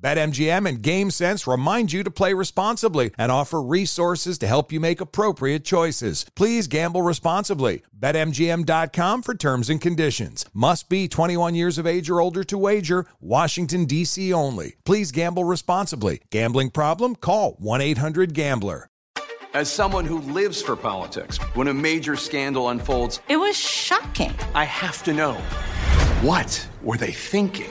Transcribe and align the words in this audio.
BetMGM 0.00 0.68
and 0.68 0.82
GameSense 0.82 1.50
remind 1.50 1.92
you 1.92 2.02
to 2.02 2.10
play 2.10 2.34
responsibly 2.34 3.12
and 3.16 3.32
offer 3.32 3.62
resources 3.62 4.38
to 4.38 4.46
help 4.46 4.70
you 4.70 4.78
make 4.78 5.00
appropriate 5.00 5.64
choices. 5.64 6.26
Please 6.34 6.66
gamble 6.66 7.02
responsibly. 7.02 7.82
BetMGM.com 7.98 9.22
for 9.22 9.34
terms 9.34 9.70
and 9.70 9.80
conditions. 9.80 10.44
Must 10.52 10.88
be 10.88 11.08
21 11.08 11.54
years 11.54 11.78
of 11.78 11.86
age 11.86 12.10
or 12.10 12.20
older 12.20 12.44
to 12.44 12.58
wager. 12.58 13.06
Washington, 13.20 13.86
D.C. 13.86 14.32
only. 14.32 14.76
Please 14.84 15.12
gamble 15.12 15.44
responsibly. 15.44 16.20
Gambling 16.30 16.70
problem? 16.70 17.16
Call 17.16 17.52
1 17.58 17.80
800 17.80 18.34
Gambler. 18.34 18.88
As 19.54 19.72
someone 19.72 20.04
who 20.04 20.18
lives 20.18 20.60
for 20.60 20.76
politics, 20.76 21.38
when 21.54 21.68
a 21.68 21.72
major 21.72 22.14
scandal 22.14 22.68
unfolds, 22.68 23.20
it 23.26 23.38
was 23.38 23.56
shocking. 23.56 24.34
I 24.54 24.64
have 24.64 25.02
to 25.04 25.14
know 25.14 25.32
what 26.20 26.68
were 26.82 26.98
they 26.98 27.12
thinking? 27.12 27.70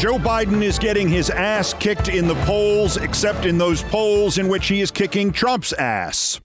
Joe 0.00 0.16
Biden 0.16 0.62
is 0.62 0.78
getting 0.78 1.10
his 1.10 1.28
ass 1.28 1.74
kicked 1.74 2.08
in 2.08 2.26
the 2.26 2.34
polls, 2.46 2.96
except 2.96 3.44
in 3.44 3.58
those 3.58 3.82
polls 3.82 4.38
in 4.38 4.48
which 4.48 4.66
he 4.68 4.80
is 4.80 4.90
kicking 4.90 5.30
Trump's 5.30 5.74
ass. 5.74 6.40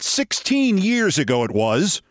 16 0.00 0.76
years 0.76 1.16
ago, 1.16 1.44
it 1.44 1.50
was 1.52 2.02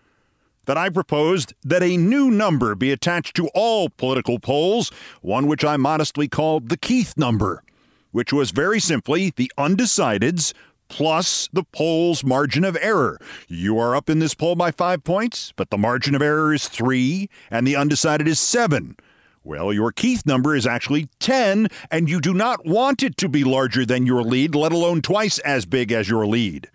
that 0.65 0.79
I 0.79 0.89
proposed 0.89 1.53
that 1.63 1.83
a 1.83 1.95
new 1.95 2.31
number 2.31 2.73
be 2.73 2.91
attached 2.91 3.35
to 3.35 3.49
all 3.53 3.87
political 3.87 4.39
polls, 4.39 4.89
one 5.21 5.45
which 5.45 5.63
I 5.63 5.77
modestly 5.77 6.27
called 6.27 6.69
the 6.69 6.77
Keith 6.77 7.15
number, 7.15 7.63
which 8.09 8.33
was 8.33 8.49
very 8.49 8.79
simply 8.79 9.33
the 9.35 9.51
undecideds 9.59 10.55
plus 10.87 11.49
the 11.53 11.65
poll's 11.65 12.23
margin 12.23 12.63
of 12.63 12.75
error. 12.81 13.19
You 13.47 13.77
are 13.77 13.95
up 13.95 14.09
in 14.09 14.17
this 14.17 14.33
poll 14.33 14.55
by 14.55 14.71
five 14.71 15.03
points, 15.03 15.53
but 15.55 15.69
the 15.69 15.77
margin 15.77 16.15
of 16.15 16.23
error 16.23 16.51
is 16.51 16.67
three, 16.67 17.29
and 17.51 17.67
the 17.67 17.75
undecided 17.75 18.27
is 18.27 18.39
seven. 18.39 18.95
Well, 19.43 19.73
your 19.73 19.91
Keith 19.91 20.23
number 20.25 20.55
is 20.55 20.67
actually 20.67 21.09
10, 21.19 21.67
and 21.89 22.07
you 22.07 22.21
do 22.21 22.31
not 22.31 22.63
want 22.63 23.01
it 23.01 23.17
to 23.17 23.27
be 23.27 23.43
larger 23.43 23.87
than 23.87 24.05
your 24.05 24.21
lead, 24.21 24.53
let 24.53 24.71
alone 24.71 25.01
twice 25.01 25.39
as 25.39 25.65
big 25.65 25.91
as 25.91 26.07
your 26.07 26.27
lead. 26.27 26.69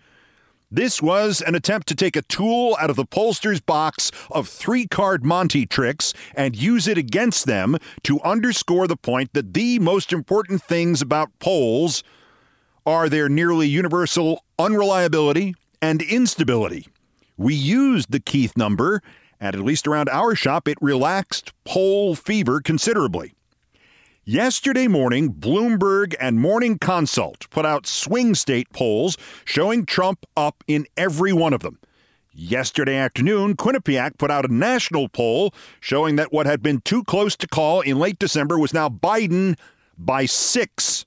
This 0.69 1.01
was 1.01 1.39
an 1.39 1.55
attempt 1.55 1.87
to 1.87 1.95
take 1.95 2.17
a 2.17 2.21
tool 2.23 2.75
out 2.77 2.89
of 2.89 2.97
the 2.97 3.05
pollster's 3.05 3.61
box 3.61 4.11
of 4.29 4.49
three 4.49 4.85
card 4.85 5.23
Monte 5.23 5.65
tricks 5.67 6.13
and 6.35 6.57
use 6.57 6.89
it 6.89 6.97
against 6.97 7.45
them 7.45 7.77
to 8.03 8.19
underscore 8.19 8.85
the 8.85 8.97
point 8.97 9.31
that 9.31 9.53
the 9.53 9.79
most 9.79 10.11
important 10.11 10.61
things 10.61 11.01
about 11.01 11.29
polls 11.39 12.03
are 12.85 13.07
their 13.07 13.29
nearly 13.29 13.67
universal 13.69 14.43
unreliability 14.59 15.55
and 15.81 16.01
instability. 16.01 16.85
We 17.37 17.55
used 17.55 18.11
the 18.11 18.19
Keith 18.19 18.57
number 18.57 19.01
and 19.39 19.55
at 19.55 19.61
least 19.61 19.87
around 19.87 20.09
our 20.09 20.35
shop, 20.35 20.67
it 20.67 20.77
relaxed 20.81 21.53
poll 21.63 22.15
fever 22.15 22.61
considerably. 22.61 23.33
Yesterday 24.29 24.89
morning, 24.89 25.33
Bloomberg 25.33 26.13
and 26.19 26.39
Morning 26.39 26.77
Consult 26.77 27.49
put 27.49 27.65
out 27.65 27.87
swing 27.87 28.35
state 28.35 28.69
polls 28.73 29.17
showing 29.45 29.85
Trump 29.85 30.25
up 30.35 30.65
in 30.67 30.85
every 30.97 31.31
one 31.31 31.53
of 31.53 31.61
them. 31.61 31.79
Yesterday 32.33 32.97
afternoon, 32.97 33.55
Quinnipiac 33.55 34.17
put 34.17 34.29
out 34.29 34.43
a 34.43 34.53
national 34.53 35.07
poll 35.07 35.53
showing 35.79 36.17
that 36.17 36.33
what 36.33 36.45
had 36.45 36.61
been 36.61 36.81
too 36.81 37.03
close 37.05 37.35
to 37.37 37.47
call 37.47 37.79
in 37.81 37.99
late 37.99 38.19
December 38.19 38.59
was 38.59 38.73
now 38.73 38.89
Biden 38.89 39.57
by 39.97 40.25
six. 40.25 41.05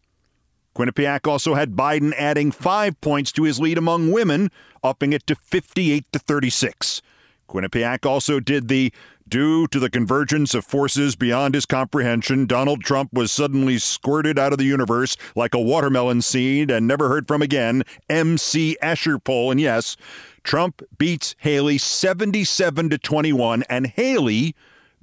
Quinnipiac 0.75 1.29
also 1.29 1.55
had 1.55 1.77
Biden 1.77 2.15
adding 2.17 2.51
five 2.51 2.99
points 3.01 3.33
to 3.33 3.45
his 3.45 3.61
lead 3.61 3.77
among 3.77 4.13
women, 4.13 4.51
upping 4.83 5.13
it 5.13 5.27
to 5.27 5.35
58 5.35 6.05
to 6.13 6.19
36. 6.19 7.03
Quinnipiac 7.51 8.07
also 8.07 8.41
did 8.41 8.69
the 8.69 8.93
Due 9.31 9.69
to 9.69 9.79
the 9.79 9.89
convergence 9.89 10.55
of 10.55 10.65
forces 10.65 11.15
beyond 11.15 11.55
his 11.55 11.65
comprehension, 11.65 12.47
Donald 12.47 12.83
Trump 12.83 13.13
was 13.13 13.31
suddenly 13.31 13.79
squirted 13.79 14.41
out 14.41 14.51
of 14.51 14.59
the 14.59 14.65
universe 14.65 15.17
like 15.37 15.55
a 15.55 15.61
watermelon 15.61 16.21
seed 16.21 16.69
and 16.69 16.89
never 16.89 17.09
heard 17.09 17.29
from 17.29 17.41
again. 17.41 17.85
MC 18.09 18.77
Escher 18.83 19.23
poll. 19.23 19.53
And 19.53 19.61
yes, 19.61 19.97
Trump 20.43 20.83
beats 20.99 21.37
Haley 21.39 21.79
77 21.79 22.91
to 22.91 22.99
21, 22.99 23.63
and 23.71 23.87
Haley 23.87 24.57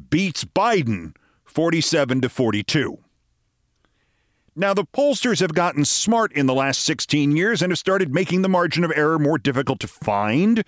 beats 0.09 0.43
Biden 0.43 1.15
47 1.45 2.19
to 2.19 2.27
42. 2.27 2.97
Now, 4.57 4.73
the 4.73 4.83
pollsters 4.83 5.39
have 5.39 5.53
gotten 5.53 5.85
smart 5.85 6.33
in 6.33 6.47
the 6.47 6.53
last 6.53 6.81
16 6.81 7.37
years 7.37 7.61
and 7.61 7.71
have 7.71 7.79
started 7.79 8.13
making 8.13 8.41
the 8.41 8.49
margin 8.49 8.83
of 8.83 8.91
error 8.93 9.19
more 9.19 9.37
difficult 9.37 9.79
to 9.79 9.87
find 9.87 10.65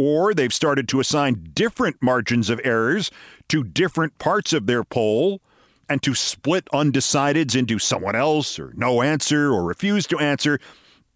or 0.00 0.32
they've 0.32 0.54
started 0.54 0.88
to 0.88 0.98
assign 0.98 1.50
different 1.52 2.02
margins 2.02 2.48
of 2.48 2.58
errors 2.64 3.10
to 3.50 3.62
different 3.62 4.16
parts 4.16 4.54
of 4.54 4.64
their 4.64 4.82
poll 4.82 5.42
and 5.90 6.02
to 6.02 6.14
split 6.14 6.64
undecideds 6.72 7.54
into 7.54 7.78
someone 7.78 8.16
else 8.16 8.58
or 8.58 8.72
no 8.74 9.02
answer 9.02 9.52
or 9.52 9.62
refuse 9.62 10.06
to 10.06 10.18
answer. 10.18 10.58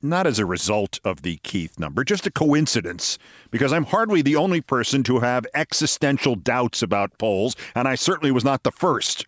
Not 0.03 0.27
as 0.27 0.39
a 0.39 0.45
result 0.45 1.01
of 1.03 1.23
the 1.23 1.39
Keith 1.43 1.79
number, 1.79 2.05
just 2.05 2.27
a 2.27 2.31
coincidence, 2.31 3.17
because 3.51 3.73
I'm 3.73 3.87
hardly 3.87 4.21
the 4.21 4.37
only 4.37 4.61
person 4.61 5.03
to 5.05 5.21
have 5.21 5.47
existential 5.55 6.35
doubts 6.35 6.83
about 6.83 7.17
polls, 7.17 7.57
and 7.75 7.89
I 7.89 7.95
certainly 7.95 8.33
was 8.33 8.45
not 8.45 8.65
the 8.65 8.71
first. 8.71 9.25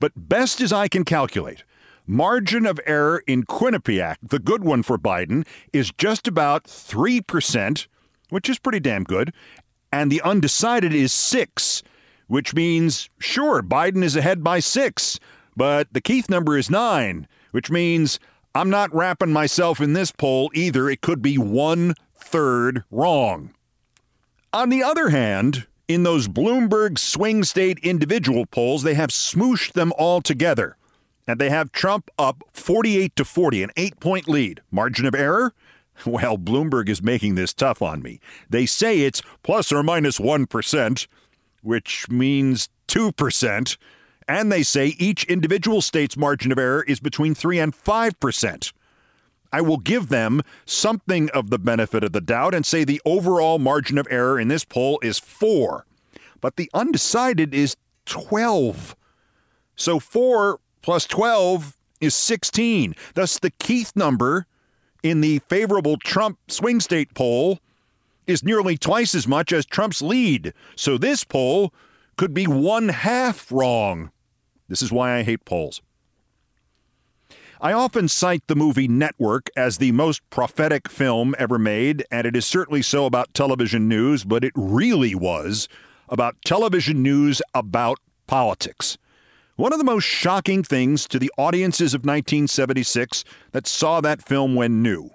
But 0.00 0.10
best 0.28 0.60
as 0.60 0.72
I 0.72 0.88
can 0.88 1.04
calculate, 1.04 1.62
margin 2.04 2.66
of 2.66 2.80
error 2.84 3.22
in 3.28 3.44
Quinnipiac, 3.44 4.16
the 4.24 4.40
good 4.40 4.64
one 4.64 4.82
for 4.82 4.98
Biden, 4.98 5.46
is 5.72 5.92
just 5.98 6.26
about 6.26 6.64
3%, 6.64 7.86
which 8.30 8.48
is 8.48 8.58
pretty 8.58 8.80
damn 8.80 9.04
good. 9.04 9.32
And 9.92 10.10
the 10.10 10.22
undecided 10.22 10.92
is 10.94 11.12
six, 11.12 11.82
which 12.26 12.54
means, 12.54 13.08
sure, 13.18 13.62
Biden 13.62 14.02
is 14.02 14.16
ahead 14.16 14.44
by 14.44 14.60
six, 14.60 15.18
but 15.56 15.88
the 15.92 16.00
Keith 16.00 16.28
number 16.28 16.56
is 16.56 16.70
nine, 16.70 17.26
which 17.52 17.70
means 17.70 18.20
I'm 18.54 18.70
not 18.70 18.94
wrapping 18.94 19.32
myself 19.32 19.80
in 19.80 19.92
this 19.92 20.12
poll 20.12 20.50
either. 20.54 20.88
It 20.90 21.00
could 21.00 21.22
be 21.22 21.38
one 21.38 21.94
third 22.14 22.84
wrong. 22.90 23.54
On 24.52 24.68
the 24.68 24.82
other 24.82 25.08
hand, 25.10 25.66
In 25.88 26.02
those 26.02 26.28
Bloomberg 26.28 26.98
swing 26.98 27.42
state 27.44 27.78
individual 27.78 28.44
polls, 28.44 28.82
they 28.82 28.92
have 28.92 29.08
smooshed 29.08 29.72
them 29.72 29.90
all 29.96 30.20
together. 30.20 30.76
And 31.26 31.40
they 31.40 31.48
have 31.48 31.72
Trump 31.72 32.10
up 32.18 32.42
48 32.52 33.16
to 33.16 33.24
40, 33.24 33.62
an 33.62 33.70
eight 33.76 33.98
point 33.98 34.28
lead. 34.28 34.60
Margin 34.70 35.06
of 35.06 35.14
error? 35.14 35.54
Well, 36.06 36.38
Bloomberg 36.38 36.88
is 36.88 37.02
making 37.02 37.34
this 37.34 37.52
tough 37.52 37.82
on 37.82 38.02
me. 38.02 38.20
They 38.48 38.66
say 38.66 39.00
it's 39.00 39.22
plus 39.42 39.72
or 39.72 39.82
minus 39.82 40.20
1, 40.20 40.46
which 41.62 42.08
means 42.08 42.68
2%. 42.88 43.76
And 44.28 44.52
they 44.52 44.62
say 44.62 44.88
each 44.98 45.24
individual 45.24 45.80
state's 45.80 46.16
margin 46.16 46.52
of 46.52 46.58
error 46.58 46.84
is 46.86 47.00
between 47.00 47.34
3 47.34 47.58
and 47.58 47.74
5%. 47.74 48.72
I 49.50 49.60
will 49.62 49.78
give 49.78 50.08
them 50.08 50.42
something 50.66 51.30
of 51.30 51.48
the 51.48 51.58
benefit 51.58 52.04
of 52.04 52.12
the 52.12 52.20
doubt 52.20 52.54
and 52.54 52.66
say 52.66 52.84
the 52.84 53.00
overall 53.06 53.58
margin 53.58 53.96
of 53.96 54.06
error 54.10 54.38
in 54.38 54.48
this 54.48 54.64
poll 54.64 55.00
is 55.02 55.18
4. 55.18 55.86
But 56.40 56.56
the 56.56 56.70
undecided 56.74 57.54
is 57.54 57.76
12. 58.04 58.94
So 59.74 59.98
4 59.98 60.60
plus 60.82 61.06
12 61.06 61.76
is 62.00 62.14
16. 62.14 62.94
Thus, 63.14 63.38
the 63.38 63.50
Keith 63.50 63.92
number 63.96 64.46
in 65.02 65.20
the 65.20 65.40
favorable 65.48 65.96
Trump 65.96 66.38
swing 66.48 66.80
state 66.80 67.14
poll 67.14 67.58
is 68.26 68.44
nearly 68.44 68.76
twice 68.76 69.14
as 69.14 69.26
much 69.26 69.52
as 69.52 69.64
Trump's 69.64 70.02
lead. 70.02 70.52
So 70.76 70.98
this 70.98 71.24
poll 71.24 71.72
could 72.16 72.34
be 72.34 72.46
one 72.46 72.88
half 72.90 73.50
wrong. 73.50 74.10
This 74.68 74.82
is 74.82 74.92
why 74.92 75.16
I 75.16 75.22
hate 75.22 75.44
polls. 75.44 75.80
I 77.60 77.72
often 77.72 78.06
cite 78.06 78.46
the 78.46 78.54
movie 78.54 78.86
Network 78.86 79.50
as 79.56 79.78
the 79.78 79.90
most 79.90 80.20
prophetic 80.30 80.88
film 80.88 81.34
ever 81.38 81.58
made, 81.58 82.04
and 82.10 82.24
it 82.24 82.36
is 82.36 82.46
certainly 82.46 82.82
so 82.82 83.04
about 83.04 83.34
television 83.34 83.88
news, 83.88 84.22
but 84.22 84.44
it 84.44 84.52
really 84.54 85.14
was 85.14 85.68
about 86.08 86.36
television 86.44 87.02
news 87.02 87.42
about 87.54 87.98
politics. 88.28 88.96
One 89.58 89.72
of 89.72 89.80
the 89.80 89.84
most 89.84 90.04
shocking 90.04 90.62
things 90.62 91.08
to 91.08 91.18
the 91.18 91.32
audiences 91.36 91.92
of 91.92 92.02
1976 92.02 93.24
that 93.50 93.66
saw 93.66 94.00
that 94.00 94.22
film 94.22 94.54
when 94.54 94.84
new 94.84 95.10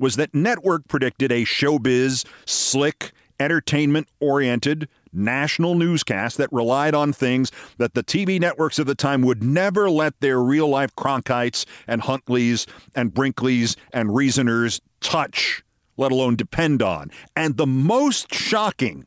was 0.00 0.16
that 0.16 0.34
Network 0.34 0.88
predicted 0.88 1.30
a 1.30 1.44
showbiz, 1.44 2.26
slick, 2.46 3.12
entertainment 3.38 4.08
oriented 4.18 4.88
national 5.12 5.76
newscast 5.76 6.36
that 6.38 6.52
relied 6.52 6.96
on 6.96 7.12
things 7.12 7.52
that 7.78 7.94
the 7.94 8.02
TV 8.02 8.40
networks 8.40 8.80
of 8.80 8.88
the 8.88 8.96
time 8.96 9.22
would 9.22 9.44
never 9.44 9.88
let 9.88 10.18
their 10.18 10.42
real 10.42 10.66
life 10.66 10.92
Cronkites 10.96 11.64
and 11.86 12.02
Huntleys 12.02 12.66
and 12.96 13.14
Brinkleys 13.14 13.76
and 13.92 14.16
Reasoners 14.16 14.80
touch, 15.00 15.62
let 15.96 16.10
alone 16.10 16.34
depend 16.34 16.82
on. 16.82 17.12
And 17.36 17.56
the 17.56 17.68
most 17.68 18.34
shocking 18.34 19.06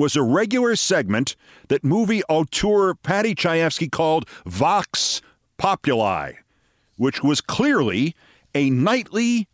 was 0.00 0.16
a 0.16 0.22
regular 0.22 0.74
segment 0.74 1.36
that 1.68 1.84
movie 1.84 2.24
auteur 2.24 2.94
Paddy 2.94 3.34
Chayefsky 3.34 3.92
called 3.92 4.26
Vox 4.46 5.20
Populi, 5.58 6.32
which 6.96 7.22
was 7.22 7.42
clearly 7.42 8.16
a 8.54 8.70
nightly 8.70 9.46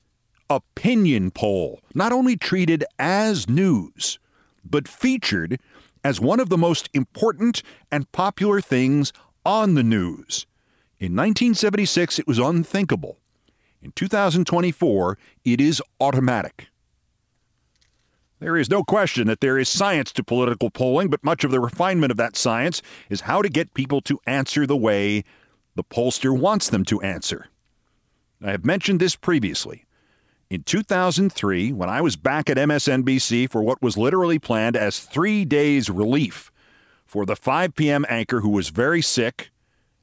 opinion 0.48 1.32
poll, 1.32 1.80
not 1.96 2.12
only 2.12 2.36
treated 2.36 2.84
as 2.96 3.48
news, 3.48 4.20
but 4.64 4.86
featured 4.86 5.58
as 6.04 6.20
one 6.20 6.38
of 6.38 6.48
the 6.48 6.56
most 6.56 6.88
important 6.94 7.64
and 7.90 8.12
popular 8.12 8.60
things 8.60 9.12
on 9.44 9.74
the 9.74 9.82
news. 9.82 10.46
In 11.00 11.16
1976, 11.16 12.20
it 12.20 12.26
was 12.28 12.38
unthinkable. 12.38 13.18
In 13.82 13.90
2024, 13.96 15.18
it 15.44 15.60
is 15.60 15.82
automatic. 16.00 16.68
There 18.38 18.56
is 18.58 18.68
no 18.68 18.82
question 18.82 19.26
that 19.28 19.40
there 19.40 19.58
is 19.58 19.68
science 19.68 20.12
to 20.12 20.22
political 20.22 20.70
polling, 20.70 21.08
but 21.08 21.24
much 21.24 21.42
of 21.42 21.50
the 21.50 21.60
refinement 21.60 22.10
of 22.10 22.18
that 22.18 22.36
science 22.36 22.82
is 23.08 23.22
how 23.22 23.40
to 23.40 23.48
get 23.48 23.72
people 23.72 24.02
to 24.02 24.20
answer 24.26 24.66
the 24.66 24.76
way 24.76 25.24
the 25.74 25.84
pollster 25.84 26.38
wants 26.38 26.68
them 26.68 26.84
to 26.86 27.00
answer. 27.00 27.46
I 28.42 28.50
have 28.50 28.64
mentioned 28.64 29.00
this 29.00 29.16
previously. 29.16 29.86
In 30.50 30.62
2003, 30.62 31.72
when 31.72 31.88
I 31.88 32.00
was 32.02 32.16
back 32.16 32.50
at 32.50 32.58
MSNBC 32.58 33.50
for 33.50 33.62
what 33.62 33.82
was 33.82 33.96
literally 33.96 34.38
planned 34.38 34.76
as 34.76 35.00
three 35.00 35.44
days 35.44 35.88
relief 35.88 36.52
for 37.04 37.24
the 37.24 37.36
5 37.36 37.74
p.m. 37.74 38.04
anchor 38.08 38.40
who 38.40 38.50
was 38.50 38.68
very 38.68 39.02
sick, 39.02 39.50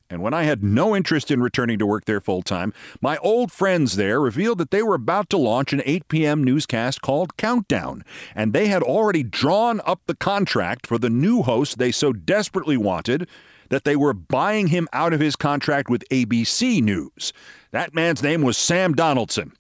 and 0.10 0.22
when 0.22 0.34
I 0.34 0.44
had 0.44 0.64
no 0.64 0.96
interest 0.96 1.32
in 1.32 1.42
returning 1.42 1.80
to 1.80 1.86
work 1.86 2.06
there 2.06 2.22
full 2.22 2.44
time, 2.44 2.74
my 3.02 3.18
old 3.18 3.52
friends 3.52 3.96
there 3.96 4.20
revealed 4.20 4.60
that 4.60 4.72
they 4.72 4.84
were 4.84 4.96
about 4.96 5.30
to 5.32 5.38
launch 5.38 5.74
an 5.74 5.82
8 5.86 6.08
p.m. 6.08 6.44
newscast 6.44 7.02
called 7.02 7.38
Countdown, 7.38 8.04
and 8.36 8.54
they 8.54 8.68
had 8.68 8.84
already 8.84 9.24
drawn 9.24 9.82
up 9.86 10.02
the 10.06 10.16
contract 10.16 10.86
for 10.86 10.98
the 10.98 11.10
new 11.10 11.42
host 11.42 11.78
they 11.78 11.92
so 11.92 12.14
desperately 12.14 12.78
wanted 12.78 13.28
that 13.70 13.86
they 13.86 13.96
were 13.96 14.14
buying 14.14 14.68
him 14.68 14.88
out 14.94 15.14
of 15.14 15.20
his 15.20 15.36
contract 15.36 15.90
with 15.90 16.08
ABC 16.10 16.82
News. 16.82 17.34
That 17.72 17.96
man's 17.96 18.22
name 18.22 18.44
was 18.44 18.58
Sam 18.58 18.94
Donaldson. 18.94 19.54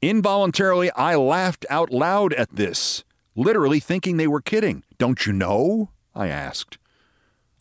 Involuntarily, 0.00 0.90
I 0.92 1.16
laughed 1.16 1.66
out 1.68 1.90
loud 1.90 2.32
at 2.32 2.56
this, 2.56 3.04
literally 3.36 3.80
thinking 3.80 4.16
they 4.16 4.26
were 4.26 4.40
kidding. 4.40 4.84
Don't 4.96 5.26
you 5.26 5.34
know? 5.34 5.90
I 6.14 6.28
asked. 6.28 6.78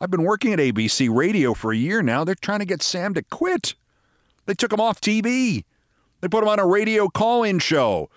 I've 0.01 0.11
been 0.11 0.23
working 0.23 0.53
at 0.53 0.59
ABC 0.59 1.13
Radio 1.13 1.53
for 1.53 1.71
a 1.71 1.77
year 1.77 2.01
now. 2.01 2.23
They're 2.23 2.35
trying 2.35 2.59
to 2.59 2.65
get 2.65 2.81
Sam 2.81 3.13
to 3.15 3.21
quit. 3.21 3.75
They 4.45 4.53
took 4.53 4.71
him 4.71 4.79
off 4.79 5.01
TV. 5.01 5.65
They 6.21 6.27
put 6.27 6.43
him 6.43 6.49
on 6.49 6.59
a 6.59 6.65
radio 6.65 7.09
call 7.09 7.43
in 7.43 7.59
show. 7.59 8.09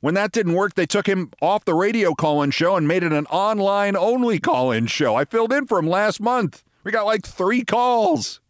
When 0.00 0.14
that 0.14 0.30
didn't 0.30 0.54
work, 0.54 0.74
they 0.74 0.86
took 0.86 1.08
him 1.08 1.32
off 1.42 1.64
the 1.64 1.74
radio 1.74 2.14
call 2.14 2.42
in 2.42 2.52
show 2.52 2.76
and 2.76 2.86
made 2.86 3.02
it 3.02 3.12
an 3.12 3.26
online 3.26 3.96
only 3.96 4.38
call 4.38 4.70
in 4.70 4.86
show. 4.86 5.16
I 5.16 5.24
filled 5.24 5.52
in 5.52 5.66
for 5.66 5.78
him 5.78 5.88
last 5.88 6.20
month. 6.20 6.62
We 6.84 6.92
got 6.92 7.06
like 7.06 7.26
three 7.26 7.64
calls. 7.64 8.40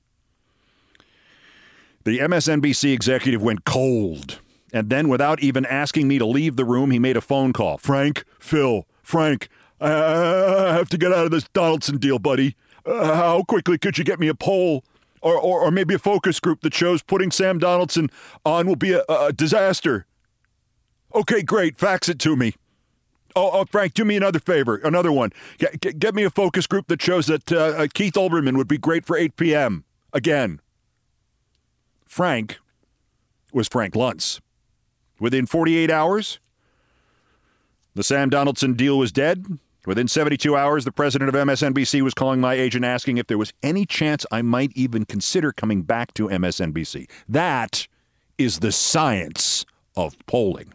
The 2.05 2.19
MSNBC 2.19 2.93
executive 2.93 3.43
went 3.43 3.65
cold. 3.65 4.41
And 4.73 4.91
then, 4.91 5.09
without 5.09 5.41
even 5.41 5.65
asking 5.65 6.09
me 6.09 6.19
to 6.19 6.27
leave 6.27 6.57
the 6.57 6.65
room, 6.65 6.91
he 6.91 6.99
made 6.99 7.17
a 7.17 7.23
phone 7.23 7.55
call. 7.55 7.79
Frank, 7.79 8.25
Phil, 8.39 8.87
Frank, 9.03 9.49
I 9.81 10.75
have 10.75 10.89
to 10.91 10.99
get 10.99 11.13
out 11.13 11.25
of 11.25 11.31
this 11.31 11.45
Donaldson 11.53 11.99
deal, 11.99 12.19
buddy. 12.19 12.57
Uh, 12.85 13.15
how 13.15 13.43
quickly 13.43 13.79
could 13.79 13.99
you 13.99 14.05
get 14.05 14.19
me 14.19 14.29
a 14.29 14.35
poll? 14.35 14.85
Or, 15.21 15.35
or, 15.35 15.61
or, 15.63 15.73
maybe 15.73 15.95
a 15.95 15.99
focus 15.99 16.39
group 16.39 16.61
that 16.61 16.73
shows 16.73 17.03
putting 17.03 17.33
Sam 17.33 17.59
Donaldson 17.59 18.09
on 18.47 18.69
will 18.69 18.77
be 18.77 18.93
a, 18.93 19.03
a 19.09 19.33
disaster. 19.33 20.07
Okay, 21.13 21.43
great. 21.43 21.77
Fax 21.77 22.09
it 22.09 22.21
to 22.21 22.37
me. 22.37 22.55
Oh, 23.35 23.51
oh, 23.53 23.65
Frank, 23.65 23.95
do 23.95 24.05
me 24.05 24.17
another 24.17 24.39
favor. 24.39 24.77
Another 24.77 25.11
one. 25.11 25.33
Get, 25.59 25.81
get, 25.81 25.99
get 25.99 26.15
me 26.15 26.23
a 26.23 26.31
focus 26.31 26.69
group 26.69 26.87
that 26.87 27.03
shows 27.03 27.27
that 27.27 27.51
uh, 27.51 27.57
uh 27.57 27.87
Keith 27.93 28.15
Olbermann 28.15 28.57
would 28.57 28.69
be 28.69 28.79
great 28.79 29.05
for 29.05 29.17
8 29.17 29.35
p.m. 29.35 29.85
Again. 30.13 30.61
Frank 32.07 32.59
was 33.53 33.67
Frank 33.67 33.95
Luntz. 33.95 34.41
Within 35.19 35.47
48 35.47 35.91
hours, 35.91 36.39
the 37.95 38.05
Sam 38.05 38.31
Donaldson 38.31 38.75
deal 38.75 38.97
was 38.99 39.11
dead. 39.11 39.59
Within 39.89 40.07
72 40.07 40.55
hours, 40.55 40.85
the 40.85 40.93
president 40.93 41.31
of 41.31 41.35
MSNBC 41.35 42.03
was 42.03 42.13
calling 42.13 42.43
my 42.43 42.53
agent 42.53 42.85
asking 42.85 43.17
if 43.17 43.27
there 43.27 43.39
was 43.39 43.55
any 43.63 43.87
chance 43.87 44.27
I 44.31 44.43
might 44.43 44.71
even 44.75 45.07
consider 45.07 45.51
coming 45.51 45.81
back 45.81 46.13
to 46.13 46.29
MSNBC. 46.29 47.09
That 47.27 47.89
is 48.37 48.59
the 48.59 48.71
science 48.71 49.65
of 49.97 50.15
polling. 50.27 50.75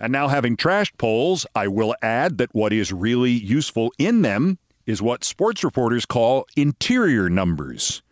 And 0.00 0.12
now, 0.12 0.26
having 0.26 0.56
trashed 0.56 0.98
polls, 0.98 1.46
I 1.54 1.68
will 1.68 1.94
add 2.02 2.38
that 2.38 2.52
what 2.52 2.72
is 2.72 2.92
really 2.92 3.30
useful 3.30 3.92
in 3.96 4.22
them 4.22 4.58
is 4.84 5.00
what 5.00 5.22
sports 5.22 5.62
reporters 5.62 6.04
call 6.04 6.46
interior 6.56 7.30
numbers. 7.30 8.02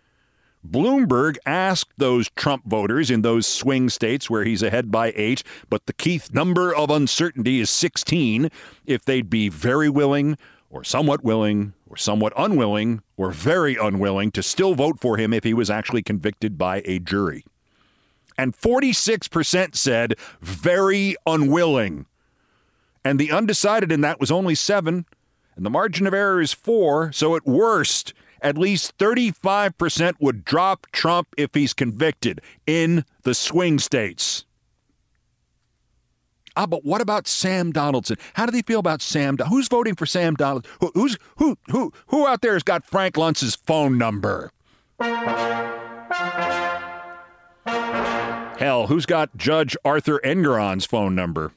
Bloomberg 0.66 1.36
asked 1.46 1.92
those 1.96 2.28
Trump 2.36 2.66
voters 2.66 3.10
in 3.10 3.22
those 3.22 3.46
swing 3.46 3.88
states 3.88 4.28
where 4.28 4.44
he's 4.44 4.62
ahead 4.62 4.90
by 4.90 5.12
eight, 5.16 5.42
but 5.70 5.86
the 5.86 5.92
Keith 5.92 6.34
number 6.34 6.74
of 6.74 6.90
uncertainty 6.90 7.60
is 7.60 7.70
16, 7.70 8.50
if 8.84 9.04
they'd 9.04 9.30
be 9.30 9.48
very 9.48 9.88
willing, 9.88 10.36
or 10.68 10.84
somewhat 10.84 11.24
willing, 11.24 11.72
or 11.88 11.96
somewhat 11.96 12.32
unwilling, 12.36 13.02
or 13.16 13.30
very 13.30 13.76
unwilling 13.76 14.30
to 14.32 14.42
still 14.42 14.74
vote 14.74 15.00
for 15.00 15.16
him 15.16 15.32
if 15.32 15.44
he 15.44 15.54
was 15.54 15.70
actually 15.70 16.02
convicted 16.02 16.58
by 16.58 16.82
a 16.84 16.98
jury. 16.98 17.44
And 18.36 18.56
46% 18.56 19.74
said 19.74 20.14
very 20.40 21.16
unwilling. 21.26 22.06
And 23.04 23.18
the 23.18 23.32
undecided 23.32 23.90
in 23.90 24.02
that 24.02 24.20
was 24.20 24.30
only 24.30 24.54
seven, 24.54 25.06
and 25.56 25.64
the 25.64 25.70
margin 25.70 26.06
of 26.06 26.14
error 26.14 26.40
is 26.40 26.52
four, 26.52 27.12
so 27.12 27.34
at 27.34 27.46
worst, 27.46 28.12
at 28.42 28.58
least 28.58 28.96
35% 28.98 30.14
would 30.20 30.44
drop 30.44 30.86
Trump 30.92 31.28
if 31.36 31.54
he's 31.54 31.72
convicted 31.72 32.40
in 32.66 33.04
the 33.22 33.34
swing 33.34 33.78
states. 33.78 34.44
Ah, 36.56 36.66
but 36.66 36.84
what 36.84 37.00
about 37.00 37.26
Sam 37.28 37.72
Donaldson? 37.72 38.16
How 38.34 38.44
do 38.44 38.52
they 38.52 38.62
feel 38.62 38.80
about 38.80 39.00
Sam? 39.00 39.36
Who's 39.38 39.68
voting 39.68 39.94
for 39.94 40.04
Sam 40.04 40.34
Donaldson? 40.34 40.70
Who, 40.80 40.90
who's 40.94 41.16
who 41.36 41.56
who 41.70 41.92
who 42.08 42.26
out 42.26 42.42
there 42.42 42.54
has 42.54 42.62
got 42.62 42.84
Frank 42.84 43.16
Luntz's 43.16 43.54
phone 43.54 43.96
number? 43.96 44.50
Hell, 48.58 48.88
who's 48.88 49.06
got 49.06 49.36
Judge 49.36 49.76
Arthur 49.84 50.20
Engoron's 50.22 50.84
phone 50.84 51.14
number? 51.14 51.52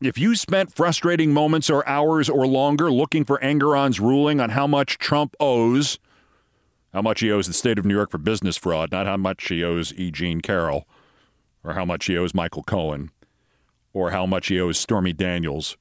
If 0.00 0.18
you 0.18 0.36
spent 0.36 0.74
frustrating 0.74 1.32
moments 1.32 1.70
or 1.70 1.86
hours 1.88 2.28
or 2.28 2.46
longer 2.46 2.92
looking 2.92 3.24
for 3.24 3.38
Engoron's 3.38 3.98
ruling 3.98 4.40
on 4.40 4.50
how 4.50 4.66
much 4.66 4.98
Trump 4.98 5.34
owes, 5.40 5.98
how 6.92 7.02
much 7.02 7.20
he 7.20 7.30
owes 7.30 7.46
the 7.46 7.52
state 7.52 7.78
of 7.78 7.84
New 7.84 7.94
York 7.94 8.10
for 8.10 8.18
business 8.18 8.56
fraud, 8.56 8.92
not 8.92 9.06
how 9.06 9.16
much 9.16 9.48
he 9.48 9.62
owes 9.62 9.92
E. 9.94 10.10
Jean 10.10 10.40
Carroll, 10.40 10.86
or 11.62 11.74
how 11.74 11.84
much 11.84 12.06
he 12.06 12.16
owes 12.16 12.34
Michael 12.34 12.62
Cohen, 12.62 13.10
or 13.92 14.10
how 14.10 14.26
much 14.26 14.48
he 14.48 14.60
owes 14.60 14.78
Stormy 14.78 15.12
Daniels, 15.12 15.76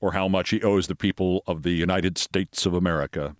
or 0.00 0.12
how 0.12 0.28
much 0.28 0.50
he 0.50 0.62
owes 0.62 0.86
the 0.86 0.94
people 0.94 1.42
of 1.46 1.62
the 1.62 1.72
United 1.72 2.18
States 2.18 2.66
of 2.66 2.74
America. 2.74 3.36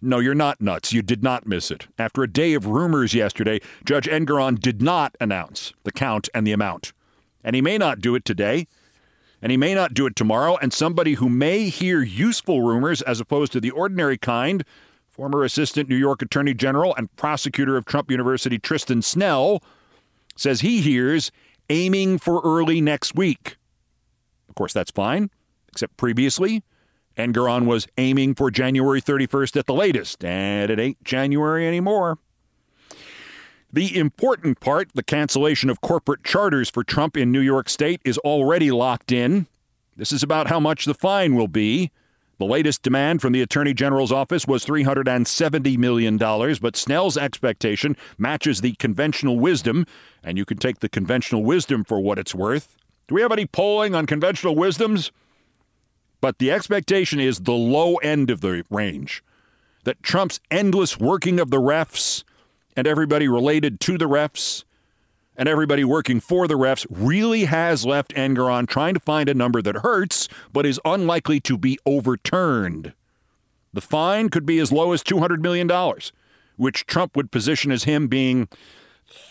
No, 0.00 0.18
you're 0.18 0.34
not 0.34 0.60
nuts. 0.60 0.92
You 0.92 1.00
did 1.00 1.22
not 1.22 1.46
miss 1.46 1.70
it. 1.70 1.86
After 1.96 2.24
a 2.24 2.30
day 2.30 2.54
of 2.54 2.66
rumors 2.66 3.14
yesterday, 3.14 3.60
Judge 3.84 4.06
Engoron 4.06 4.58
did 4.58 4.82
not 4.82 5.16
announce 5.20 5.72
the 5.84 5.92
count 5.92 6.28
and 6.34 6.44
the 6.44 6.52
amount. 6.52 6.92
And 7.44 7.54
he 7.54 7.62
may 7.62 7.78
not 7.78 8.00
do 8.00 8.16
it 8.16 8.24
today 8.24 8.66
and 9.42 9.50
he 9.50 9.56
may 9.56 9.74
not 9.74 9.92
do 9.92 10.06
it 10.06 10.16
tomorrow. 10.16 10.56
And 10.56 10.72
somebody 10.72 11.14
who 11.14 11.28
may 11.28 11.68
hear 11.68 12.02
useful 12.02 12.62
rumors 12.62 13.02
as 13.02 13.20
opposed 13.20 13.52
to 13.52 13.60
the 13.60 13.72
ordinary 13.72 14.16
kind, 14.16 14.64
former 15.12 15.44
Assistant 15.44 15.88
New 15.88 15.96
York 15.96 16.22
Attorney 16.22 16.54
General 16.54 16.94
and 16.96 17.14
prosecutor 17.16 17.76
of 17.76 17.84
Trump 17.84 18.10
University, 18.10 18.58
Tristan 18.58 19.02
Snell, 19.02 19.62
says 20.36 20.62
he 20.62 20.80
hears 20.80 21.30
aiming 21.68 22.18
for 22.18 22.40
early 22.42 22.80
next 22.80 23.14
week. 23.14 23.56
Of 24.48 24.54
course, 24.54 24.72
that's 24.72 24.90
fine, 24.90 25.30
except 25.68 25.96
previously, 25.96 26.62
Engoron 27.16 27.66
was 27.66 27.86
aiming 27.98 28.34
for 28.34 28.50
January 28.50 29.02
31st 29.02 29.56
at 29.58 29.66
the 29.66 29.74
latest, 29.74 30.24
and 30.24 30.70
it 30.70 30.80
ain't 30.80 31.04
January 31.04 31.66
anymore. 31.68 32.18
The 33.70 33.98
important 33.98 34.60
part, 34.60 34.90
the 34.94 35.02
cancellation 35.02 35.70
of 35.70 35.80
corporate 35.80 36.24
charters 36.24 36.70
for 36.70 36.84
Trump 36.84 37.16
in 37.16 37.32
New 37.32 37.40
York 37.40 37.68
State, 37.68 38.00
is 38.04 38.18
already 38.18 38.70
locked 38.70 39.12
in. 39.12 39.46
This 39.96 40.12
is 40.12 40.22
about 40.22 40.48
how 40.48 40.60
much 40.60 40.84
the 40.84 40.94
fine 40.94 41.34
will 41.34 41.48
be. 41.48 41.90
The 42.38 42.46
latest 42.46 42.82
demand 42.82 43.20
from 43.20 43.32
the 43.32 43.42
Attorney 43.42 43.74
General's 43.74 44.10
office 44.10 44.46
was 44.46 44.64
$370 44.64 45.78
million, 45.78 46.16
but 46.16 46.76
Snell's 46.76 47.16
expectation 47.16 47.96
matches 48.18 48.60
the 48.60 48.72
conventional 48.72 49.38
wisdom, 49.38 49.86
and 50.24 50.38
you 50.38 50.44
can 50.44 50.56
take 50.56 50.80
the 50.80 50.88
conventional 50.88 51.44
wisdom 51.44 51.84
for 51.84 52.00
what 52.00 52.18
it's 52.18 52.34
worth. 52.34 52.76
Do 53.06 53.14
we 53.14 53.22
have 53.22 53.32
any 53.32 53.46
polling 53.46 53.94
on 53.94 54.06
conventional 54.06 54.56
wisdoms? 54.56 55.12
But 56.20 56.38
the 56.38 56.50
expectation 56.50 57.20
is 57.20 57.40
the 57.40 57.52
low 57.52 57.96
end 57.96 58.30
of 58.30 58.40
the 58.40 58.64
range. 58.70 59.22
That 59.84 60.02
Trump's 60.02 60.40
endless 60.50 60.98
working 60.98 61.38
of 61.38 61.50
the 61.50 61.60
refs 61.60 62.24
and 62.76 62.86
everybody 62.86 63.28
related 63.28 63.80
to 63.80 63.98
the 63.98 64.08
refs 64.08 64.64
and 65.42 65.48
everybody 65.48 65.82
working 65.82 66.20
for 66.20 66.46
the 66.46 66.54
refs 66.54 66.86
really 66.88 67.46
has 67.46 67.84
left 67.84 68.14
Engoron 68.14 68.64
trying 68.64 68.94
to 68.94 69.00
find 69.00 69.28
a 69.28 69.34
number 69.34 69.60
that 69.60 69.74
hurts 69.74 70.28
but 70.52 70.64
is 70.64 70.78
unlikely 70.84 71.40
to 71.40 71.58
be 71.58 71.76
overturned. 71.84 72.92
The 73.72 73.80
fine 73.80 74.28
could 74.28 74.46
be 74.46 74.60
as 74.60 74.70
low 74.70 74.92
as 74.92 75.02
$200 75.02 75.40
million, 75.40 75.68
which 76.56 76.86
Trump 76.86 77.16
would 77.16 77.32
position 77.32 77.72
as 77.72 77.82
him 77.82 78.06
being 78.06 78.46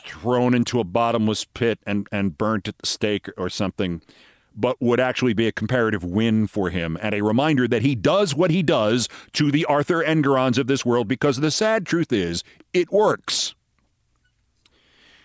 thrown 0.05 0.53
into 0.53 0.81
a 0.81 0.83
bottomless 0.83 1.45
pit 1.45 1.79
and, 1.87 2.05
and 2.11 2.37
burnt 2.37 2.67
at 2.67 2.77
the 2.79 2.87
stake 2.87 3.29
or 3.37 3.49
something, 3.49 4.01
but 4.53 4.81
would 4.81 4.99
actually 4.99 5.33
be 5.33 5.47
a 5.47 5.53
comparative 5.53 6.03
win 6.03 6.45
for 6.45 6.71
him 6.71 6.97
and 7.01 7.15
a 7.15 7.21
reminder 7.21 7.69
that 7.69 7.83
he 7.83 7.95
does 7.95 8.35
what 8.35 8.51
he 8.51 8.61
does 8.61 9.07
to 9.31 9.49
the 9.49 9.63
Arthur 9.63 10.03
Engorons 10.03 10.57
of 10.57 10.67
this 10.67 10.85
world 10.85 11.07
because 11.07 11.37
the 11.37 11.51
sad 11.51 11.85
truth 11.85 12.11
is 12.11 12.43
it 12.73 12.91
works. 12.91 13.55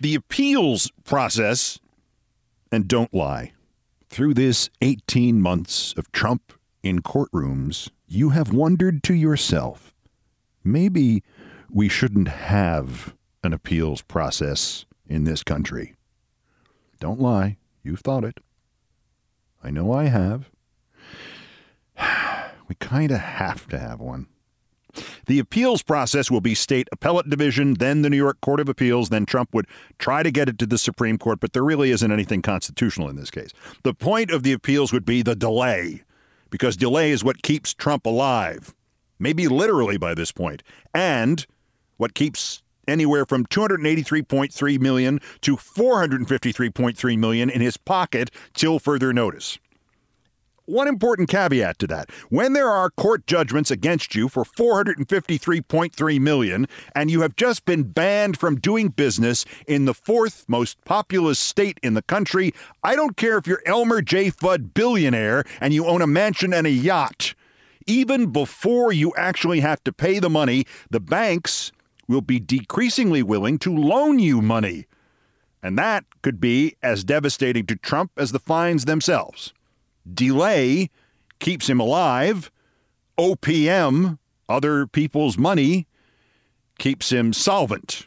The 0.00 0.14
appeals 0.14 0.90
process, 1.04 1.78
and 2.70 2.86
don't 2.86 3.14
lie, 3.14 3.52
through 4.10 4.34
this 4.34 4.68
18 4.82 5.40
months 5.40 5.94
of 5.96 6.12
Trump 6.12 6.52
in 6.82 7.00
courtrooms, 7.00 7.88
you 8.06 8.30
have 8.30 8.52
wondered 8.52 9.02
to 9.04 9.14
yourself, 9.14 9.94
maybe 10.62 11.22
we 11.70 11.88
shouldn't 11.88 12.28
have 12.28 13.14
an 13.42 13.52
appeals 13.52 14.02
process 14.02 14.84
in 15.06 15.24
this 15.24 15.42
country. 15.42 15.94
Don't 17.00 17.20
lie, 17.20 17.56
you've 17.82 18.00
thought 18.00 18.24
it. 18.24 18.40
I 19.62 19.70
know 19.70 19.92
I 19.92 20.04
have. 20.04 20.50
We 22.68 22.74
kind 22.74 23.12
of 23.12 23.20
have 23.20 23.68
to 23.68 23.78
have 23.78 24.00
one. 24.00 24.26
The 25.26 25.38
appeals 25.38 25.82
process 25.82 26.30
will 26.30 26.40
be 26.40 26.54
state 26.54 26.88
appellate 26.92 27.28
division, 27.28 27.74
then 27.74 28.02
the 28.02 28.10
New 28.10 28.16
York 28.16 28.40
Court 28.40 28.60
of 28.60 28.68
Appeals, 28.68 29.08
then 29.08 29.26
Trump 29.26 29.54
would 29.54 29.66
try 29.98 30.22
to 30.22 30.30
get 30.30 30.48
it 30.48 30.58
to 30.58 30.66
the 30.66 30.78
Supreme 30.78 31.18
Court, 31.18 31.40
but 31.40 31.52
there 31.52 31.64
really 31.64 31.90
isn't 31.90 32.12
anything 32.12 32.42
constitutional 32.42 33.08
in 33.08 33.16
this 33.16 33.30
case. 33.30 33.50
The 33.82 33.94
point 33.94 34.30
of 34.30 34.42
the 34.42 34.52
appeals 34.52 34.92
would 34.92 35.04
be 35.04 35.22
the 35.22 35.36
delay, 35.36 36.02
because 36.50 36.76
delay 36.76 37.10
is 37.10 37.24
what 37.24 37.42
keeps 37.42 37.74
Trump 37.74 38.06
alive, 38.06 38.74
maybe 39.18 39.48
literally 39.48 39.96
by 39.96 40.14
this 40.14 40.32
point, 40.32 40.62
and 40.94 41.46
what 41.96 42.14
keeps 42.14 42.62
anywhere 42.88 43.26
from 43.26 43.44
283.3 43.46 44.80
million 44.80 45.20
to 45.40 45.56
453.3 45.56 47.18
million 47.18 47.50
in 47.50 47.60
his 47.60 47.76
pocket 47.76 48.30
till 48.54 48.78
further 48.78 49.12
notice. 49.12 49.58
One 50.66 50.88
important 50.88 51.28
caveat 51.28 51.78
to 51.78 51.86
that. 51.86 52.10
When 52.28 52.52
there 52.52 52.68
are 52.68 52.90
court 52.90 53.28
judgments 53.28 53.70
against 53.70 54.16
you 54.16 54.28
for 54.28 54.42
453.3 54.42 56.20
million 56.20 56.66
and 56.92 57.08
you 57.08 57.20
have 57.20 57.36
just 57.36 57.64
been 57.64 57.84
banned 57.84 58.36
from 58.36 58.58
doing 58.58 58.88
business 58.88 59.44
in 59.68 59.84
the 59.84 59.94
fourth 59.94 60.44
most 60.48 60.84
populous 60.84 61.38
state 61.38 61.78
in 61.84 61.94
the 61.94 62.02
country, 62.02 62.52
I 62.82 62.96
don't 62.96 63.16
care 63.16 63.38
if 63.38 63.46
you're 63.46 63.62
Elmer 63.64 64.02
J. 64.02 64.32
Fudd 64.32 64.74
billionaire 64.74 65.44
and 65.60 65.72
you 65.72 65.86
own 65.86 66.02
a 66.02 66.06
mansion 66.08 66.52
and 66.52 66.66
a 66.66 66.70
yacht. 66.70 67.36
Even 67.86 68.32
before 68.32 68.92
you 68.92 69.14
actually 69.16 69.60
have 69.60 69.84
to 69.84 69.92
pay 69.92 70.18
the 70.18 70.28
money, 70.28 70.64
the 70.90 70.98
banks 70.98 71.70
will 72.08 72.22
be 72.22 72.40
decreasingly 72.40 73.22
willing 73.22 73.58
to 73.58 73.72
loan 73.72 74.18
you 74.18 74.42
money. 74.42 74.86
And 75.62 75.78
that 75.78 76.04
could 76.22 76.40
be 76.40 76.74
as 76.82 77.04
devastating 77.04 77.66
to 77.66 77.76
Trump 77.76 78.10
as 78.16 78.32
the 78.32 78.40
fines 78.40 78.84
themselves. 78.84 79.52
Delay 80.12 80.90
keeps 81.38 81.68
him 81.68 81.80
alive. 81.80 82.50
OPM, 83.18 84.18
other 84.48 84.86
people's 84.86 85.38
money, 85.38 85.86
keeps 86.78 87.10
him 87.10 87.32
solvent. 87.32 88.06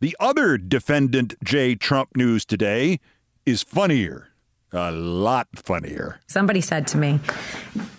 The 0.00 0.16
other 0.18 0.58
defendant 0.58 1.34
J. 1.44 1.74
Trump 1.74 2.16
news 2.16 2.44
today 2.44 3.00
is 3.46 3.62
funnier. 3.62 4.28
A 4.72 4.90
lot 4.90 5.48
funnier. 5.54 6.18
Somebody 6.26 6.60
said 6.60 6.86
to 6.88 6.96
me, 6.96 7.20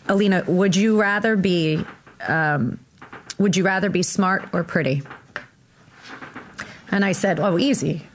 Alina, 0.09 0.43
would 0.47 0.75
you 0.75 0.99
rather 0.99 1.35
be 1.35 1.85
um, 2.27 2.79
would 3.37 3.55
you 3.55 3.63
rather 3.63 3.89
be 3.89 4.03
smart 4.03 4.47
or 4.53 4.63
pretty? 4.63 5.01
And 6.91 7.03
I 7.03 7.11
said, 7.11 7.39
Oh, 7.39 7.57
easy. 7.57 8.07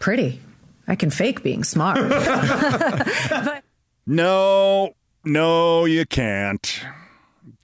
Pretty. 0.00 0.40
I 0.86 0.94
can 0.96 1.10
fake 1.10 1.42
being 1.42 1.64
smart. 1.64 1.96
but- 2.08 3.64
no, 4.06 4.94
no, 5.24 5.84
you 5.84 6.04
can't. 6.06 6.80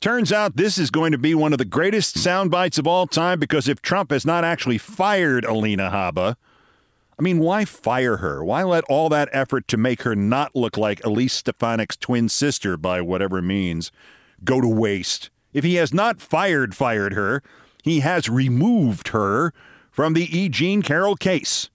Turns 0.00 0.32
out 0.32 0.56
this 0.56 0.78
is 0.78 0.90
going 0.90 1.12
to 1.12 1.18
be 1.18 1.34
one 1.34 1.52
of 1.52 1.58
the 1.58 1.64
greatest 1.66 2.18
sound 2.18 2.50
bites 2.50 2.78
of 2.78 2.86
all 2.86 3.06
time 3.06 3.38
because 3.38 3.68
if 3.68 3.82
Trump 3.82 4.10
has 4.10 4.24
not 4.24 4.44
actually 4.44 4.78
fired 4.78 5.44
Alina 5.44 5.90
Habba, 5.90 6.36
I 7.18 7.22
mean, 7.22 7.38
why 7.38 7.66
fire 7.66 8.16
her? 8.16 8.42
Why 8.42 8.62
let 8.62 8.84
all 8.84 9.10
that 9.10 9.28
effort 9.32 9.68
to 9.68 9.76
make 9.76 10.02
her 10.02 10.16
not 10.16 10.56
look 10.56 10.78
like 10.78 11.04
Elise 11.04 11.34
Stefanik's 11.42 11.98
twin 11.98 12.30
sister 12.30 12.78
by 12.78 13.02
whatever 13.02 13.42
means 13.42 13.92
go 14.42 14.62
to 14.62 14.68
waste? 14.68 15.28
If 15.52 15.62
he 15.64 15.74
has 15.74 15.92
not 15.92 16.18
fired 16.22 16.74
fired 16.74 17.12
her, 17.12 17.42
he 17.82 18.00
has 18.00 18.30
removed 18.30 19.08
her 19.08 19.52
from 19.90 20.14
the 20.14 20.34
E. 20.34 20.48
Jean 20.48 20.80
Carroll 20.80 21.16
case. 21.16 21.68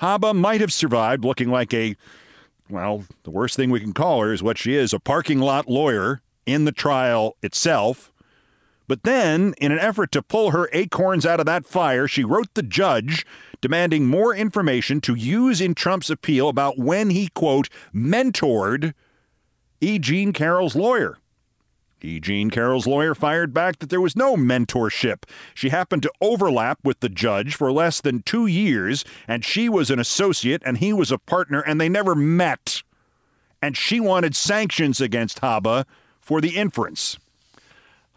Habba 0.00 0.34
might 0.34 0.60
have 0.60 0.72
survived 0.72 1.24
looking 1.24 1.50
like 1.50 1.72
a, 1.72 1.96
well, 2.68 3.04
the 3.22 3.30
worst 3.30 3.56
thing 3.56 3.70
we 3.70 3.80
can 3.80 3.92
call 3.92 4.22
her 4.22 4.32
is 4.32 4.42
what 4.42 4.58
she 4.58 4.74
is 4.74 4.92
a 4.92 5.00
parking 5.00 5.38
lot 5.38 5.68
lawyer 5.68 6.22
in 6.46 6.64
the 6.64 6.72
trial 6.72 7.36
itself. 7.42 8.12
But 8.86 9.04
then, 9.04 9.54
in 9.58 9.72
an 9.72 9.78
effort 9.78 10.12
to 10.12 10.22
pull 10.22 10.50
her 10.50 10.68
acorns 10.72 11.24
out 11.24 11.40
of 11.40 11.46
that 11.46 11.64
fire, 11.64 12.06
she 12.06 12.22
wrote 12.22 12.52
the 12.54 12.62
judge 12.62 13.24
demanding 13.62 14.06
more 14.06 14.34
information 14.34 15.00
to 15.00 15.14
use 15.14 15.60
in 15.60 15.74
Trump's 15.74 16.10
appeal 16.10 16.50
about 16.50 16.78
when 16.78 17.08
he, 17.08 17.28
quote, 17.28 17.70
mentored 17.94 18.92
E. 19.80 19.98
Jean 19.98 20.34
Carroll's 20.34 20.76
lawyer. 20.76 21.16
E. 22.04 22.20
Jean 22.20 22.50
Carroll's 22.50 22.86
lawyer 22.86 23.14
fired 23.14 23.54
back 23.54 23.78
that 23.78 23.88
there 23.88 24.00
was 24.00 24.14
no 24.14 24.36
mentorship. 24.36 25.24
She 25.54 25.70
happened 25.70 26.02
to 26.02 26.12
overlap 26.20 26.78
with 26.84 27.00
the 27.00 27.08
judge 27.08 27.54
for 27.54 27.72
less 27.72 28.00
than 28.00 28.22
two 28.22 28.46
years, 28.46 29.04
and 29.26 29.44
she 29.44 29.68
was 29.68 29.90
an 29.90 29.98
associate 29.98 30.62
and 30.66 30.78
he 30.78 30.92
was 30.92 31.10
a 31.10 31.18
partner, 31.18 31.60
and 31.60 31.80
they 31.80 31.88
never 31.88 32.14
met. 32.14 32.82
And 33.62 33.76
she 33.76 34.00
wanted 34.00 34.36
sanctions 34.36 35.00
against 35.00 35.40
Habba 35.40 35.86
for 36.20 36.40
the 36.40 36.56
inference. 36.56 37.18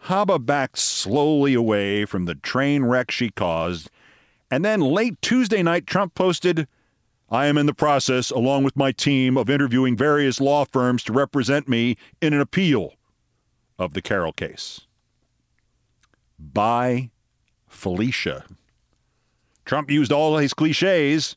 Habba 0.04 0.44
backed 0.44 0.78
slowly 0.78 1.54
away 1.54 2.04
from 2.04 2.26
the 2.26 2.34
train 2.34 2.84
wreck 2.84 3.10
she 3.10 3.30
caused, 3.30 3.90
and 4.50 4.64
then 4.64 4.80
late 4.80 5.20
Tuesday 5.22 5.62
night, 5.62 5.86
Trump 5.86 6.14
posted, 6.14 6.68
I 7.30 7.46
am 7.46 7.58
in 7.58 7.66
the 7.66 7.74
process, 7.74 8.30
along 8.30 8.64
with 8.64 8.76
my 8.76 8.92
team, 8.92 9.36
of 9.36 9.50
interviewing 9.50 9.96
various 9.96 10.40
law 10.40 10.64
firms 10.64 11.02
to 11.04 11.12
represent 11.12 11.68
me 11.68 11.96
in 12.22 12.32
an 12.32 12.40
appeal 12.40 12.94
of 13.78 13.94
the 13.94 14.02
Carroll 14.02 14.32
case. 14.32 14.82
Bye 16.38 17.10
Felicia. 17.68 18.44
Trump 19.64 19.90
used 19.90 20.12
all 20.12 20.38
his 20.38 20.54
cliches, 20.54 21.36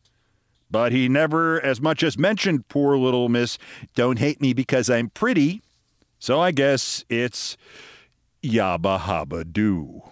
but 0.69 0.91
he 0.91 1.09
never 1.09 1.61
as 1.61 1.81
much 1.81 2.01
as 2.01 2.17
mentioned 2.17 2.67
poor 2.69 2.97
little 2.97 3.29
Miss 3.29 3.57
Don't 3.95 4.19
Hate 4.19 4.41
Me 4.41 4.53
Because 4.53 4.89
I'm 4.89 5.09
Pretty. 5.09 5.61
So 6.17 6.39
I 6.39 6.51
guess 6.51 7.03
it's 7.09 7.57
Yabba 8.43 8.99
Habba 8.99 9.51
Doo. 9.51 10.03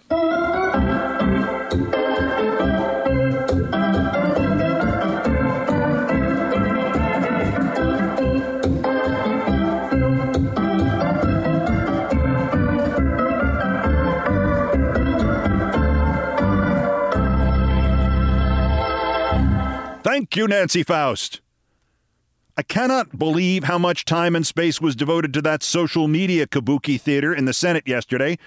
Thank 20.30 20.42
you, 20.42 20.46
Nancy 20.46 20.84
Faust. 20.84 21.40
I 22.56 22.62
cannot 22.62 23.18
believe 23.18 23.64
how 23.64 23.78
much 23.78 24.04
time 24.04 24.36
and 24.36 24.46
space 24.46 24.80
was 24.80 24.94
devoted 24.94 25.34
to 25.34 25.42
that 25.42 25.64
social 25.64 26.06
media 26.06 26.46
kabuki 26.46 27.00
theater 27.00 27.34
in 27.34 27.46
the 27.46 27.52
Senate 27.52 27.82
yesterday, 27.84 28.38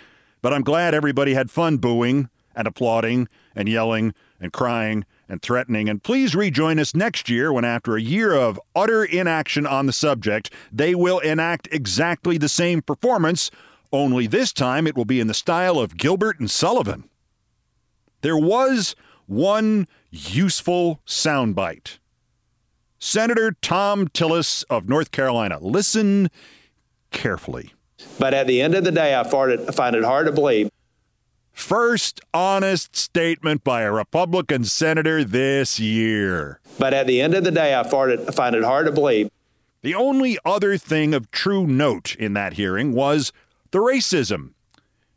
but 0.41 0.53
I'm 0.53 0.61
glad 0.61 0.93
everybody 0.93 1.33
had 1.33 1.51
fun 1.51 1.75
booing 1.75 2.29
and 2.55 2.69
applauding 2.69 3.27
and 3.53 3.67
yelling 3.67 4.13
and 4.39 4.53
crying 4.53 5.03
and 5.27 5.41
threatening. 5.41 5.89
And 5.89 6.01
please 6.01 6.33
rejoin 6.33 6.79
us 6.79 6.95
next 6.95 7.27
year 7.27 7.51
when, 7.51 7.65
after 7.65 7.97
a 7.97 8.01
year 8.01 8.33
of 8.33 8.61
utter 8.73 9.03
inaction 9.03 9.67
on 9.67 9.85
the 9.85 9.91
subject, 9.91 10.53
they 10.71 10.95
will 10.95 11.19
enact 11.19 11.67
exactly 11.69 12.37
the 12.37 12.47
same 12.47 12.81
performance, 12.81 13.51
only 13.91 14.25
this 14.25 14.53
time 14.53 14.87
it 14.87 14.95
will 14.95 15.03
be 15.03 15.19
in 15.19 15.27
the 15.27 15.33
style 15.33 15.79
of 15.79 15.97
Gilbert 15.97 16.39
and 16.39 16.49
Sullivan. 16.49 17.09
There 18.21 18.37
was 18.37 18.95
one 19.25 19.85
useful 20.13 21.01
soundbite 21.07 21.97
Senator 22.99 23.55
Thom 23.61 24.07
Tillis 24.07 24.63
of 24.69 24.87
North 24.87 25.09
Carolina. 25.11 25.57
Listen 25.59 26.29
carefully. 27.11 27.73
But 28.19 28.33
at 28.33 28.47
the 28.47 28.61
end 28.61 28.75
of 28.75 28.83
the 28.83 28.91
day, 28.91 29.19
I 29.19 29.23
find 29.23 29.95
it 29.95 30.03
hard 30.03 30.27
to 30.27 30.31
believe. 30.31 30.69
First 31.51 32.21
honest 32.33 32.95
statement 32.95 33.63
by 33.63 33.81
a 33.81 33.91
Republican 33.91 34.63
senator 34.65 35.23
this 35.23 35.79
year. 35.79 36.59
But 36.79 36.93
at 36.93 37.07
the 37.07 37.19
end 37.19 37.33
of 37.33 37.43
the 37.43 37.51
day, 37.51 37.77
I 37.77 37.83
find 37.83 38.55
it 38.55 38.63
hard 38.63 38.85
to 38.85 38.91
believe. 38.91 39.29
The 39.81 39.95
only 39.95 40.37
other 40.45 40.77
thing 40.77 41.13
of 41.13 41.29
true 41.31 41.67
note 41.67 42.15
in 42.15 42.33
that 42.33 42.53
hearing 42.53 42.93
was 42.93 43.33
the 43.71 43.79
racism. 43.79 44.51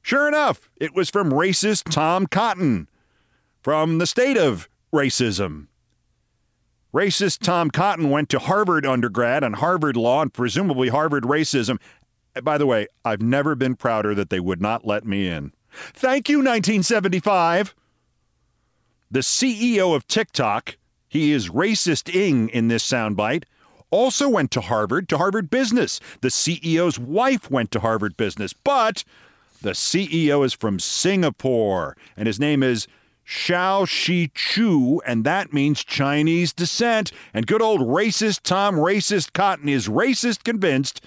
Sure 0.02 0.26
enough, 0.26 0.70
it 0.76 0.94
was 0.94 1.10
from 1.10 1.30
racist 1.30 1.90
Tom 1.90 2.26
Cotton 2.26 2.88
from 3.62 3.98
the 3.98 4.06
state 4.06 4.36
of 4.36 4.68
racism. 4.92 5.66
Racist 6.94 7.40
Tom 7.40 7.70
Cotton 7.70 8.08
went 8.08 8.28
to 8.30 8.38
Harvard 8.38 8.86
undergrad 8.86 9.44
and 9.44 9.56
Harvard 9.56 9.96
law 9.96 10.22
and 10.22 10.32
presumably 10.32 10.88
Harvard 10.88 11.24
racism. 11.24 11.78
Uh, 12.34 12.40
by 12.40 12.56
the 12.56 12.66
way, 12.66 12.86
I've 13.04 13.20
never 13.20 13.54
been 13.54 13.76
prouder 13.76 14.14
that 14.14 14.30
they 14.30 14.40
would 14.40 14.62
not 14.62 14.86
let 14.86 15.04
me 15.04 15.28
in. 15.28 15.52
Thank 15.70 16.28
you, 16.28 16.38
1975. 16.38 17.74
The 19.10 19.20
CEO 19.20 19.94
of 19.94 20.06
TikTok, 20.08 20.78
he 21.08 21.32
is 21.32 21.50
racist 21.50 22.14
ing 22.14 22.48
in 22.48 22.68
this 22.68 22.88
soundbite, 22.88 23.44
also 23.90 24.28
went 24.28 24.50
to 24.52 24.60
Harvard, 24.60 25.08
to 25.10 25.18
Harvard 25.18 25.50
Business. 25.50 26.00
The 26.20 26.28
CEO's 26.28 26.98
wife 26.98 27.50
went 27.50 27.70
to 27.72 27.80
Harvard 27.80 28.16
Business, 28.16 28.52
but 28.52 29.04
the 29.62 29.72
CEO 29.72 30.44
is 30.44 30.54
from 30.54 30.78
Singapore, 30.78 31.96
and 32.16 32.26
his 32.26 32.40
name 32.40 32.62
is 32.62 32.88
Shou 33.28 33.86
Zi 33.86 34.30
Chew, 34.36 35.02
and 35.04 35.24
that 35.24 35.52
means 35.52 35.82
Chinese 35.82 36.52
descent. 36.52 37.10
And 37.34 37.44
good 37.44 37.60
old 37.60 37.80
racist 37.80 38.42
Tom 38.44 38.76
Racist 38.76 39.32
Cotton 39.32 39.68
is 39.68 39.88
racist 39.88 40.44
convinced 40.44 41.00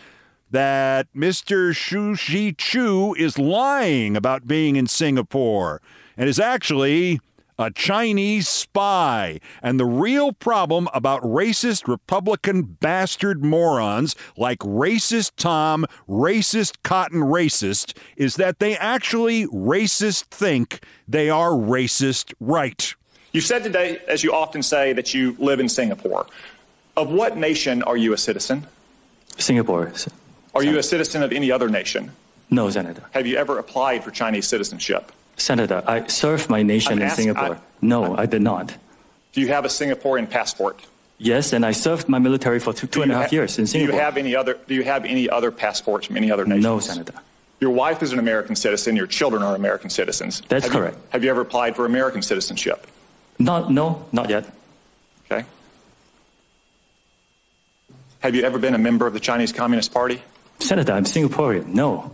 that 0.51 1.08
Mr. 1.15 1.73
Shou 1.73 2.15
Zi 2.15 2.51
Chew 2.51 3.15
is 3.17 3.39
lying 3.39 4.17
about 4.17 4.47
being 4.47 4.75
in 4.75 4.88
Singapore 4.88 5.82
and 6.17 6.27
is 6.27 6.39
actually 6.41 7.21
a 7.59 7.69
Chinese 7.69 8.47
spy. 8.47 9.39
And 9.61 9.79
the 9.79 9.85
real 9.85 10.31
problem 10.31 10.87
about 10.93 11.21
racist 11.21 11.87
Republican 11.87 12.63
bastard 12.63 13.43
morons 13.43 14.15
like 14.37 14.59
racist 14.59 15.33
Tom, 15.35 15.85
racist 16.07 16.77
Cotton 16.83 17.19
racist 17.19 17.95
is 18.15 18.37
that 18.37 18.59
they 18.59 18.77
actually 18.77 19.45
racist 19.47 20.23
think 20.25 20.83
they 21.07 21.29
are 21.29 21.51
racist 21.51 22.33
right. 22.39 22.95
You 23.33 23.41
said 23.41 23.63
today, 23.63 23.99
as 24.07 24.23
you 24.23 24.33
often 24.33 24.63
say, 24.63 24.93
that 24.93 25.13
you 25.13 25.35
live 25.37 25.59
in 25.59 25.69
Singapore. 25.69 26.25
Of 26.97 27.11
what 27.11 27.37
nation 27.37 27.83
are 27.83 27.97
you 27.97 28.13
a 28.13 28.17
citizen? 28.17 28.65
Singapore. 29.37 29.93
Are 30.55 30.63
you 30.63 30.77
a 30.77 30.83
citizen 30.83 31.21
of 31.23 31.31
any 31.31 31.51
other 31.51 31.69
nation? 31.69 32.11
No, 32.49 32.69
Senator. 32.69 33.03
Have 33.11 33.27
you 33.27 33.37
ever 33.37 33.59
applied 33.59 34.03
for 34.03 34.11
Chinese 34.11 34.47
citizenship? 34.47 35.11
Senator, 35.39 35.84
I 35.88 36.08
served 36.08 36.49
my 36.49 36.62
nation 36.63 36.93
I'm 36.93 37.02
in 37.02 37.10
Singapore. 37.12 37.56
I- 37.56 37.60
no, 37.82 38.15
I 38.17 38.25
did 38.25 38.41
not. 38.41 38.75
Do 39.34 39.41
you 39.41 39.47
have 39.47 39.63
a 39.65 39.69
Singaporean 39.69 40.30
passport? 40.30 40.82
Yes, 41.17 41.54
and 41.54 41.65
I 41.65 41.71
served 41.71 42.08
my 42.10 42.19
military 42.19 42.60
for 42.60 42.73
two, 42.73 42.88
two 42.88 43.02
and 43.02 43.12
a 43.12 43.15
you 43.15 43.19
half 43.21 43.30
ha- 43.30 43.36
years 43.36 43.60
in 43.60 43.67
Singapore. 43.67 43.91
Do 43.91 43.97
you 43.97 44.04
have 44.04 44.17
any 44.17 44.36
other? 44.36 44.58
Do 44.67 44.73
you 44.75 44.84
have 44.84 45.06
any 45.06 45.30
other 45.30 45.52
passports 45.52 46.08
from 46.08 46.17
any 46.17 46.32
other 46.32 46.45
nation? 46.45 46.62
no, 46.63 46.80
Senator. 46.80 47.13
Your 47.60 47.71
wife 47.71 48.02
is 48.02 48.13
an 48.13 48.19
American 48.19 48.56
citizen. 48.56 48.95
Your 48.95 49.08
children 49.08 49.43
are 49.43 49.54
American 49.56 49.89
citizens. 49.89 50.41
That's 50.47 50.65
Have 50.65 50.73
you- 50.73 50.80
correct. 50.80 50.97
have 51.10 51.23
you 51.23 51.30
ever 51.30 51.41
applied 51.41 51.75
for 51.75 51.86
American 51.86 52.21
citizenship? 52.21 52.88
Not, 53.38 53.69
no, 53.71 54.06
not 54.13 54.30
yet. 54.30 54.45
Okay. 55.30 55.45
Have 58.19 58.36
you 58.36 58.43
ever 58.43 58.58
been 58.60 58.75
a 58.75 58.78
member 58.78 59.08
of 59.08 59.13
the 59.13 59.19
Chinese 59.19 59.52
Communist 59.52 59.93
Party? 59.93 60.21
Senator, 60.60 60.93
I'm 60.93 61.06
Singaporean. 61.06 61.67
No. 61.67 62.12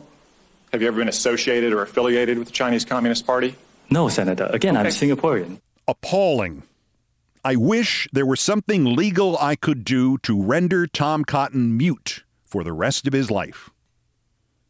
Have 0.76 0.82
you 0.82 0.90
ever 0.90 0.98
been 0.98 1.08
associated 1.08 1.72
or 1.72 1.84
affiliated 1.84 2.38
with 2.38 2.50
the 2.50 2.54
Chinese 2.54 2.84
Communist 2.84 3.26
Party? 3.26 3.56
No, 3.90 4.10
Senator. 4.10 4.50
Again, 4.52 4.76
I'm 4.76 4.88
Singaporean. 4.88 5.62
Appalling. 5.88 6.64
I 7.46 7.56
wish 7.56 8.10
there 8.12 8.26
were 8.26 8.36
something 8.36 8.94
legal 8.94 9.38
I 9.38 9.56
could 9.56 9.86
do 9.86 10.18
to 10.18 10.44
render 10.44 10.86
Tom 10.86 11.24
Cotton 11.24 11.78
mute 11.78 12.26
for 12.44 12.62
the 12.62 12.74
rest 12.74 13.08
of 13.08 13.14
his 13.14 13.32
life. 13.32 13.70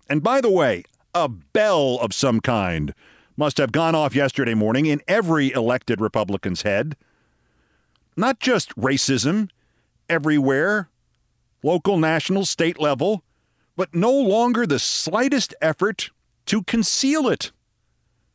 And 0.07 0.21
by 0.21 0.41
the 0.41 0.51
way, 0.51 0.83
a 1.15 1.27
bell 1.27 1.97
of 1.99 2.13
some 2.13 2.39
kind 2.39 2.93
must 3.35 3.57
have 3.57 3.71
gone 3.71 3.95
off 3.95 4.13
yesterday 4.13 4.53
morning 4.53 4.85
in 4.85 5.01
every 5.07 5.51
elected 5.53 5.99
Republican's 5.99 6.61
head. 6.61 6.95
Not 8.15 8.39
just 8.39 8.75
racism, 8.75 9.49
everywhere, 10.07 10.87
local, 11.63 11.97
national, 11.97 12.45
state 12.45 12.79
level, 12.79 13.23
but 13.75 13.93
no 13.93 14.11
longer 14.11 14.65
the 14.65 14.79
slightest 14.79 15.53
effort 15.61 16.11
to 16.45 16.63
conceal 16.63 17.27
it. 17.27 17.51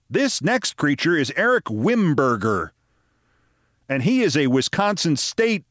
This 0.08 0.42
next 0.42 0.76
creature 0.76 1.16
is 1.16 1.32
Eric 1.36 1.66
Wimberger, 1.66 2.70
and 3.88 4.02
he 4.02 4.22
is 4.22 4.36
a 4.36 4.48
Wisconsin 4.48 5.16
state 5.16 5.64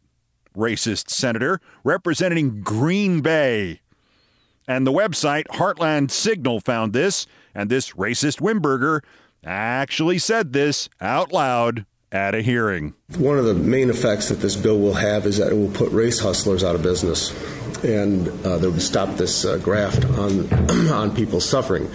racist 0.56 1.10
senator 1.10 1.60
representing 1.84 2.62
Green 2.62 3.22
Bay. 3.22 3.82
And 4.68 4.86
the 4.86 4.92
website 4.92 5.46
Heartland 5.48 6.12
Signal 6.12 6.60
found 6.60 6.94
this, 6.94 7.26
and 7.56 7.70
this 7.70 7.92
racist 7.92 8.40
Wimberger 8.40 9.02
actually 9.44 10.20
said 10.20 10.54
this 10.54 10.90
out 11.02 11.32
loud 11.32 11.86
at 12.12 12.36
a 12.36 12.42
hearing. 12.42 12.94
One 13.18 13.38
of 13.38 13.46
the 13.46 13.54
main 13.54 13.90
effects 13.90 14.30
that 14.30 14.40
this 14.40 14.56
bill 14.56 14.80
will 14.80 14.94
have 14.94 15.26
is 15.26 15.38
that 15.38 15.52
it 15.52 15.56
will 15.56 15.72
put 15.72 15.92
race 15.92 16.20
hustlers 16.20 16.64
out 16.64 16.76
of 16.76 16.82
business, 16.82 17.32
and 17.84 18.28
uh, 18.46 18.58
that 18.58 18.70
would 18.70 18.82
stop 18.82 19.16
this 19.16 19.46
uh, 19.46 19.58
graft 19.58 20.06
on 20.06 20.52
on 20.92 21.16
people 21.16 21.40
suffering. 21.40 21.90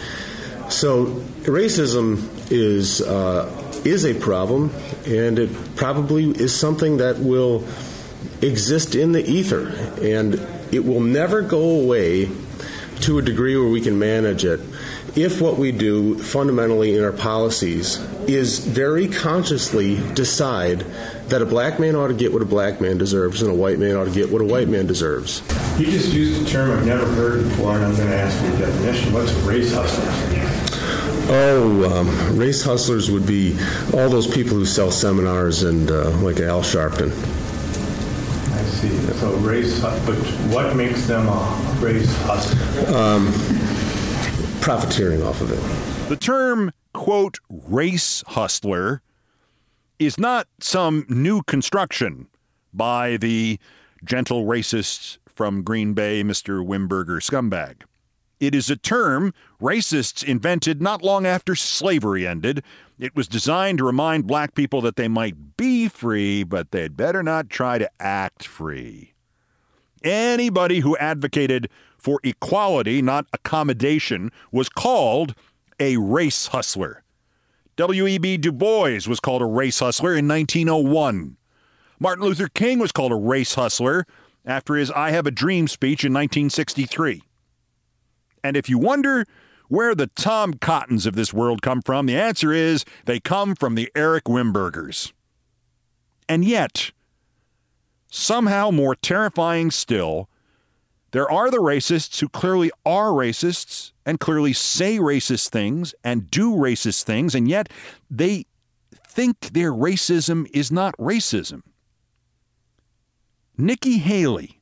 So 0.69 1.07
racism 1.43 2.29
is 2.51 3.01
uh, 3.01 3.51
is 3.85 4.05
a 4.05 4.15
problem, 4.15 4.73
and 5.07 5.39
it 5.39 5.77
probably 5.77 6.31
is 6.31 6.59
something 6.59 6.99
that 6.99 7.19
will 7.19 7.65
exist 8.41 8.95
in 8.95 9.13
the 9.13 9.25
ether, 9.25 9.69
and 10.01 10.35
it 10.73 10.85
will 10.85 11.01
never 11.01 11.43
go 11.43 11.81
away 11.81 12.31
to 13.01 13.19
a 13.19 13.23
degree 13.23 13.57
where 13.57 13.69
we 13.69 13.81
can 13.81 13.99
manage 13.99 14.45
it. 14.45 14.61
If 15.17 15.41
what 15.41 15.59
we 15.59 15.71
do 15.71 16.19
fundamentally 16.19 16.97
in 16.97 17.05
our 17.05 17.13
policies 17.13 17.99
is 18.29 18.59
very 18.59 19.07
consciously 19.07 19.97
decide 20.15 20.81
that 21.29 21.41
a 21.41 21.47
black 21.47 21.79
man 21.79 21.95
ought 21.95 22.09
to 22.09 22.15
get 22.15 22.33
what 22.33 22.43
a 22.43 22.47
black 22.47 22.81
man 22.81 22.99
deserves 22.99 23.41
and 23.41 23.49
a 23.49 23.55
white 23.55 23.79
man 23.79 23.97
ought 23.97 24.07
to 24.07 24.11
get 24.11 24.33
what 24.33 24.43
a 24.43 24.45
white 24.45 24.69
man 24.69 24.89
deserves. 24.89 25.41
You 25.79 25.87
just 25.87 26.13
used 26.13 26.45
a 26.45 26.51
term 26.51 26.77
I've 26.77 26.85
never 26.85 27.07
heard 27.07 27.45
before, 27.45 27.77
and 27.77 27.85
I'm 27.85 27.95
going 27.95 28.09
to 28.09 28.17
ask 28.17 28.37
for 28.41 28.57
a 28.57 28.59
definition. 28.59 29.13
What's 29.13 29.31
a 29.31 29.41
race 29.43 29.73
hustlers? 29.73 30.35
Oh, 31.31 32.01
um, 32.01 32.37
race 32.37 32.65
hustlers 32.65 33.09
would 33.09 33.25
be 33.25 33.57
all 33.95 34.09
those 34.09 34.27
people 34.27 34.57
who 34.57 34.67
sell 34.67 34.91
seminars 34.91 35.63
and 35.63 35.93
uh, 35.93 36.11
like 36.19 36.41
Al 36.41 36.63
Sharpton. 36.63 37.13
I 38.53 38.63
see. 38.65 38.91
So 39.19 39.33
race, 39.37 39.81
but 39.81 40.17
what 40.51 40.75
makes 40.75 41.07
them 41.07 41.29
a 41.29 41.79
race 41.81 42.15
hustler? 42.23 42.97
Um, 42.97 43.33
profiteering 44.65 45.23
off 45.23 45.43
of 45.43 45.53
it. 45.53 46.09
The 46.09 46.17
term, 46.17 46.73
quote, 46.95 47.39
race 47.51 48.25
hustler 48.29 49.03
is 49.99 50.19
not 50.19 50.49
some 50.59 51.05
new 51.07 51.43
construction 51.43 52.29
by 52.73 53.19
the 53.19 53.59
gentle 54.05 54.47
racist 54.47 55.19
from 55.27 55.65
Green 55.65 55.93
Bay, 55.93 56.23
Mr. 56.23 56.67
Wimberger 56.67 57.21
scumbag. 57.21 57.83
It 58.41 58.55
is 58.55 58.71
a 58.71 58.77
term 58.77 59.35
racists 59.61 60.25
invented 60.25 60.81
not 60.81 61.03
long 61.03 61.27
after 61.27 61.55
slavery 61.55 62.27
ended. 62.27 62.65
It 62.99 63.15
was 63.15 63.29
designed 63.29 63.79
to 63.79 63.85
remind 63.85 64.27
black 64.27 64.55
people 64.55 64.81
that 64.81 64.97
they 64.97 65.09
might 65.09 65.59
be 65.59 65.89
free, 65.89 66.43
but 66.43 66.71
they'd 66.71 66.97
better 66.97 67.23
not 67.23 67.51
try 67.51 67.77
to 67.77 67.91
act 68.01 68.47
free. 68.47 69.13
Anybody 70.03 70.81
who 70.81 70.97
advocated 70.97 71.69
for 72.05 72.21
equality, 72.23 73.01
not 73.01 73.27
accommodation, 73.33 74.31
was 74.53 74.69
called 74.69 75.35
a 75.81 75.97
race 75.97 76.49
hustler. 76.49 77.03
W.E.B. 77.77 78.37
Du 78.37 78.53
Bois 78.53 79.01
was 79.09 79.21
called 79.21 79.41
a 79.41 79.47
race 79.47 79.79
hustler 79.79 80.15
in 80.15 80.29
1901. 80.29 81.39
Martin 81.99 82.25
Luther 82.27 82.49
King 82.49 82.79
was 82.79 82.93
called 82.93 83.11
a 83.11 83.17
race 83.17 83.55
hustler 83.55 84.07
after 84.45 84.75
his 84.75 84.91
I 84.91 85.13
Have 85.13 85.27
a 85.27 85.31
Dream 85.31 85.67
speech 85.67 86.05
in 86.05 86.13
1963. 86.13 87.23
And 88.45 88.55
if 88.55 88.69
you 88.69 88.77
wonder 88.77 89.25
where 89.69 89.95
the 89.95 90.09
Tom 90.09 90.53
Cottons 90.53 91.07
of 91.07 91.15
this 91.15 91.33
world 91.33 91.63
come 91.63 91.81
from, 91.81 92.05
the 92.05 92.19
answer 92.19 92.53
is 92.53 92.85
they 93.07 93.19
come 93.19 93.55
from 93.55 93.77
the 93.77 93.91
Eric 93.97 94.25
Wimbergers. 94.25 95.15
And 96.29 96.45
yet, 96.45 96.93
somehow 98.11 98.71
more 98.71 98.95
terrifying 98.95 99.71
still, 99.71 100.29
there 101.15 101.31
are 101.31 101.49
the 101.49 101.59
racists 101.59 102.19
who 102.19 102.29
clearly 102.29 102.73
are 102.85 103.11
racists 103.11 103.93
and 104.05 104.19
clearly 104.19 104.53
say 104.53 104.99
racist 104.99 105.51
things 105.51 105.95
and 106.03 106.29
do 106.29 106.51
racist 106.51 107.05
things, 107.05 107.37
and 107.37 107.49
yet 107.49 107.69
they 108.11 108.47
think 109.07 109.39
their 109.53 109.71
racism 109.71 110.49
is 110.53 110.73
not 110.73 110.97
racism. 110.97 111.63
Nikki 113.57 113.99
Haley 113.99 114.61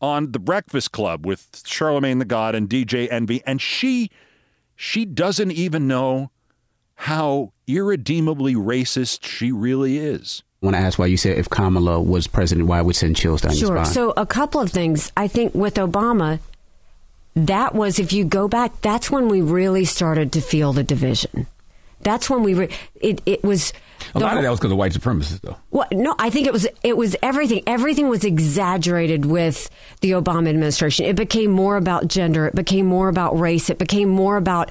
on 0.00 0.32
The 0.32 0.38
Breakfast 0.38 0.92
Club 0.92 1.26
with 1.26 1.62
Charlemagne 1.66 2.20
the 2.20 2.24
God 2.24 2.54
and 2.54 2.70
DJ 2.70 3.06
Envy, 3.12 3.42
and 3.46 3.60
she 3.60 4.10
she 4.76 5.04
doesn't 5.04 5.50
even 5.50 5.86
know 5.86 6.30
how 6.94 7.52
irredeemably 7.66 8.54
racist 8.54 9.26
she 9.26 9.52
really 9.52 9.98
is. 9.98 10.42
When 10.66 10.74
I 10.74 10.80
asked 10.80 10.98
why 10.98 11.06
you 11.06 11.16
said 11.16 11.38
if 11.38 11.48
Kamala 11.48 12.00
was 12.00 12.26
president, 12.26 12.66
why 12.66 12.82
would 12.82 12.96
send 12.96 13.14
chills 13.14 13.42
down 13.42 13.54
sure. 13.54 13.76
your 13.76 13.84
spine? 13.84 13.94
So 13.94 14.12
a 14.16 14.26
couple 14.26 14.60
of 14.60 14.72
things. 14.72 15.12
I 15.16 15.28
think 15.28 15.54
with 15.54 15.74
Obama, 15.74 16.40
that 17.36 17.72
was 17.72 18.00
if 18.00 18.12
you 18.12 18.24
go 18.24 18.48
back, 18.48 18.80
that's 18.80 19.08
when 19.08 19.28
we 19.28 19.42
really 19.42 19.84
started 19.84 20.32
to 20.32 20.40
feel 20.40 20.72
the 20.72 20.82
division. 20.82 21.46
That's 22.00 22.28
when 22.28 22.42
we 22.42 22.54
re- 22.54 22.68
it 22.96 23.22
it 23.26 23.44
was 23.44 23.72
a 24.14 24.18
lot 24.18 24.36
of 24.36 24.42
that 24.42 24.50
was 24.50 24.58
because 24.58 24.72
of 24.72 24.78
white 24.78 24.92
supremacists, 24.92 25.40
though. 25.40 25.56
Well, 25.70 25.86
no, 25.92 26.16
I 26.18 26.30
think 26.30 26.48
it 26.48 26.52
was 26.52 26.66
it 26.82 26.96
was 26.96 27.14
everything. 27.22 27.62
Everything 27.68 28.08
was 28.08 28.24
exaggerated 28.24 29.24
with 29.24 29.70
the 30.00 30.12
Obama 30.12 30.48
administration. 30.48 31.06
It 31.06 31.14
became 31.14 31.52
more 31.52 31.76
about 31.76 32.08
gender. 32.08 32.46
It 32.46 32.56
became 32.56 32.86
more 32.86 33.08
about 33.08 33.38
race. 33.38 33.70
It 33.70 33.78
became 33.78 34.08
more 34.08 34.36
about 34.36 34.70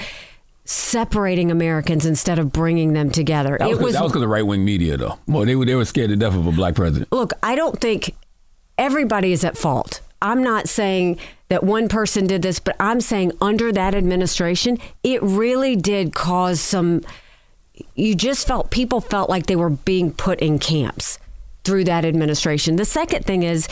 separating 0.66 1.52
Americans 1.52 2.06
instead 2.06 2.40
of 2.40 2.52
bringing 2.52 2.94
them 2.94 3.12
together. 3.12 3.56
That 3.60 3.70
was, 3.70 3.80
it 3.80 3.84
was 3.84 3.94
that 3.94 4.04
was 4.04 4.12
because 4.12 4.24
of 4.24 4.30
right 4.30 4.46
wing 4.46 4.66
media, 4.66 4.98
though. 4.98 5.20
Well, 5.28 5.46
they 5.46 5.56
were 5.56 5.66
they 5.66 5.76
were 5.76 5.86
scared 5.86 6.10
to 6.10 6.16
death 6.16 6.36
of 6.36 6.46
a 6.48 6.52
black 6.52 6.76
president. 6.76 7.12
Look, 7.12 7.34
I 7.44 7.56
don't 7.56 7.80
think 7.80 8.16
everybody 8.78 9.32
is 9.32 9.44
at 9.46 9.58
fault. 9.58 10.02
I'm 10.22 10.44
not 10.44 10.68
saying 10.68 11.20
that 11.50 11.64
one 11.64 11.88
person 11.88 12.26
did 12.26 12.42
this, 12.42 12.60
but 12.60 12.76
I'm 12.80 13.00
saying 13.00 13.34
under 13.40 13.72
that 13.72 13.94
administration, 13.94 14.80
it 15.04 15.22
really 15.22 15.76
did 15.76 16.14
cause 16.14 16.60
some. 16.60 17.02
You 17.94 18.16
just 18.16 18.48
felt 18.48 18.72
people 18.72 19.02
felt 19.02 19.30
like 19.30 19.46
they 19.46 19.56
were 19.56 19.70
being 19.70 20.12
put 20.12 20.40
in 20.40 20.60
camps 20.60 21.20
through 21.64 21.84
that 21.84 22.06
administration. 22.06 22.78
The 22.78 22.86
second 22.86 23.26
thing 23.26 23.44
is, 23.44 23.68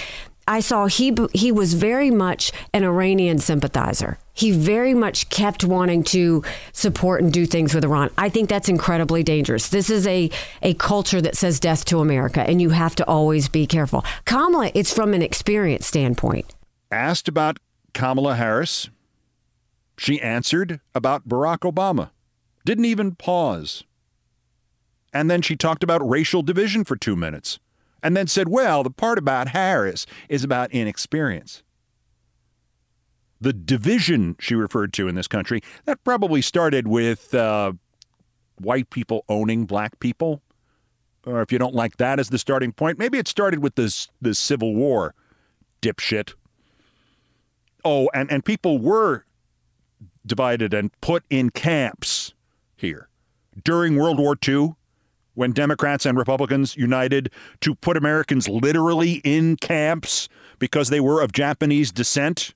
I 0.47 0.60
saw 0.60 0.88
he 0.88 1.15
he 1.34 1.51
was 1.51 1.73
very 1.73 2.12
much 2.12 2.51
an 2.73 2.84
Iranian 2.84 3.39
sympathizer. 3.39 4.17
He 4.34 4.51
very 4.51 4.93
much 4.93 5.29
kept 5.29 5.63
wanting 5.63 6.03
to 6.06 6.43
support 6.73 7.21
and 7.21 7.32
do 7.32 7.45
things 7.45 7.73
with 7.73 7.84
Iran. 7.84 8.10
I 8.17 8.29
think 8.29 8.49
that's 8.49 8.67
incredibly 8.67 9.23
dangerous. 9.23 9.69
This 9.69 9.89
is 9.89 10.06
a 10.06 10.29
a 10.62 10.73
culture 10.75 11.21
that 11.21 11.38
says 11.38 11.60
death 11.60 11.86
to 11.86 11.99
America, 11.99 12.41
and 12.41 12.62
you 12.62 12.71
have 12.71 12.95
to 12.95 13.08
always 13.08 13.47
be 13.47 13.65
careful. 13.65 14.03
Kamala, 14.25 14.71
it's 14.73 14.93
from 14.93 15.13
an 15.13 15.21
experience 15.21 15.88
standpoint. 15.88 16.53
Asked 16.91 17.27
about 17.27 17.60
Kamala 17.93 18.36
Harris, 18.36 18.89
she 19.97 20.19
answered 20.21 20.82
about 20.93 21.27
Barack 21.27 21.60
Obama. 21.60 22.10
Didn't 22.65 22.86
even 22.86 23.15
pause. 23.15 23.84
And 25.13 25.29
then 25.29 25.41
she 25.41 25.56
talked 25.56 25.84
about 25.84 26.08
racial 26.08 26.41
division 26.41 26.84
for 26.84 26.95
two 26.95 27.15
minutes 27.15 27.60
and 28.04 28.16
then 28.16 28.28
said, 28.28 28.50
well, 28.50 28.84
the 28.84 28.92
part 28.92 29.18
about 29.18 29.48
Harris 29.48 30.06
is 30.28 30.44
about 30.44 30.72
inexperience. 30.72 31.63
The 33.39 33.54
division 33.54 34.36
she 34.39 34.56
referred 34.56 34.94
to 34.94 35.08
in 35.08 35.16
this 35.16 35.28
country, 35.28 35.62
that 35.86 36.04
probably 36.04 36.42
started 36.42 36.88
with 36.88 37.34
uh, 37.34 37.74
white 38.60 38.89
people 38.89 39.24
owning 39.30 39.66
black 39.66 40.00
people. 40.00 40.42
Or 41.26 41.42
if 41.42 41.52
you 41.52 41.58
don't 41.58 41.74
like 41.74 41.98
that 41.98 42.20
as 42.20 42.30
the 42.30 42.38
starting 42.38 42.74
point, 42.74 43.00
maybe 43.00 43.18
it 43.18 43.28
started 43.28 43.63
with 43.63 43.76
this, 43.76 44.10
this 44.22 44.38
Civil 44.38 44.76
War, 44.76 45.16
dipshit. 45.82 46.34
Oh, 47.86 48.10
and, 48.13 48.30
and 48.30 48.44
people 48.44 48.80
were 48.80 49.26
divided 50.26 50.74
and 50.74 50.92
put 51.02 51.24
in 51.30 51.50
camps 51.50 52.34
here. 52.76 53.08
During 53.63 53.96
World 53.96 54.20
War 54.20 54.36
II, 54.46 54.76
when 55.36 55.52
Democrats 55.52 56.06
and 56.06 56.17
Republicans 56.17 56.76
united 56.76 57.32
to 57.62 57.76
put 57.76 57.98
Americans 57.98 58.48
literally 58.48 59.22
in 59.24 59.56
camps 59.58 60.30
because 60.60 60.89
they 60.89 61.00
were 61.00 61.22
of 61.22 61.32
Japanese 61.32 61.91
descent. 61.91 62.54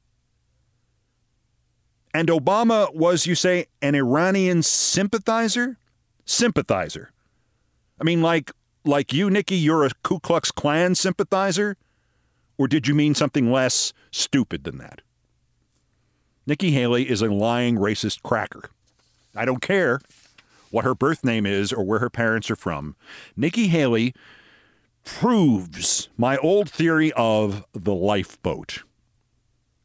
And 2.13 2.29
Obama 2.29 2.93
was, 2.95 3.25
you 3.25 3.35
say, 3.35 3.65
an 3.81 3.95
Iranian 3.95 4.63
sympathizer? 4.63 5.77
Sympathizer. 6.25 7.11
I 7.99 8.03
mean, 8.03 8.21
like, 8.21 8.51
like 8.85 9.13
you, 9.13 9.29
Nikki, 9.29 9.55
you're 9.55 9.85
a 9.85 9.91
Ku 10.03 10.19
Klux 10.19 10.51
Klan 10.51 10.95
sympathizer? 10.95 11.77
Or 12.57 12.67
did 12.67 12.87
you 12.87 12.95
mean 12.95 13.13
something 13.13 13.51
less 13.51 13.93
stupid 14.11 14.63
than 14.63 14.77
that? 14.77 15.01
Nikki 16.45 16.71
Haley 16.71 17.09
is 17.09 17.21
a 17.21 17.29
lying 17.29 17.75
racist 17.75 18.23
cracker. 18.23 18.69
I 19.35 19.45
don't 19.45 19.61
care 19.61 19.99
what 20.71 20.85
her 20.85 20.95
birth 20.95 21.23
name 21.23 21.45
is 21.45 21.71
or 21.71 21.83
where 21.83 21.99
her 21.99 22.09
parents 22.09 22.49
are 22.51 22.55
from. 22.55 22.95
Nikki 23.35 23.67
Haley 23.67 24.13
proves 25.03 26.09
my 26.17 26.37
old 26.37 26.69
theory 26.69 27.11
of 27.13 27.65
the 27.73 27.95
lifeboat. 27.95 28.83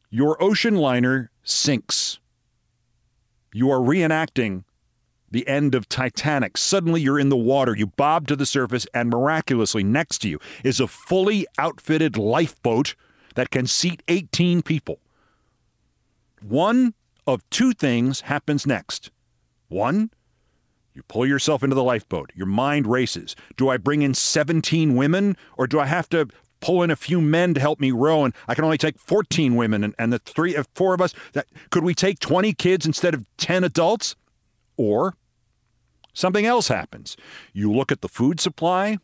Your 0.09 0.41
ocean 0.43 0.75
liner 0.75 1.31
sinks. 1.43 2.19
You 3.53 3.71
are 3.71 3.79
reenacting 3.79 4.63
the 5.31 5.47
end 5.47 5.73
of 5.73 5.89
Titanic. 5.89 6.57
Suddenly 6.57 7.01
you're 7.01 7.19
in 7.19 7.29
the 7.29 7.37
water. 7.37 7.75
You 7.75 7.87
bob 7.87 8.27
to 8.27 8.35
the 8.35 8.45
surface, 8.45 8.85
and 8.93 9.09
miraculously 9.09 9.83
next 9.83 10.19
to 10.19 10.29
you 10.29 10.39
is 10.63 10.79
a 10.79 10.87
fully 10.87 11.47
outfitted 11.57 12.17
lifeboat 12.17 12.95
that 13.35 13.49
can 13.49 13.65
seat 13.65 14.03
18 14.07 14.61
people. 14.61 14.99
One 16.41 16.93
of 17.25 17.49
two 17.49 17.73
things 17.73 18.21
happens 18.21 18.67
next. 18.67 19.09
One, 19.69 20.11
you 20.93 21.03
pull 21.03 21.25
yourself 21.25 21.63
into 21.63 21.75
the 21.75 21.83
lifeboat. 21.83 22.31
Your 22.35 22.45
mind 22.45 22.87
races. 22.87 23.35
Do 23.57 23.69
I 23.69 23.77
bring 23.77 24.01
in 24.01 24.13
17 24.13 24.95
women 24.95 25.35
or 25.57 25.67
do 25.67 25.79
I 25.79 25.85
have 25.85 26.07
to 26.09 26.27
pull 26.61 26.81
in 26.83 26.91
a 26.91 26.95
few 26.95 27.19
men 27.19 27.53
to 27.53 27.59
help 27.59 27.79
me 27.79 27.91
row 27.91 28.23
and 28.23 28.33
I 28.47 28.55
can 28.55 28.63
only 28.63 28.77
take 28.77 28.97
14 28.99 29.55
women 29.55 29.83
and, 29.83 29.95
and 29.99 30.13
the 30.13 30.19
three 30.19 30.55
uh, 30.55 30.63
four 30.75 30.93
of 30.93 31.01
us 31.01 31.13
that 31.33 31.47
could 31.71 31.83
we 31.83 31.93
take 31.93 32.19
20 32.19 32.53
kids 32.53 32.85
instead 32.85 33.13
of 33.13 33.25
10 33.37 33.63
adults? 33.63 34.15
Or 34.75 35.15
something 36.13 36.47
else 36.47 36.67
happens. 36.67 37.15
You 37.53 37.71
look 37.71 37.91
at 37.91 38.01
the 38.01 38.09
food 38.09 38.39
supply 38.39 38.97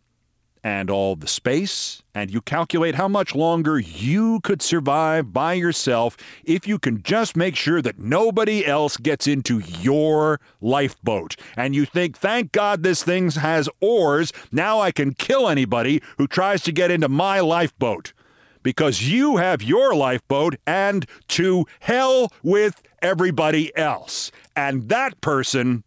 and 0.63 0.89
all 0.89 1.15
the 1.15 1.27
space, 1.27 2.03
and 2.13 2.31
you 2.31 2.41
calculate 2.41 2.95
how 2.95 3.07
much 3.07 3.33
longer 3.33 3.79
you 3.79 4.39
could 4.41 4.61
survive 4.61 5.31
by 5.31 5.53
yourself 5.53 6.17
if 6.43 6.67
you 6.67 6.77
can 6.77 7.01
just 7.01 7.37
make 7.37 7.55
sure 7.55 7.81
that 7.81 7.97
nobody 7.97 8.65
else 8.65 8.97
gets 8.97 9.27
into 9.27 9.59
your 9.59 10.39
lifeboat. 10.59 11.35
And 11.55 11.75
you 11.75 11.85
think, 11.85 12.17
thank 12.17 12.51
God 12.51 12.83
this 12.83 13.03
thing 13.03 13.31
has 13.31 13.69
oars. 13.79 14.33
Now 14.51 14.79
I 14.79 14.91
can 14.91 15.13
kill 15.13 15.47
anybody 15.47 16.01
who 16.17 16.27
tries 16.27 16.61
to 16.63 16.71
get 16.71 16.91
into 16.91 17.09
my 17.09 17.39
lifeboat. 17.39 18.13
Because 18.61 19.03
you 19.03 19.37
have 19.37 19.61
your 19.61 19.95
lifeboat 19.95 20.57
and 20.67 21.05
to 21.29 21.65
hell 21.79 22.31
with 22.43 22.81
everybody 23.01 23.75
else. 23.77 24.31
And 24.53 24.89
that 24.89 25.21
person 25.21 25.85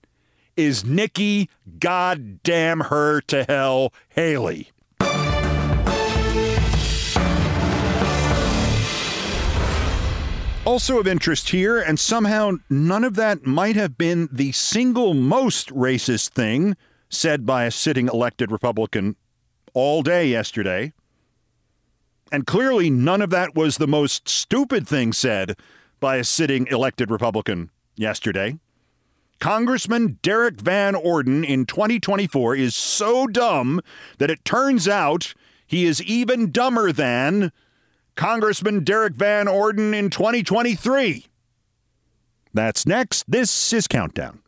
is 0.57 0.85
Nikki 0.85 1.49
goddamn 1.79 2.81
her 2.81 3.21
to 3.23 3.45
hell 3.45 3.93
Haley. 4.09 4.71
Also 10.65 11.01
of 11.01 11.09
interest 11.09 11.49
here, 11.49 11.81
and 11.81 11.99
somehow 11.99 12.53
none 12.71 13.03
of 13.03 13.17
that 13.17 13.45
might 13.45 13.75
have 13.75 13.99
been 13.99 14.29
the 14.31 14.53
single 14.53 15.13
most 15.13 15.71
racist 15.71 16.29
thing 16.31 16.77
said 17.09 17.45
by 17.45 17.65
a 17.65 17.71
sitting 17.71 18.07
elected 18.07 18.53
Republican 18.53 19.17
all 19.75 20.03
day 20.03 20.27
yesterday. 20.29 20.93
And 22.31 22.47
clearly, 22.47 22.91
none 22.91 23.21
of 23.21 23.31
that 23.31 23.55
was 23.55 23.77
the 23.77 23.89
most 23.89 24.29
stupid 24.29 24.87
thing 24.87 25.13
said 25.13 25.57
by 25.99 26.17
a 26.17 26.25
sitting 26.25 26.67
elected 26.69 27.11
Republican 27.11 27.71
yesterday. 27.97 28.59
Congressman 29.43 30.21
Derrick 30.23 30.61
Van 30.61 30.95
Orden 30.95 31.43
in 31.43 31.67
2024 31.67 32.55
is 32.55 32.77
so 32.77 33.27
dumb 33.27 33.81
that 34.19 34.31
it 34.31 34.45
turns 34.45 34.87
out 34.87 35.35
he 35.67 35.85
is 35.85 36.01
even 36.01 36.53
dumber 36.53 36.93
than 36.93 37.51
Congressman 38.15 38.85
Derrick 38.85 39.15
Van 39.15 39.49
Orden 39.49 39.95
in 39.95 40.11
2023. 40.11 41.27
That's 42.55 42.87
next. 42.87 43.25
This 43.29 43.73
is 43.73 43.89
Countdown. 43.89 44.43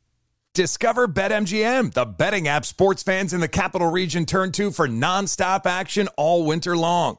Discover 0.53 1.09
BetMGM, 1.09 1.95
the 1.95 2.05
betting 2.05 2.47
app 2.47 2.65
sports 2.65 3.03
fans 3.03 3.33
in 3.33 3.41
the 3.41 3.49
capital 3.49 3.91
region 3.91 4.25
turn 4.25 4.53
to 4.53 4.71
for 4.71 4.87
nonstop 4.87 5.67
action 5.67 6.07
all 6.17 6.47
winter 6.47 6.77
long. 6.77 7.19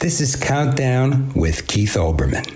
This 0.00 0.22
is 0.22 0.34
Countdown 0.34 1.30
with 1.34 1.66
Keith 1.66 1.92
Olbermann. 1.92 2.46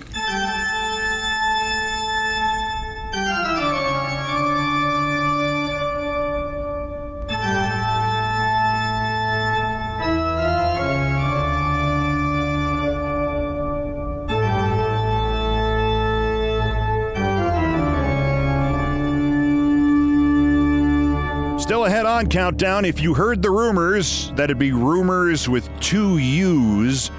Still 21.59 21.85
ahead 21.85 22.07
on 22.07 22.27
Countdown. 22.27 22.85
If 22.85 22.99
you 22.99 23.13
heard 23.13 23.43
the 23.43 23.51
rumors, 23.51 24.31
that'd 24.31 24.57
be 24.57 24.71
rumors 24.71 25.47
with 25.47 25.69
two 25.79 26.17
U's, 26.17 27.11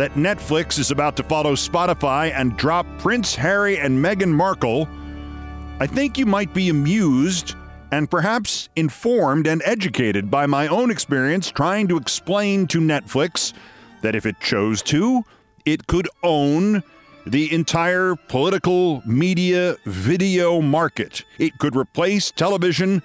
that 0.00 0.14
Netflix 0.14 0.78
is 0.78 0.90
about 0.90 1.14
to 1.14 1.22
follow 1.22 1.52
Spotify 1.52 2.32
and 2.34 2.56
drop 2.56 2.86
Prince 2.96 3.34
Harry 3.34 3.76
and 3.76 4.02
Meghan 4.02 4.32
Markle, 4.32 4.88
I 5.78 5.86
think 5.86 6.16
you 6.16 6.24
might 6.24 6.54
be 6.54 6.70
amused 6.70 7.54
and 7.92 8.10
perhaps 8.10 8.70
informed 8.76 9.46
and 9.46 9.60
educated 9.66 10.30
by 10.30 10.46
my 10.46 10.68
own 10.68 10.90
experience 10.90 11.50
trying 11.50 11.86
to 11.88 11.98
explain 11.98 12.66
to 12.68 12.78
Netflix 12.78 13.52
that 14.00 14.14
if 14.14 14.24
it 14.24 14.40
chose 14.40 14.80
to, 14.84 15.22
it 15.66 15.86
could 15.86 16.08
own 16.22 16.82
the 17.26 17.52
entire 17.52 18.16
political 18.16 19.02
media 19.04 19.76
video 19.84 20.62
market. 20.62 21.26
It 21.38 21.58
could 21.58 21.76
replace 21.76 22.30
television 22.30 23.02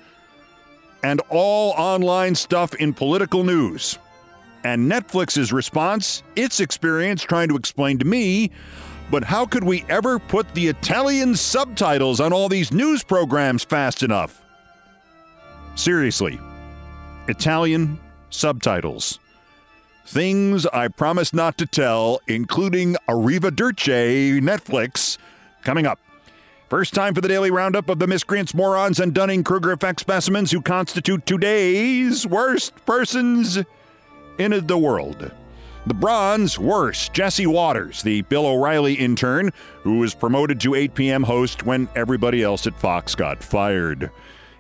and 1.04 1.20
all 1.28 1.72
online 1.72 2.36
stuff 2.36 2.74
in 2.76 2.94
political 2.94 3.44
news. 3.44 4.00
And 4.66 4.92
Netflix's 4.92 5.54
response, 5.54 6.24
its 6.36 6.60
experience 6.60 7.22
trying 7.22 7.50
to 7.50 7.56
explain 7.56 8.00
to 8.00 8.06
me, 8.06 8.50
but 9.12 9.24
how 9.24 9.46
could 9.46 9.64
we 9.64 9.86
ever 9.90 10.18
put 10.18 10.52
the 10.56 10.68
Italian 10.68 11.36
subtitles 11.36 12.20
on 12.20 12.34
all 12.34 12.50
these 12.50 12.72
news 12.72 13.04
programs 13.04 13.64
fast 13.64 14.02
enough? 14.02 14.44
Seriously, 15.76 16.40
Italian 17.28 18.00
subtitles. 18.32 19.20
Things 20.08 20.66
I 20.66 20.88
promise 20.88 21.32
not 21.32 21.60
to 21.60 21.68
tell, 21.68 22.20
including 22.28 22.96
Arrivederci 23.08 24.42
Netflix, 24.42 25.20
coming 25.64 25.86
up. 25.86 26.00
First 26.72 26.96
time 26.96 27.14
for 27.14 27.22
the 27.22 27.28
daily 27.28 27.52
roundup 27.52 27.88
of 27.88 28.00
the 28.00 28.08
miscreants, 28.08 28.56
morons, 28.56 29.00
and 29.00 29.14
Dunning 29.14 29.44
Kruger 29.44 29.74
effect 29.74 30.00
specimens 30.00 30.50
who 30.50 30.60
constitute 30.60 31.28
today's 31.28 32.26
worst 32.26 32.74
persons 32.88 33.60
in 34.38 34.66
the 34.66 34.78
world. 34.78 35.32
The 35.88 35.94
bronze 35.94 36.58
worse, 36.58 37.10
Jesse 37.10 37.46
Watters, 37.46 38.02
the 38.02 38.24
Bill 38.24 38.48
O'Reilly 38.48 38.96
intern 38.96 39.52
who 39.84 40.00
was 40.00 40.16
promoted 40.16 40.60
to 40.62 40.74
8 40.74 40.96
p.m. 40.96 41.24
host 41.24 41.64
when 41.64 41.88
everybody 41.96 42.42
else 42.42 42.66
at 42.66 42.80
Fox 42.80 43.14
got 43.14 43.44
fired. 43.44 44.10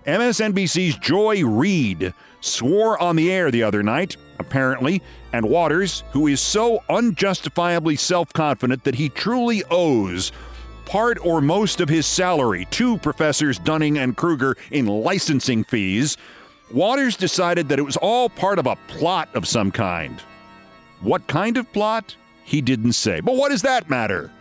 MSNBC's 0.05 0.97
Joy 0.99 1.43
Reid 1.43 2.13
swore 2.41 3.01
on 3.01 3.15
the 3.15 3.31
air 3.31 3.49
the 3.49 3.63
other 3.63 3.81
night, 3.81 4.17
apparently, 4.37 5.01
and 5.33 5.49
Watters, 5.49 6.03
who 6.11 6.27
is 6.27 6.39
so 6.39 6.83
unjustifiably 6.89 7.95
self 7.95 8.31
confident 8.31 8.83
that 8.83 8.95
he 8.95 9.09
truly 9.09 9.63
owes 9.71 10.31
part 10.85 11.17
or 11.25 11.41
most 11.41 11.81
of 11.81 11.89
his 11.89 12.05
salary 12.05 12.65
to 12.69 12.97
professors 12.99 13.57
Dunning 13.57 13.97
and 13.97 14.15
Kruger 14.15 14.55
in 14.69 14.85
licensing 14.85 15.63
fees, 15.63 16.17
Watters 16.71 17.15
decided 17.15 17.69
that 17.69 17.79
it 17.79 17.83
was 17.83 17.97
all 17.97 18.29
part 18.29 18.59
of 18.59 18.65
a 18.65 18.75
plot 18.87 19.29
of 19.35 19.47
some 19.47 19.71
kind. 19.71 20.19
What 21.01 21.27
kind 21.27 21.57
of 21.57 21.71
plot? 21.71 22.15
He 22.43 22.61
didn't 22.61 22.93
say. 22.93 23.19
But 23.19 23.35
what 23.35 23.49
does 23.49 23.61
that 23.63 23.89
matter? 23.89 24.31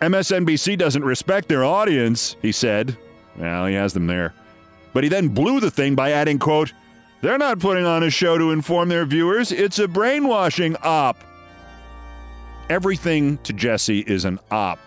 MSNBC 0.00 0.76
doesn't 0.76 1.04
respect 1.04 1.48
their 1.48 1.64
audience, 1.64 2.36
he 2.42 2.52
said. 2.52 2.96
Well, 3.36 3.66
he 3.66 3.74
has 3.74 3.94
them 3.94 4.06
there. 4.06 4.34
But 4.92 5.04
he 5.04 5.08
then 5.08 5.28
blew 5.28 5.60
the 5.60 5.70
thing 5.70 5.94
by 5.94 6.12
adding, 6.12 6.38
quote, 6.38 6.72
They're 7.22 7.38
not 7.38 7.58
putting 7.58 7.86
on 7.86 8.02
a 8.02 8.10
show 8.10 8.36
to 8.36 8.50
inform 8.50 8.88
their 8.88 9.06
viewers. 9.06 9.50
It's 9.50 9.78
a 9.78 9.88
brainwashing 9.88 10.76
op. 10.82 11.24
Everything 12.68 13.38
to 13.38 13.52
Jesse 13.52 14.00
is 14.00 14.24
an 14.24 14.38
op. 14.50 14.78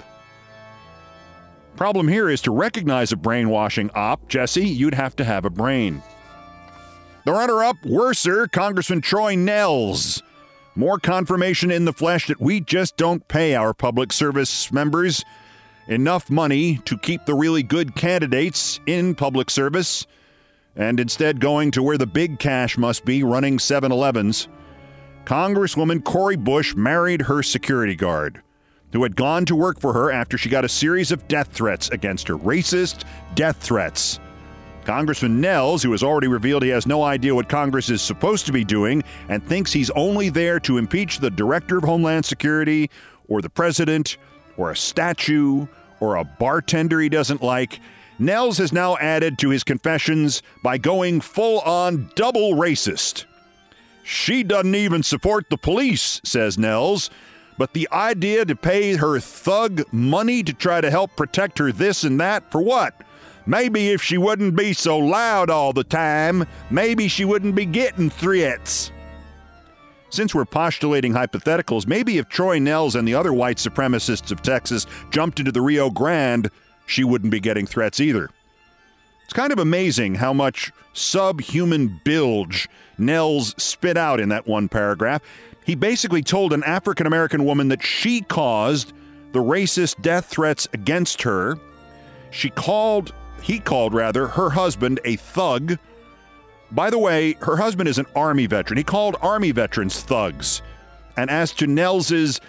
Problem 1.77 2.07
here 2.07 2.27
is 2.27 2.41
to 2.41 2.51
recognize 2.51 3.11
a 3.11 3.15
brainwashing 3.15 3.91
op, 3.93 4.27
Jesse, 4.27 4.67
you'd 4.67 4.95
have 4.95 5.15
to 5.17 5.23
have 5.23 5.45
a 5.45 5.51
brain. 5.51 6.01
The 7.23 7.31
runner 7.31 7.63
up, 7.63 7.75
worser, 7.85 8.47
Congressman 8.47 9.01
Troy 9.01 9.35
Nehls. 9.35 10.23
More 10.75 10.97
confirmation 10.97 11.69
in 11.69 11.85
the 11.85 11.93
flesh 11.93 12.25
that 12.27 12.41
we 12.41 12.61
just 12.61 12.97
don't 12.97 13.27
pay 13.27 13.53
our 13.53 13.75
public 13.75 14.11
service 14.11 14.71
members 14.71 15.23
enough 15.87 16.31
money 16.31 16.79
to 16.85 16.97
keep 16.97 17.25
the 17.27 17.35
really 17.35 17.61
good 17.61 17.95
candidates 17.95 18.79
in 18.87 19.13
public 19.13 19.51
service 19.51 20.07
and 20.75 20.99
instead 20.99 21.39
going 21.39 21.69
to 21.71 21.83
where 21.83 21.97
the 21.99 22.07
big 22.07 22.39
cash 22.39 22.75
must 22.75 23.05
be, 23.05 23.21
running 23.21 23.59
7 23.59 23.91
Elevens. 23.91 24.47
Congresswoman 25.25 26.03
Cori 26.03 26.37
Bush 26.37 26.75
married 26.75 27.21
her 27.21 27.43
security 27.43 27.95
guard, 27.95 28.41
who 28.93 29.03
had 29.03 29.15
gone 29.15 29.45
to 29.45 29.55
work 29.55 29.79
for 29.79 29.93
her 29.93 30.11
after 30.11 30.37
she 30.37 30.49
got 30.49 30.65
a 30.65 30.69
series 30.69 31.11
of 31.11 31.27
death 31.27 31.49
threats 31.49 31.89
against 31.89 32.27
her. 32.27 32.37
Racist 32.37 33.03
death 33.35 33.57
threats. 33.57 34.19
Congressman 34.85 35.41
Nehls, 35.41 35.83
who 35.83 35.91
has 35.91 36.01
already 36.01 36.27
revealed 36.27 36.63
he 36.63 36.69
has 36.69 36.87
no 36.87 37.03
idea 37.03 37.35
what 37.35 37.49
Congress 37.49 37.89
is 37.89 38.01
supposed 38.01 38.45
to 38.45 38.53
be 38.53 38.63
doing 38.63 39.03
and 39.27 39.45
thinks 39.45 39.73
he's 39.73 39.89
only 39.91 40.29
there 40.29 40.61
to 40.61 40.77
impeach 40.77 41.19
the 41.19 41.29
director 41.29 41.79
of 41.79 41.83
Homeland 41.83 42.25
Security 42.25 42.89
or 43.27 43.41
the 43.41 43.49
president 43.49 44.17
or 44.55 44.71
a 44.71 44.75
statue 44.75 45.67
or 45.99 46.15
a 46.15 46.23
bartender 46.23 47.01
he 47.01 47.09
doesn't 47.09 47.43
like, 47.43 47.81
Nehls 48.19 48.57
has 48.57 48.71
now 48.71 48.97
added 48.97 49.37
to 49.39 49.49
his 49.49 49.63
confessions 49.63 50.41
by 50.63 50.77
going 50.77 51.21
full 51.21 51.59
on 51.59 52.09
double 52.15 52.53
racist. 52.53 53.25
She 54.03 54.41
doesn't 54.41 54.73
even 54.73 55.03
support 55.03 55.49
the 55.49 55.57
police, 55.57 56.21
says 56.23 56.55
Nehls, 56.55 57.09
but 57.57 57.73
the 57.73 57.87
idea 57.91 58.45
to 58.45 58.55
pay 58.55 58.95
her 58.95 59.19
thug 59.19 59.83
money 59.91 60.43
to 60.43 60.53
try 60.53 60.81
to 60.81 60.91
help 60.91 61.15
protect 61.15 61.57
her 61.57 61.71
this 61.71 62.03
and 62.03 62.19
that 62.19 62.51
for 62.51 62.61
what? 62.61 62.93
Maybe 63.45 63.89
if 63.89 64.03
she 64.03 64.17
wouldn't 64.17 64.55
be 64.55 64.73
so 64.73 64.97
loud 64.97 65.49
all 65.49 65.73
the 65.73 65.83
time, 65.83 66.45
maybe 66.69 67.07
she 67.07 67.23
wouldn't 67.23 67.55
be 67.55 67.65
getting 67.65 68.09
threats. 68.09 68.91
Since 70.09 70.35
we're 70.35 70.45
postulating 70.45 71.13
hypotheticals, 71.13 71.87
maybe 71.87 72.17
if 72.17 72.29
Troy 72.29 72.59
Nehls 72.59 72.95
and 72.95 73.07
the 73.07 73.15
other 73.15 73.33
white 73.33 73.57
supremacists 73.57 74.31
of 74.31 74.41
Texas 74.41 74.85
jumped 75.11 75.39
into 75.39 75.51
the 75.51 75.61
Rio 75.61 75.89
Grande, 75.89 76.49
she 76.85 77.03
wouldn't 77.03 77.31
be 77.31 77.39
getting 77.39 77.65
threats 77.65 77.99
either. 77.99 78.29
It's 79.23 79.33
kind 79.33 79.51
of 79.51 79.59
amazing 79.59 80.15
how 80.15 80.31
much 80.31 80.71
subhuman 80.93 81.99
bilge 82.05 82.69
Nehls 82.97 83.59
spit 83.59 83.97
out 83.97 84.19
in 84.19 84.29
that 84.29 84.47
one 84.47 84.69
paragraph. 84.69 85.21
He 85.67 85.75
basically 85.75 86.23
told 86.23 86.53
an 86.53 86.63
African 86.63 87.05
American 87.07 87.43
woman 87.43 87.67
that 87.67 87.83
she 87.83 88.21
caused 88.21 88.93
the 89.33 89.39
racist 89.39 90.01
death 90.01 90.25
threats 90.27 90.65
against 90.71 91.23
her. 91.23 91.59
She 92.31 92.49
called 92.49 93.13
he 93.41 93.59
called 93.59 93.93
rather 93.93 94.27
her 94.27 94.49
husband 94.49 95.01
a 95.03 95.17
thug. 95.17 95.77
By 96.71 96.89
the 96.89 96.97
way, 96.97 97.33
her 97.41 97.57
husband 97.57 97.89
is 97.89 97.97
an 97.97 98.05
army 98.15 98.45
veteran. 98.45 98.77
He 98.77 98.83
called 98.85 99.17
army 99.21 99.51
veterans 99.51 100.01
thugs. 100.01 100.61
And 101.17 101.29
as 101.29 101.51
to 101.55 101.67
Nehls's, 101.67 102.39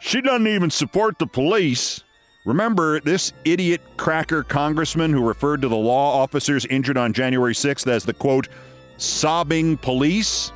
she 0.00 0.20
doesn't 0.20 0.46
even 0.46 0.70
support 0.70 1.18
the 1.18 1.26
police. 1.26 2.04
Remember 2.44 3.00
this 3.00 3.32
idiot 3.44 3.80
cracker 3.96 4.44
congressman 4.44 5.12
who 5.12 5.26
referred 5.26 5.62
to 5.62 5.68
the 5.68 5.76
law 5.76 6.22
officers 6.22 6.66
injured 6.66 6.96
on 6.96 7.12
January 7.12 7.54
6th 7.54 7.88
as 7.88 8.04
the 8.04 8.14
quote, 8.14 8.48
sobbing 8.96 9.76
police? 9.76 10.52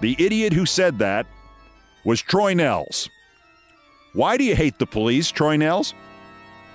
The 0.00 0.16
idiot 0.18 0.52
who 0.52 0.66
said 0.66 0.98
that 0.98 1.26
was 2.04 2.20
Troy 2.20 2.54
Nehls. 2.54 3.08
Why 4.12 4.36
do 4.36 4.44
you 4.44 4.54
hate 4.54 4.78
the 4.78 4.86
police, 4.86 5.30
Troy 5.30 5.56
Nehls? 5.56 5.94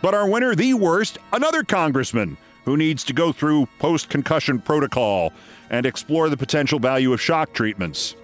But 0.01 0.13
our 0.13 0.27
winner, 0.27 0.55
the 0.55 0.73
worst, 0.73 1.17
another 1.31 1.63
congressman 1.63 2.37
who 2.65 2.77
needs 2.77 3.03
to 3.05 3.13
go 3.13 3.31
through 3.31 3.67
post 3.79 4.09
concussion 4.09 4.59
protocol 4.59 5.33
and 5.69 5.85
explore 5.85 6.29
the 6.29 6.37
potential 6.37 6.79
value 6.79 7.13
of 7.13 7.21
shock 7.21 7.53
treatments. 7.53 8.15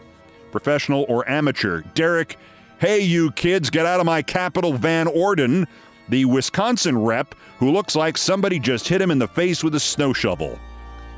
Professional 0.52 1.06
or 1.08 1.28
amateur, 1.30 1.82
Derrick, 1.94 2.38
hey, 2.80 3.00
you 3.00 3.32
kids, 3.32 3.70
get 3.70 3.86
out 3.86 4.00
of 4.00 4.06
my 4.06 4.22
capital, 4.22 4.74
Van 4.74 5.08
Orden, 5.08 5.68
the 6.10 6.26
Wisconsin 6.26 6.98
rep 6.98 7.36
who 7.60 7.72
looks 7.72 7.96
like 7.96 8.18
somebody 8.18 8.60
just 8.60 8.88
hit 8.88 9.02
him 9.02 9.12
in 9.12 9.20
the 9.20 9.28
face 9.28 9.64
with 9.64 9.76
a 9.76 9.80
snow 9.80 10.14
shovel. 10.14 10.60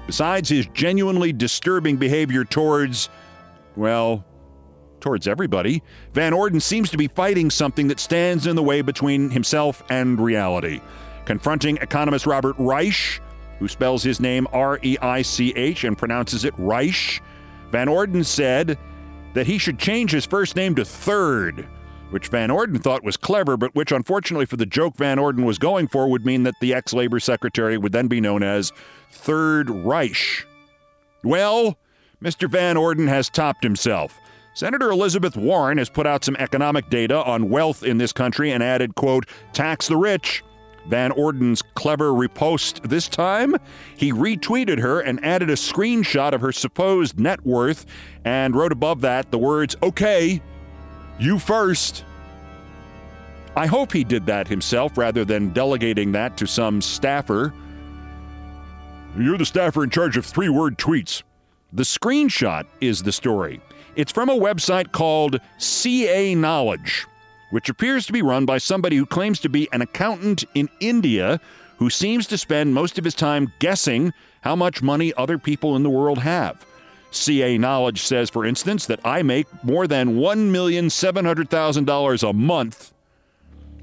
Besides 0.08 0.50
his 0.50 0.66
genuinely 0.68 1.32
disturbing 1.32 1.98
behavior 1.98 2.44
towards, 2.44 3.10
well, 3.80 4.26
towards 5.00 5.28
everybody, 5.28 5.82
Van 6.14 6.34
Orden 6.34 6.60
seems 6.60 6.90
to 6.92 6.98
be 6.98 7.08
fighting 7.08 7.50
something 7.50 7.88
that 7.88 8.00
stands 8.00 8.46
in 8.46 8.56
the 8.56 8.64
way 8.64 8.82
between 8.82 9.30
himself 9.30 9.82
and 9.90 10.20
reality. 10.20 10.82
Confronting 11.26 11.78
economist 11.78 12.26
Robert 12.26 12.56
Reich, 12.60 13.22
who 13.60 13.68
spells 13.68 14.04
his 14.04 14.20
name 14.20 14.48
R 14.52 14.80
E 14.84 14.98
I 15.02 15.22
C 15.22 15.54
H 15.56 15.84
and 15.84 15.98
pronounces 15.98 16.44
it 16.44 16.54
Reich, 16.58 17.22
Van 17.72 17.88
Orden 17.88 18.24
said 18.24 18.78
that 19.34 19.48
he 19.48 19.58
should 19.58 19.80
change 19.80 20.12
his 20.12 20.26
first 20.26 20.56
name 20.56 20.76
to 20.76 20.84
Third, 20.84 21.68
which 22.10 22.30
Van 22.30 22.50
Orden 22.50 22.80
thought 22.80 23.04
was 23.04 23.16
clever, 23.16 23.58
but 23.58 23.76
which 23.76 23.92
unfortunately 23.92 24.46
for 24.46 24.58
the 24.58 24.66
joke 24.66 24.96
Van 24.96 25.20
Orden 25.20 25.46
was 25.46 25.60
going 25.60 25.88
for 25.88 26.10
would 26.10 26.26
mean 26.26 26.44
that 26.44 26.56
the 26.62 26.74
ex 26.74 26.94
labor 26.94 27.20
secretary 27.20 27.78
would 27.78 27.92
then 27.92 28.08
be 28.08 28.20
known 28.20 28.44
as 28.44 28.74
Third 29.12 29.70
Reich. 29.70 30.46
Well, 31.24 31.78
Mr. 32.24 32.50
Van 32.50 32.76
Orden 32.76 33.08
has 33.08 33.30
topped 33.30 33.64
himself. 33.64 34.20
Senator 34.54 34.92
Elizabeth 34.92 35.38
Warren 35.38 35.78
has 35.78 35.90
put 35.90 36.06
out 36.06 36.26
some 36.26 36.36
economic 36.36 36.90
data 36.90 37.24
on 37.24 37.50
wealth 37.50 37.84
in 37.84 37.98
this 37.98 38.12
country 38.12 38.52
and 38.52 38.62
added, 38.62 38.96
quote, 38.96 39.26
tax 39.54 39.88
the 39.88 39.96
rich. 39.96 40.44
Van 40.88 41.12
Orden's 41.12 41.62
clever 41.62 42.14
riposte 42.14 42.82
this 42.84 43.08
time, 43.08 43.56
he 43.96 44.12
retweeted 44.12 44.80
her 44.80 45.00
and 45.00 45.24
added 45.24 45.50
a 45.50 45.54
screenshot 45.54 46.34
of 46.34 46.42
her 46.42 46.52
supposed 46.52 47.20
net 47.20 47.46
worth 47.46 47.86
and 48.26 48.56
wrote 48.56 48.72
above 48.72 49.02
that 49.02 49.32
the 49.32 49.38
words, 49.38 49.76
okay, 49.84 50.42
you 51.20 51.38
first. 51.38 52.04
I 53.56 53.68
hope 53.68 53.92
he 53.92 54.04
did 54.04 54.26
that 54.26 54.48
himself 54.48 54.98
rather 54.98 55.24
than 55.24 55.50
delegating 55.50 56.12
that 56.14 56.38
to 56.38 56.48
some 56.48 56.82
staffer. 56.82 57.54
You're 59.18 59.38
the 59.38 59.46
staffer 59.46 59.84
in 59.84 59.90
charge 59.90 60.18
of 60.18 60.26
three 60.26 60.50
word 60.50 60.78
tweets. 60.78 61.24
The 61.72 61.84
screenshot 61.84 62.66
is 62.82 63.04
the 63.04 63.12
story. 63.12 63.62
It's 63.96 64.12
from 64.12 64.30
a 64.30 64.38
website 64.38 64.92
called 64.92 65.40
CA 65.60 66.34
Knowledge, 66.34 67.06
which 67.52 67.70
appears 67.70 68.08
to 68.08 68.14
be 68.14 68.24
run 68.24 68.46
by 68.46 68.58
somebody 68.58 68.96
who 68.96 69.06
claims 69.06 69.40
to 69.42 69.50
be 69.50 69.70
an 69.72 69.84
accountant 69.84 70.46
in 70.56 70.68
India 70.80 71.40
who 71.78 71.92
seems 71.92 72.26
to 72.28 72.40
spend 72.40 72.74
most 72.74 72.98
of 72.98 73.06
his 73.06 73.14
time 73.14 73.54
guessing 73.60 74.14
how 74.42 74.56
much 74.56 74.82
money 74.82 75.14
other 75.16 75.38
people 75.38 75.76
in 75.76 75.84
the 75.84 75.90
world 75.90 76.18
have. 76.18 76.66
CA 77.12 77.58
Knowledge 77.58 78.02
says, 78.02 78.32
for 78.32 78.46
instance, 78.46 78.88
that 78.88 79.00
I 79.06 79.22
make 79.22 79.46
more 79.64 79.86
than 79.88 80.18
$1,700,000 80.18 82.30
a 82.30 82.34
month, 82.34 82.94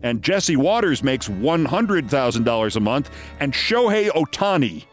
and 0.02 0.22
Jesse 0.22 0.56
Watters 0.56 1.02
makes 1.02 1.28
$100,000 1.28 2.76
a 2.76 2.80
month, 2.80 3.10
and 3.40 3.52
Shohei 3.52 4.08
Ohtani 4.10 4.84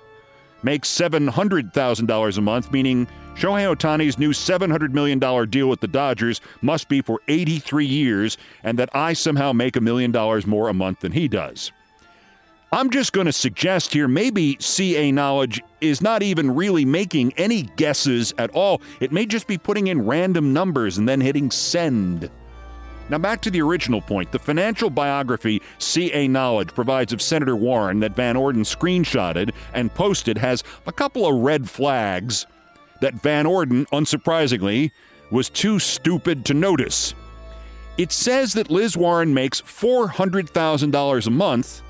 makes 0.63 0.89
$700,000 0.89 2.37
a 2.37 2.41
month, 2.41 2.71
meaning 2.71 3.07
Shohei 3.35 3.75
Ohtani's 3.75 4.19
new 4.19 4.31
$700 4.31 4.91
million 4.91 5.19
deal 5.49 5.67
with 5.67 5.79
the 5.79 5.87
Dodgers 5.87 6.41
must 6.61 6.87
be 6.87 7.01
for 7.01 7.19
83 7.27 7.85
years, 7.85 8.37
and 8.63 8.77
that 8.79 8.89
I 8.95 9.13
somehow 9.13 9.53
make 9.53 9.75
a 9.75 9.81
million 9.81 10.11
dollars 10.11 10.45
more 10.45 10.69
a 10.69 10.73
month 10.73 10.99
than 10.99 11.11
he 11.11 11.27
does. 11.27 11.71
I'm 12.71 12.89
just 12.89 13.13
going 13.13 13.25
to 13.25 13.33
suggest 13.33 13.93
here 13.93 14.07
maybe 14.07 14.57
CA 14.59 15.11
Knowledge 15.11 15.61
is 15.79 16.01
not 16.01 16.23
even 16.23 16.55
really 16.55 16.85
making 16.85 17.33
any 17.33 17.63
guesses 17.75 18.33
at 18.39 18.49
all. 18.51 18.81
It 18.99 19.11
may 19.11 19.27
just 19.27 19.45
be 19.47 19.59
putting 19.59 19.87
in 19.87 20.05
random 20.05 20.53
numbers 20.53 20.97
and 20.97 21.07
then 21.07 21.21
hitting 21.21 21.51
send. 21.51 22.31
Now, 23.09 23.17
back 23.17 23.41
to 23.41 23.51
the 23.51 23.61
original 23.61 24.01
point. 24.01 24.31
The 24.31 24.39
financial 24.39 24.89
biography 24.89 25.61
CA 25.77 26.27
Knowledge 26.27 26.73
provides 26.73 27.13
of 27.13 27.21
Senator 27.21 27.55
Warren 27.55 27.99
that 27.99 28.15
Van 28.15 28.35
Orden 28.35 28.63
screenshotted 28.63 29.51
and 29.73 29.93
posted 29.93 30.37
has 30.37 30.63
a 30.87 30.91
couple 30.91 31.27
of 31.27 31.35
red 31.43 31.69
flags 31.69 32.45
that 33.01 33.15
Van 33.15 33.45
Orden, 33.45 33.85
unsurprisingly, 33.87 34.91
was 35.31 35.49
too 35.49 35.79
stupid 35.79 36.45
to 36.45 36.53
notice. 36.53 37.13
It 37.97 38.11
says 38.11 38.53
that 38.53 38.71
Liz 38.71 38.95
Warren 38.95 39.33
makes 39.33 39.61
$400,000 39.61 41.27
a 41.27 41.29
month, 41.29 41.81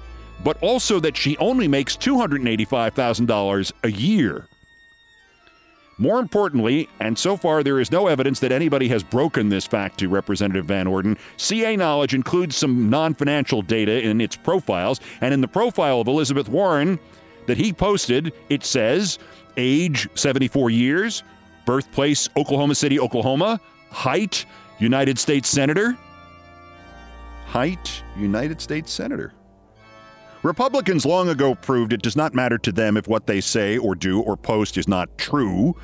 but 0.43 0.61
also 0.61 0.99
that 0.99 1.16
she 1.16 1.38
only 1.38 1.68
makes 1.68 1.95
$285,000 1.95 3.72
a 3.84 3.91
year. 3.91 4.47
More 5.97 6.19
importantly, 6.19 6.89
and 6.99 7.17
so 7.17 7.37
far 7.37 7.63
there 7.63 7.79
is 7.79 7.91
no 7.91 8.07
evidence 8.07 8.39
that 8.39 8.51
anybody 8.51 8.87
has 8.87 9.03
broken 9.03 9.49
this 9.49 9.67
fact 9.67 9.99
to 9.99 10.09
Representative 10.09 10.65
Van 10.65 10.87
Orden, 10.87 11.17
CA 11.37 11.75
Knowledge 11.75 12.13
includes 12.13 12.55
some 12.55 12.89
non 12.89 13.13
financial 13.13 13.61
data 13.61 14.01
in 14.01 14.19
its 14.19 14.35
profiles, 14.35 14.99
and 15.21 15.33
in 15.33 15.41
the 15.41 15.47
profile 15.47 16.01
of 16.01 16.07
Elizabeth 16.07 16.49
Warren 16.49 16.99
that 17.45 17.57
he 17.57 17.71
posted, 17.71 18.33
it 18.49 18.63
says 18.63 19.19
age 19.57 20.07
74 20.15 20.69
years, 20.71 21.23
birthplace 21.65 22.27
Oklahoma 22.37 22.75
City, 22.75 22.99
Oklahoma, 22.99 23.59
height 23.91 24.45
United 24.79 25.19
States 25.19 25.47
Senator. 25.47 25.97
Height 27.45 28.03
United 28.17 28.59
States 28.59 28.91
Senator. 28.91 29.31
Republicans 30.43 31.05
long 31.05 31.29
ago 31.29 31.55
proved 31.55 31.93
it 31.93 32.01
does 32.01 32.17
not 32.17 32.33
matter 32.33 32.57
to 32.57 32.71
them 32.71 32.97
if 32.97 33.07
what 33.07 33.25
they 33.25 33.39
say 33.39 33.77
or 33.77 33.95
do 33.95 34.21
or 34.21 34.35
post 34.35 34.77
is 34.77 34.87
not 34.87 35.17
true. 35.17 35.75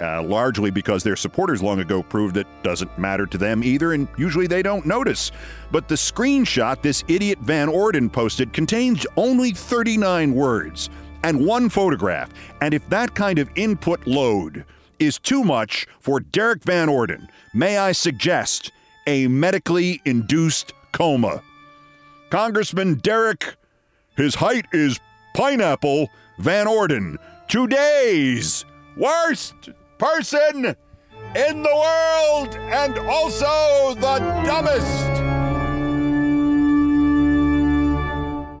Uh, 0.00 0.20
largely 0.22 0.72
because 0.72 1.04
their 1.04 1.14
supporters 1.14 1.62
long 1.62 1.78
ago 1.78 2.02
proved 2.02 2.36
it 2.36 2.48
doesn't 2.64 2.98
matter 2.98 3.26
to 3.26 3.38
them 3.38 3.62
either, 3.62 3.92
and 3.92 4.08
usually 4.18 4.48
they 4.48 4.60
don't 4.60 4.84
notice. 4.84 5.30
But 5.70 5.86
the 5.86 5.94
screenshot 5.94 6.82
this 6.82 7.04
idiot 7.06 7.38
Van 7.40 7.68
Orden 7.68 8.10
posted 8.10 8.52
contains 8.52 9.06
only 9.16 9.52
39 9.52 10.34
words 10.34 10.90
and 11.22 11.46
one 11.46 11.68
photograph. 11.68 12.30
And 12.60 12.74
if 12.74 12.88
that 12.90 13.14
kind 13.14 13.38
of 13.38 13.48
input 13.54 14.04
load 14.06 14.64
is 14.98 15.18
too 15.18 15.44
much 15.44 15.86
for 16.00 16.18
Derrick 16.20 16.64
Van 16.64 16.88
Orden, 16.88 17.28
may 17.54 17.78
I 17.78 17.92
suggest 17.92 18.72
a 19.06 19.28
medically 19.28 20.02
induced 20.04 20.72
coma? 20.92 21.40
Congressman 22.30 22.94
Derrick, 22.94 23.56
his 24.16 24.34
height 24.34 24.66
is 24.72 25.00
pineapple 25.34 26.08
Van 26.38 26.66
Orden, 26.66 27.18
today's 27.48 28.64
worst 28.96 29.54
person 29.98 30.76
in 31.36 31.62
the 31.62 31.74
world 31.74 32.54
and 32.54 32.98
also 32.98 33.94
the 33.94 34.18
dumbest. 34.44 35.22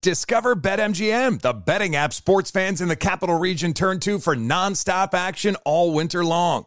Discover 0.02 0.56
BetMGM, 0.56 1.40
the 1.40 1.54
betting 1.54 1.96
app 1.96 2.12
sports 2.12 2.50
fans 2.50 2.82
in 2.82 2.88
the 2.88 2.96
capital 2.96 3.38
region 3.38 3.72
turn 3.72 4.00
to 4.00 4.18
for 4.18 4.36
nonstop 4.36 5.14
action 5.14 5.56
all 5.64 5.94
winter 5.94 6.24
long. 6.24 6.66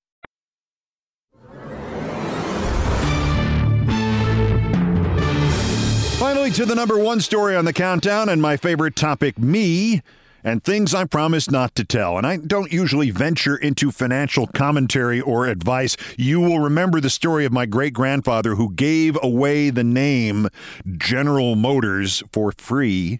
Finally, 6.21 6.51
to 6.51 6.67
the 6.67 6.75
number 6.75 6.99
one 6.99 7.19
story 7.19 7.55
on 7.55 7.65
the 7.65 7.73
countdown 7.73 8.29
and 8.29 8.39
my 8.39 8.55
favorite 8.55 8.95
topic 8.95 9.39
me 9.39 10.03
and 10.43 10.63
things 10.63 10.93
I 10.93 11.05
promised 11.05 11.49
not 11.49 11.73
to 11.73 11.83
tell. 11.83 12.15
And 12.15 12.27
I 12.27 12.37
don't 12.37 12.71
usually 12.71 13.09
venture 13.09 13.55
into 13.55 13.89
financial 13.89 14.45
commentary 14.45 15.19
or 15.19 15.47
advice. 15.47 15.97
You 16.17 16.39
will 16.39 16.59
remember 16.59 17.01
the 17.01 17.09
story 17.09 17.43
of 17.43 17.51
my 17.51 17.65
great 17.65 17.93
grandfather 17.93 18.53
who 18.53 18.71
gave 18.71 19.17
away 19.23 19.71
the 19.71 19.83
name 19.83 20.47
General 20.95 21.55
Motors 21.55 22.21
for 22.31 22.51
free. 22.51 23.19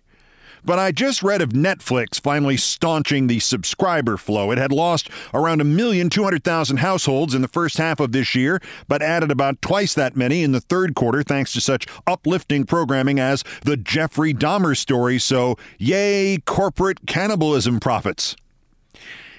But 0.64 0.80
I 0.80 0.92
just 0.92 1.24
read 1.24 1.42
of 1.42 1.50
Netflix 1.50 2.20
finally 2.20 2.58
staunching 2.58 3.28
the 3.28 3.40
subscriber 3.40 4.18
flow. 4.18 4.52
It 4.52 4.58
had 4.58 4.72
lost 4.72 5.10
around 5.34 5.62
a 5.62 5.66
million 5.66 6.10
two 6.10 6.24
hundred 6.24 6.44
thousand 6.44 6.78
households 6.78 7.34
in 7.34 7.42
the 7.42 7.48
first 7.48 7.78
half 7.78 8.00
of 8.00 8.12
this 8.12 8.36
year, 8.36 8.62
but 8.88 9.02
added 9.02 9.32
about 9.32 9.62
twice 9.62 9.94
that 9.96 10.16
many 10.16 10.44
in 10.44 10.52
the 10.52 10.62
third 10.62 10.96
quarter 10.96 11.24
thanks 11.24 11.54
to 11.54 11.62
such 11.62 11.88
uplifting 12.06 12.66
programming 12.66 13.20
as 13.20 13.44
the 13.64 13.78
Jeffrey 13.78 14.34
Dahmer 14.34 14.78
story. 14.78 15.18
So, 15.20 15.58
yay, 15.78 16.38
corporate 16.46 17.08
cannibalism 17.08 17.80
profits. 17.80 18.36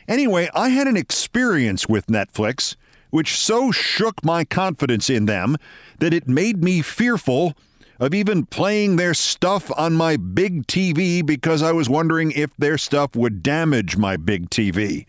Anyway, 0.09 0.51
I 0.55 0.71
had 0.71 0.89
an 0.89 0.97
experience 0.97 1.89
with 1.89 2.07
Netflix 2.07 2.77
which 3.13 3.39
so 3.39 3.71
shook 3.71 4.25
my 4.25 4.43
confidence 4.43 5.11
in 5.11 5.27
them 5.27 5.57
that 5.99 6.15
it 6.15 6.27
made 6.27 6.65
me 6.65 6.81
fearful 6.81 7.55
of 8.03 8.13
even 8.13 8.45
playing 8.45 8.97
their 8.97 9.15
stuff 9.15 9.71
on 9.79 9.93
my 9.93 10.17
big 10.17 10.67
TV 10.67 11.25
because 11.25 11.63
I 11.63 11.71
was 11.71 11.89
wondering 11.89 12.33
if 12.33 12.51
their 12.57 12.77
stuff 12.77 13.15
would 13.15 13.45
damage 13.45 13.97
my 13.97 14.17
big 14.17 14.51
TV. 14.51 15.07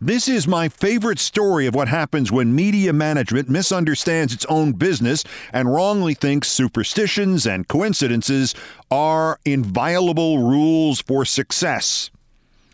This 0.00 0.28
is 0.28 0.46
my 0.46 0.68
favorite 0.68 1.18
story 1.18 1.66
of 1.66 1.74
what 1.74 1.88
happens 1.88 2.30
when 2.30 2.54
media 2.54 2.92
management 2.92 3.48
misunderstands 3.48 4.32
its 4.32 4.44
own 4.44 4.70
business 4.74 5.24
and 5.52 5.74
wrongly 5.74 6.14
thinks 6.14 6.46
superstitions 6.46 7.44
and 7.44 7.66
coincidences 7.66 8.54
are 8.88 9.40
inviolable 9.44 10.38
rules 10.38 11.00
for 11.00 11.24
success. 11.24 12.12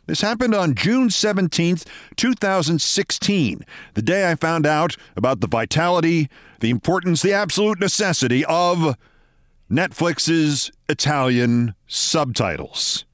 This 0.04 0.20
happened 0.20 0.54
on 0.54 0.74
June 0.74 1.08
17th, 1.08 1.86
2016, 2.16 3.64
the 3.94 4.02
day 4.02 4.30
I 4.30 4.34
found 4.34 4.66
out 4.66 4.98
about 5.16 5.40
the 5.40 5.48
vitality, 5.48 6.28
the 6.60 6.68
importance, 6.68 7.22
the 7.22 7.32
absolute 7.32 7.80
necessity 7.80 8.44
of 8.44 8.94
Netflix's 9.70 10.70
Italian 10.88 11.74
subtitles. 11.86 13.04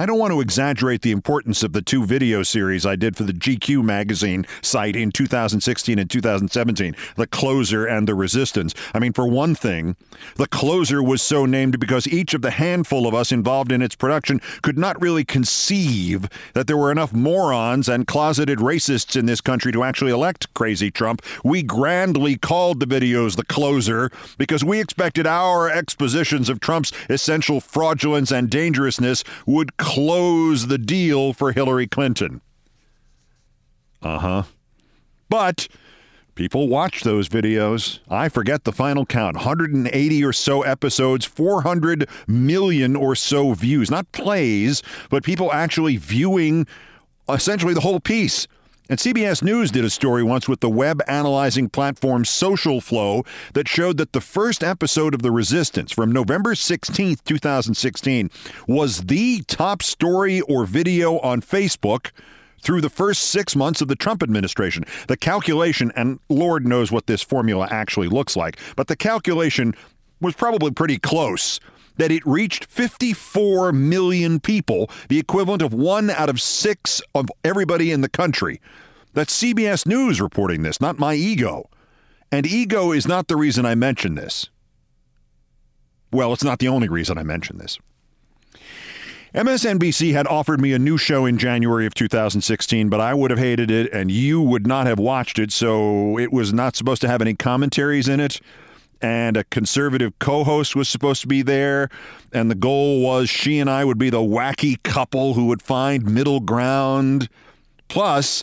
I 0.00 0.06
don't 0.06 0.18
want 0.18 0.32
to 0.32 0.40
exaggerate 0.40 1.02
the 1.02 1.10
importance 1.10 1.62
of 1.62 1.74
the 1.74 1.82
two 1.82 2.06
video 2.06 2.42
series 2.42 2.86
I 2.86 2.96
did 2.96 3.16
for 3.16 3.24
the 3.24 3.34
GQ 3.34 3.84
magazine 3.84 4.46
site 4.62 4.96
in 4.96 5.12
2016 5.12 5.98
and 5.98 6.08
2017, 6.08 6.96
The 7.16 7.26
Closer 7.26 7.84
and 7.84 8.08
The 8.08 8.14
Resistance. 8.14 8.72
I 8.94 8.98
mean, 8.98 9.12
for 9.12 9.26
one 9.26 9.54
thing, 9.54 9.96
The 10.36 10.46
Closer 10.46 11.02
was 11.02 11.20
so 11.20 11.44
named 11.44 11.78
because 11.78 12.06
each 12.08 12.32
of 12.32 12.40
the 12.40 12.52
handful 12.52 13.06
of 13.06 13.14
us 13.14 13.30
involved 13.30 13.70
in 13.70 13.82
its 13.82 13.94
production 13.94 14.40
could 14.62 14.78
not 14.78 14.98
really 15.02 15.22
conceive 15.22 16.30
that 16.54 16.66
there 16.66 16.78
were 16.78 16.90
enough 16.90 17.12
morons 17.12 17.86
and 17.86 18.06
closeted 18.06 18.60
racists 18.60 19.18
in 19.18 19.26
this 19.26 19.42
country 19.42 19.70
to 19.70 19.84
actually 19.84 20.12
elect 20.12 20.54
crazy 20.54 20.90
Trump. 20.90 21.20
We 21.44 21.62
grandly 21.62 22.38
called 22.38 22.80
the 22.80 22.86
videos 22.86 23.36
The 23.36 23.44
Closer 23.44 24.10
because 24.38 24.64
we 24.64 24.80
expected 24.80 25.26
our 25.26 25.68
expositions 25.68 26.48
of 26.48 26.58
Trump's 26.58 26.90
essential 27.10 27.60
fraudulence 27.60 28.30
and 28.30 28.48
dangerousness 28.48 29.24
would 29.44 29.76
close 29.90 30.68
the 30.68 30.78
deal 30.78 31.32
for 31.32 31.50
Hillary 31.50 31.88
Clinton. 31.88 32.40
Uh 34.00 34.18
huh. 34.18 34.42
But 35.28 35.66
people 36.36 36.68
watch 36.68 37.02
those 37.02 37.28
videos. 37.28 37.98
I 38.08 38.28
forget 38.28 38.62
the 38.62 38.70
final 38.70 39.04
count 39.04 39.34
180 39.34 40.24
or 40.24 40.32
so 40.32 40.62
episodes, 40.62 41.24
400 41.24 42.08
million 42.28 42.94
or 42.94 43.16
so 43.16 43.52
views. 43.52 43.90
Not 43.90 44.10
plays, 44.12 44.80
but 45.10 45.24
people 45.24 45.52
actually 45.52 45.96
viewing 45.96 46.68
essentially 47.28 47.74
the 47.74 47.80
whole 47.80 47.98
piece. 47.98 48.46
And 48.90 48.98
CBS 48.98 49.40
News 49.40 49.70
did 49.70 49.84
a 49.84 49.88
story 49.88 50.24
once 50.24 50.48
with 50.48 50.58
the 50.58 50.68
web 50.68 51.00
analyzing 51.06 51.68
platform 51.68 52.24
Social 52.24 52.80
Flow 52.80 53.22
that 53.52 53.68
showed 53.68 53.98
that 53.98 54.14
the 54.14 54.20
first 54.20 54.64
episode 54.64 55.14
of 55.14 55.22
The 55.22 55.30
Resistance 55.30 55.92
from 55.92 56.10
November 56.10 56.54
16th, 56.56 57.22
2016, 57.22 58.30
was 58.66 59.02
the 59.02 59.42
top 59.42 59.82
story 59.82 60.40
or 60.40 60.64
video 60.64 61.20
on 61.20 61.40
Facebook 61.40 62.10
through 62.60 62.80
the 62.80 62.90
first 62.90 63.22
six 63.22 63.54
months 63.54 63.80
of 63.80 63.86
the 63.86 63.94
Trump 63.94 64.24
administration. 64.24 64.84
The 65.06 65.16
calculation, 65.16 65.92
and 65.94 66.18
Lord 66.28 66.66
knows 66.66 66.90
what 66.90 67.06
this 67.06 67.22
formula 67.22 67.68
actually 67.70 68.08
looks 68.08 68.34
like, 68.34 68.58
but 68.74 68.88
the 68.88 68.96
calculation 68.96 69.72
was 70.20 70.34
probably 70.34 70.72
pretty 70.72 70.98
close 70.98 71.60
that 72.00 72.10
it 72.10 72.24
reached 72.24 72.64
54 72.64 73.72
million 73.72 74.40
people, 74.40 74.90
the 75.10 75.18
equivalent 75.18 75.60
of 75.60 75.74
one 75.74 76.08
out 76.08 76.30
of 76.30 76.40
six 76.40 77.02
of 77.14 77.28
everybody 77.44 77.92
in 77.92 78.00
the 78.00 78.08
country. 78.08 78.58
That's 79.12 79.38
CBS 79.38 79.86
News 79.86 80.18
reporting 80.18 80.62
this, 80.62 80.80
not 80.80 80.98
my 80.98 81.12
ego. 81.12 81.68
And 82.32 82.46
ego 82.46 82.92
is 82.92 83.06
not 83.06 83.28
the 83.28 83.36
reason 83.36 83.66
I 83.66 83.74
mention 83.74 84.14
this. 84.14 84.48
Well, 86.10 86.32
it's 86.32 86.42
not 86.42 86.58
the 86.58 86.68
only 86.68 86.88
reason 86.88 87.18
I 87.18 87.22
mention 87.22 87.58
this. 87.58 87.78
MSNBC 89.34 90.12
had 90.14 90.26
offered 90.26 90.60
me 90.60 90.72
a 90.72 90.78
new 90.78 90.96
show 90.96 91.26
in 91.26 91.36
January 91.36 91.84
of 91.84 91.92
2016, 91.92 92.88
but 92.88 93.00
I 93.00 93.12
would 93.12 93.30
have 93.30 93.38
hated 93.38 93.70
it 93.70 93.92
and 93.92 94.10
you 94.10 94.40
would 94.40 94.66
not 94.66 94.86
have 94.86 94.98
watched 94.98 95.38
it, 95.38 95.52
so 95.52 96.18
it 96.18 96.32
was 96.32 96.50
not 96.50 96.76
supposed 96.76 97.02
to 97.02 97.08
have 97.08 97.20
any 97.20 97.34
commentaries 97.34 98.08
in 98.08 98.20
it 98.20 98.40
and 99.02 99.36
a 99.36 99.44
conservative 99.44 100.18
co 100.18 100.44
host 100.44 100.76
was 100.76 100.88
supposed 100.88 101.22
to 101.22 101.26
be 101.26 101.42
there. 101.42 101.88
And 102.32 102.50
the 102.50 102.54
goal 102.54 103.02
was 103.02 103.30
she 103.30 103.58
and 103.58 103.68
I 103.68 103.84
would 103.84 103.98
be 103.98 104.10
the 104.10 104.18
wacky 104.18 104.82
couple 104.82 105.34
who 105.34 105.46
would 105.46 105.62
find 105.62 106.04
middle 106.04 106.40
ground. 106.40 107.28
Plus, 107.88 108.42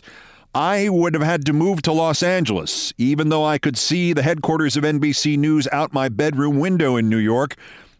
I 0.54 0.88
would 0.88 1.14
have 1.14 1.22
had 1.22 1.46
to 1.46 1.52
move 1.52 1.82
to 1.82 1.92
Los 1.92 2.22
Angeles, 2.22 2.92
even 2.98 3.28
though 3.28 3.44
I 3.44 3.58
could 3.58 3.76
see 3.76 4.12
the 4.12 4.22
headquarters 4.22 4.76
of 4.76 4.84
NBC 4.84 5.38
News 5.38 5.68
out 5.72 5.92
my 5.92 6.08
bedroom 6.08 6.58
window 6.58 6.96
in 6.96 7.08
New 7.08 7.18
York. 7.18 7.54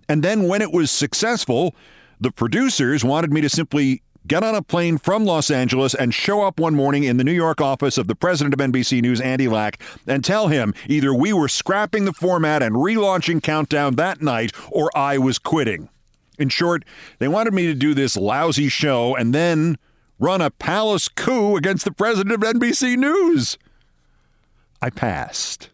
And 0.09 0.23
then 0.23 0.49
when 0.49 0.63
it 0.63 0.73
was 0.73 0.91
successful, 0.91 1.75
the 2.21 2.33
producers 2.33 3.05
wanted 3.05 3.33
me 3.33 3.41
to 3.43 3.49
simply 3.49 4.03
get 4.29 4.45
on 4.45 4.55
a 4.55 4.63
plane 4.63 4.99
from 4.99 5.25
Los 5.25 5.51
Angeles 5.51 5.95
and 5.95 6.13
show 6.13 6.43
up 6.43 6.61
one 6.61 6.75
morning 6.75 7.05
in 7.05 7.17
the 7.17 7.25
New 7.25 7.33
York 7.33 7.61
office 7.61 7.97
of 7.97 8.07
the 8.07 8.15
president 8.15 8.53
of 8.53 8.61
NBC 8.61 9.01
News, 9.01 9.21
Andy 9.21 9.49
Lack, 9.49 9.83
and 10.07 10.23
tell 10.23 10.49
him 10.49 10.75
either 10.87 11.15
we 11.15 11.33
were 11.33 11.49
scrapping 11.49 12.05
the 12.05 12.13
format 12.13 12.63
and 12.63 12.75
relaunching 12.77 13.43
Countdown 13.43 13.97
that 13.97 14.21
night 14.21 14.53
or 14.71 14.91
I 14.97 15.17
was 15.19 15.39
quitting. 15.39 15.89
In 16.39 16.51
short, 16.51 16.85
they 17.19 17.27
wanted 17.27 17.55
me 17.55 17.67
to 17.67 17.75
do 17.75 17.95
this 17.95 18.17
lousy 18.17 18.69
show 18.69 19.17
and 19.17 19.35
then 19.35 19.79
run 20.19 20.41
a 20.41 20.51
palace 20.51 21.09
coup 21.09 21.57
against 21.57 21.85
the 21.85 21.93
president 21.93 22.35
of 22.35 22.41
NBC 22.41 22.97
News. 22.97 23.59
I 24.83 24.91
passed. 24.91 25.71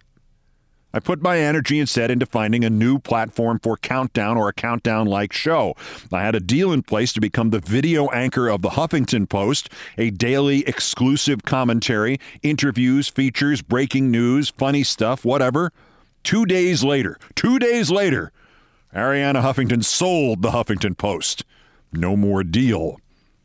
I 0.94 1.00
put 1.00 1.20
my 1.20 1.40
energy 1.40 1.80
instead 1.80 2.12
into 2.12 2.24
finding 2.24 2.64
a 2.64 2.70
new 2.70 3.00
platform 3.00 3.58
for 3.60 3.76
Countdown 3.76 4.36
or 4.36 4.48
a 4.48 4.52
Countdown 4.52 5.08
like 5.08 5.32
show. 5.32 5.74
I 6.12 6.22
had 6.22 6.36
a 6.36 6.40
deal 6.40 6.70
in 6.70 6.84
place 6.84 7.12
to 7.14 7.20
become 7.20 7.50
the 7.50 7.58
video 7.58 8.06
anchor 8.10 8.48
of 8.48 8.62
the 8.62 8.70
Huffington 8.70 9.28
Post, 9.28 9.68
a 9.98 10.10
daily 10.10 10.60
exclusive 10.68 11.42
commentary, 11.42 12.20
interviews, 12.44 13.08
features, 13.08 13.60
breaking 13.60 14.12
news, 14.12 14.50
funny 14.50 14.84
stuff, 14.84 15.24
whatever. 15.24 15.72
Two 16.22 16.46
days 16.46 16.84
later, 16.84 17.18
two 17.34 17.58
days 17.58 17.90
later, 17.90 18.30
Arianna 18.94 19.42
Huffington 19.42 19.84
sold 19.84 20.42
the 20.42 20.52
Huffington 20.52 20.96
Post. 20.96 21.44
No 21.92 22.16
more 22.16 22.44
deal. 22.44 23.00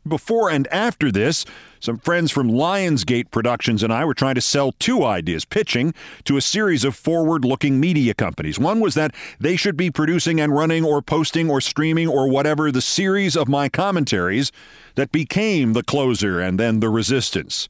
Before 0.06 0.48
and 0.50 0.68
after 0.68 1.10
this, 1.10 1.44
some 1.80 1.98
friends 1.98 2.30
from 2.30 2.50
Lionsgate 2.50 3.30
Productions 3.30 3.82
and 3.82 3.92
I 3.92 4.04
were 4.04 4.14
trying 4.14 4.34
to 4.34 4.40
sell 4.40 4.72
two 4.72 5.02
ideas, 5.02 5.44
pitching 5.44 5.94
to 6.24 6.36
a 6.36 6.42
series 6.42 6.84
of 6.84 6.94
forward 6.94 7.44
looking 7.44 7.80
media 7.80 8.14
companies. 8.14 8.58
One 8.58 8.80
was 8.80 8.94
that 8.94 9.14
they 9.40 9.56
should 9.56 9.76
be 9.76 9.90
producing 9.90 10.40
and 10.40 10.54
running 10.54 10.84
or 10.84 11.00
posting 11.00 11.50
or 11.50 11.60
streaming 11.60 12.06
or 12.06 12.28
whatever 12.28 12.70
the 12.70 12.82
series 12.82 13.36
of 13.36 13.48
my 13.48 13.68
commentaries 13.68 14.52
that 14.94 15.10
became 15.10 15.72
The 15.72 15.82
Closer 15.82 16.38
and 16.38 16.60
then 16.60 16.80
The 16.80 16.90
Resistance. 16.90 17.68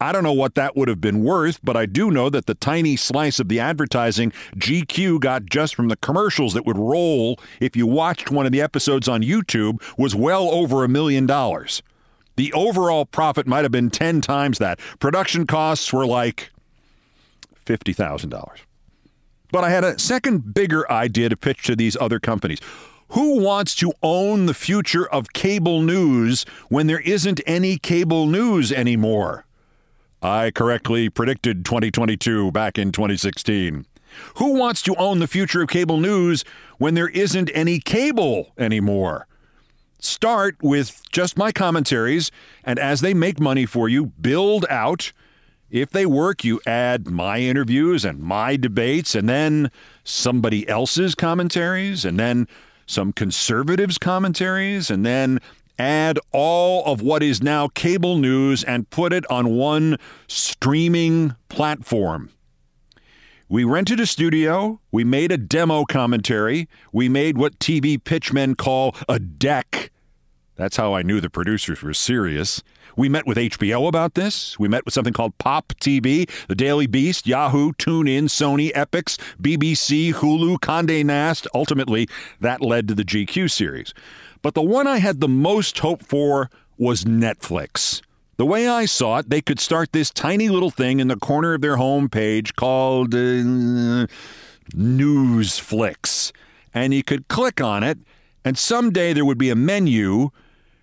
I 0.00 0.10
don't 0.10 0.24
know 0.24 0.32
what 0.32 0.54
that 0.56 0.76
would 0.76 0.88
have 0.88 1.00
been 1.00 1.22
worth, 1.22 1.60
but 1.62 1.76
I 1.76 1.86
do 1.86 2.10
know 2.10 2.28
that 2.28 2.46
the 2.46 2.54
tiny 2.54 2.96
slice 2.96 3.38
of 3.38 3.48
the 3.48 3.60
advertising 3.60 4.32
GQ 4.56 5.20
got 5.20 5.46
just 5.46 5.74
from 5.76 5.88
the 5.88 5.96
commercials 5.96 6.54
that 6.54 6.66
would 6.66 6.78
roll 6.78 7.38
if 7.60 7.76
you 7.76 7.86
watched 7.86 8.30
one 8.30 8.46
of 8.46 8.52
the 8.52 8.60
episodes 8.60 9.06
on 9.06 9.22
YouTube 9.22 9.80
was 9.96 10.14
well 10.14 10.50
over 10.50 10.82
a 10.82 10.88
million 10.88 11.26
dollars. 11.26 11.82
The 12.36 12.52
overall 12.52 13.04
profit 13.04 13.46
might 13.46 13.64
have 13.64 13.72
been 13.72 13.90
10 13.90 14.20
times 14.20 14.58
that. 14.58 14.78
Production 14.98 15.46
costs 15.46 15.92
were 15.92 16.06
like 16.06 16.50
$50,000. 17.64 18.58
But 19.50 19.64
I 19.64 19.70
had 19.70 19.84
a 19.84 19.98
second 19.98 20.54
bigger 20.54 20.90
idea 20.90 21.28
to 21.28 21.36
pitch 21.36 21.64
to 21.64 21.76
these 21.76 21.96
other 22.00 22.18
companies. 22.18 22.58
Who 23.10 23.40
wants 23.40 23.74
to 23.76 23.92
own 24.02 24.46
the 24.46 24.54
future 24.54 25.06
of 25.06 25.34
cable 25.34 25.82
news 25.82 26.46
when 26.68 26.86
there 26.86 27.00
isn't 27.00 27.42
any 27.46 27.76
cable 27.76 28.26
news 28.26 28.72
anymore? 28.72 29.44
I 30.22 30.50
correctly 30.50 31.10
predicted 31.10 31.64
2022 31.66 32.52
back 32.52 32.78
in 32.78 32.92
2016. 32.92 33.86
Who 34.36 34.54
wants 34.54 34.80
to 34.82 34.94
own 34.96 35.18
the 35.18 35.26
future 35.26 35.62
of 35.62 35.68
cable 35.68 35.98
news 35.98 36.44
when 36.78 36.94
there 36.94 37.08
isn't 37.08 37.50
any 37.52 37.80
cable 37.80 38.52
anymore? 38.56 39.26
Start 40.04 40.56
with 40.60 41.00
just 41.12 41.38
my 41.38 41.52
commentaries, 41.52 42.32
and 42.64 42.76
as 42.76 43.02
they 43.02 43.14
make 43.14 43.38
money 43.38 43.64
for 43.64 43.88
you, 43.88 44.06
build 44.06 44.66
out. 44.68 45.12
If 45.70 45.90
they 45.90 46.06
work, 46.06 46.42
you 46.42 46.60
add 46.66 47.06
my 47.06 47.38
interviews 47.38 48.04
and 48.04 48.20
my 48.20 48.56
debates, 48.56 49.14
and 49.14 49.28
then 49.28 49.70
somebody 50.02 50.68
else's 50.68 51.14
commentaries, 51.14 52.04
and 52.04 52.18
then 52.18 52.48
some 52.84 53.12
conservatives' 53.12 53.96
commentaries, 53.96 54.90
and 54.90 55.06
then 55.06 55.38
add 55.78 56.18
all 56.32 56.84
of 56.84 57.00
what 57.00 57.22
is 57.22 57.40
now 57.40 57.68
cable 57.68 58.18
news 58.18 58.64
and 58.64 58.90
put 58.90 59.12
it 59.12 59.24
on 59.30 59.50
one 59.50 59.98
streaming 60.26 61.36
platform. 61.48 62.28
We 63.48 63.62
rented 63.62 64.00
a 64.00 64.06
studio, 64.06 64.80
we 64.90 65.04
made 65.04 65.30
a 65.30 65.36
demo 65.36 65.84
commentary, 65.84 66.68
we 66.90 67.08
made 67.08 67.38
what 67.38 67.60
TV 67.60 68.02
pitchmen 68.02 68.56
call 68.56 68.96
a 69.08 69.20
deck. 69.20 69.91
That's 70.56 70.76
how 70.76 70.94
I 70.94 71.02
knew 71.02 71.20
the 71.20 71.30
producers 71.30 71.82
were 71.82 71.94
serious. 71.94 72.62
We 72.96 73.08
met 73.08 73.26
with 73.26 73.38
HBO 73.38 73.88
about 73.88 74.14
this. 74.14 74.58
We 74.58 74.68
met 74.68 74.84
with 74.84 74.92
something 74.92 75.14
called 75.14 75.38
Pop 75.38 75.72
TV, 75.80 76.28
The 76.46 76.54
Daily 76.54 76.86
Beast, 76.86 77.26
Yahoo, 77.26 77.72
TuneIn, 77.72 78.24
Sony, 78.24 78.70
Epix, 78.72 79.18
BBC, 79.40 80.12
Hulu, 80.12 80.58
Condé 80.58 81.04
Nast. 81.04 81.46
Ultimately, 81.54 82.06
that 82.40 82.60
led 82.60 82.88
to 82.88 82.94
the 82.94 83.04
GQ 83.04 83.50
series. 83.50 83.94
But 84.42 84.54
the 84.54 84.62
one 84.62 84.86
I 84.86 84.98
had 84.98 85.20
the 85.20 85.28
most 85.28 85.78
hope 85.78 86.04
for 86.04 86.50
was 86.76 87.04
Netflix. 87.04 88.02
The 88.36 88.46
way 88.46 88.68
I 88.68 88.86
saw 88.86 89.18
it, 89.18 89.30
they 89.30 89.40
could 89.40 89.60
start 89.60 89.92
this 89.92 90.10
tiny 90.10 90.48
little 90.48 90.70
thing 90.70 91.00
in 91.00 91.08
the 91.08 91.16
corner 91.16 91.54
of 91.54 91.60
their 91.60 91.76
home 91.76 92.08
page 92.08 92.56
called 92.56 93.14
uh, 93.14 94.06
Newsflix. 94.74 96.32
And 96.74 96.92
you 96.92 97.04
could 97.04 97.28
click 97.28 97.60
on 97.60 97.82
it, 97.82 97.98
and 98.44 98.58
someday 98.58 99.12
there 99.12 99.24
would 99.24 99.38
be 99.38 99.50
a 99.50 99.56
menu 99.56 100.30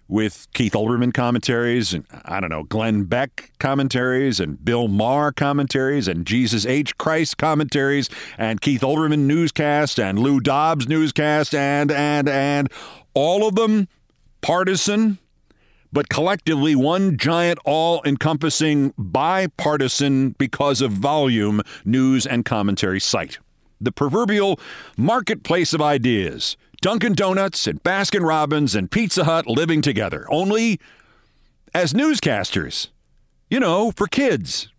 with 0.09 0.47
Keith 0.53 0.73
Olbermann 0.73 1.13
commentaries 1.13 1.93
and 1.93 2.03
I 2.25 2.39
don't 2.39 2.49
know, 2.49 2.63
Glenn 2.63 3.03
Beck 3.03 3.51
commentaries 3.59 4.39
and 4.39 4.63
Bill 4.65 4.87
Maher 4.87 5.31
commentaries 5.31 6.07
and 6.07 6.25
Jesus 6.25 6.65
H. 6.65 6.97
Christ 6.97 7.37
commentaries 7.37 8.09
and 8.37 8.59
Keith 8.59 8.81
Olbermann 8.81 9.19
newscast 9.19 9.99
and 9.99 10.19
Lou 10.19 10.39
Dobbs 10.39 10.87
newscast 10.87 11.53
and 11.53 11.91
and 11.91 12.27
and 12.27 12.69
all 13.13 13.47
of 13.47 13.55
them 13.55 13.87
partisan 14.41 15.19
but 15.93 16.09
collectively 16.09 16.75
one 16.75 17.17
giant 17.17 17.59
all 17.63 18.01
encompassing 18.03 18.93
bipartisan 18.97 20.35
because 20.37 20.81
of 20.81 20.91
volume 20.91 21.61
news 21.85 22.25
and 22.25 22.45
commentary 22.45 22.99
site. 22.99 23.39
The 23.81 23.91
proverbial 23.91 24.59
marketplace 24.97 25.73
of 25.73 25.81
ideas 25.81 26.57
Dunkin' 26.81 27.13
Donuts 27.13 27.67
and 27.67 27.83
Baskin 27.83 28.25
Robbins 28.25 28.75
and 28.75 28.89
Pizza 28.89 29.25
Hut 29.25 29.47
living 29.47 29.81
together, 29.81 30.25
only 30.29 30.79
as 31.73 31.93
newscasters. 31.93 32.87
You 33.49 33.59
know, 33.59 33.91
for 33.91 34.07
kids. 34.07 34.69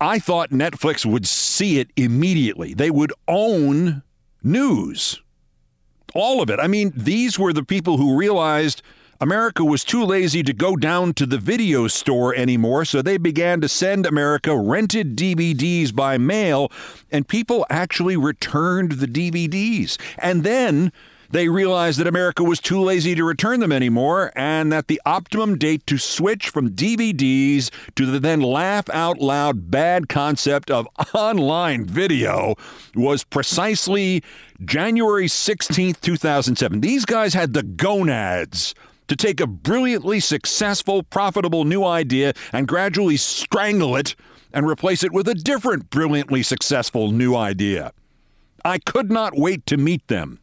I 0.00 0.18
thought 0.18 0.50
Netflix 0.50 1.04
would 1.04 1.26
see 1.26 1.78
it 1.78 1.90
immediately. 1.96 2.74
They 2.74 2.90
would 2.90 3.12
own 3.28 4.02
news. 4.42 5.20
All 6.14 6.42
of 6.42 6.50
it. 6.50 6.58
I 6.58 6.66
mean, 6.66 6.92
these 6.96 7.38
were 7.38 7.52
the 7.52 7.64
people 7.64 7.96
who 7.98 8.16
realized 8.16 8.82
America 9.22 9.64
was 9.64 9.84
too 9.84 10.04
lazy 10.04 10.42
to 10.42 10.52
go 10.52 10.74
down 10.74 11.14
to 11.14 11.24
the 11.26 11.38
video 11.38 11.86
store 11.86 12.34
anymore, 12.34 12.84
so 12.84 13.00
they 13.00 13.16
began 13.16 13.60
to 13.60 13.68
send 13.68 14.04
America 14.04 14.58
rented 14.58 15.14
DVDs 15.14 15.94
by 15.94 16.18
mail, 16.18 16.72
and 17.08 17.28
people 17.28 17.64
actually 17.70 18.16
returned 18.16 18.90
the 18.92 19.06
DVDs. 19.06 19.96
And 20.18 20.42
then 20.42 20.90
They 21.32 21.48
realized 21.48 21.98
that 21.98 22.06
America 22.06 22.44
was 22.44 22.60
too 22.60 22.78
lazy 22.82 23.14
to 23.14 23.24
return 23.24 23.60
them 23.60 23.72
anymore 23.72 24.32
and 24.36 24.70
that 24.70 24.88
the 24.88 25.00
optimum 25.06 25.56
date 25.56 25.86
to 25.86 25.96
switch 25.96 26.50
from 26.50 26.72
DVDs 26.72 27.70
to 27.94 28.04
the 28.04 28.20
then 28.20 28.42
laugh 28.42 28.90
out 28.90 29.18
loud 29.18 29.70
bad 29.70 30.10
concept 30.10 30.70
of 30.70 30.86
online 31.14 31.86
video 31.86 32.54
was 32.94 33.24
precisely 33.24 34.22
January 34.62 35.26
16th, 35.26 36.02
2007. 36.02 36.82
These 36.82 37.06
guys 37.06 37.32
had 37.32 37.54
the 37.54 37.62
gonads 37.62 38.74
to 39.12 39.26
take 39.26 39.40
a 39.40 39.46
brilliantly 39.46 40.20
successful, 40.20 41.02
profitable 41.02 41.64
new 41.64 41.84
idea 41.84 42.32
and 42.50 42.66
gradually 42.66 43.18
strangle 43.18 43.94
it 43.94 44.14
and 44.54 44.66
replace 44.66 45.04
it 45.04 45.12
with 45.12 45.28
a 45.28 45.34
different 45.34 45.90
brilliantly 45.90 46.42
successful 46.42 47.10
new 47.10 47.36
idea. 47.36 47.92
I 48.64 48.78
could 48.78 49.10
not 49.10 49.36
wait 49.36 49.66
to 49.66 49.76
meet 49.76 50.08
them. 50.08 50.40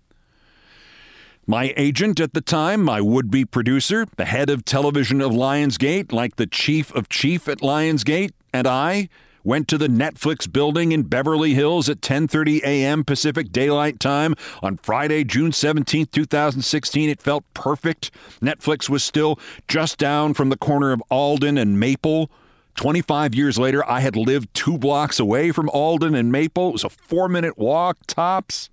My 1.47 1.73
agent 1.77 2.19
at 2.19 2.35
the 2.35 2.41
time, 2.41 2.83
my 2.83 3.01
would 3.01 3.31
be 3.31 3.43
producer, 3.43 4.05
the 4.17 4.25
head 4.25 4.51
of 4.51 4.65
television 4.65 5.19
of 5.19 5.31
Lionsgate, 5.31 6.11
like 6.11 6.35
the 6.35 6.45
chief 6.45 6.93
of 6.93 7.09
chief 7.09 7.47
at 7.47 7.61
Lionsgate, 7.61 8.33
and 8.53 8.67
I 8.67 9.09
went 9.49 9.67
to 9.67 9.79
the 9.79 9.87
Netflix 9.87 10.49
building 10.49 10.91
in 10.91 11.01
Beverly 11.01 11.55
Hills 11.55 11.89
at 11.89 12.01
10:30 12.01 12.61
a.m. 12.61 13.03
Pacific 13.03 13.51
Daylight 13.51 13.99
Time 13.99 14.35
on 14.61 14.77
Friday, 14.77 15.23
June 15.23 15.51
17, 15.51 16.05
2016. 16.05 17.09
It 17.09 17.19
felt 17.19 17.43
perfect. 17.55 18.11
Netflix 18.43 18.89
was 18.89 19.03
still 19.03 19.39
just 19.67 19.97
down 19.97 20.35
from 20.35 20.49
the 20.49 20.55
corner 20.55 20.91
of 20.91 21.01
Alden 21.09 21.57
and 21.57 21.79
Maple. 21.79 22.29
25 22.75 23.33
years 23.33 23.57
later, 23.57 23.83
I 23.89 24.01
had 24.01 24.15
lived 24.15 24.53
2 24.53 24.77
blocks 24.77 25.19
away 25.19 25.51
from 25.51 25.67
Alden 25.69 26.13
and 26.13 26.31
Maple. 26.31 26.69
It 26.69 26.73
was 26.73 26.83
a 26.83 26.89
4-minute 26.89 27.57
walk 27.57 27.97
tops. 28.05 28.69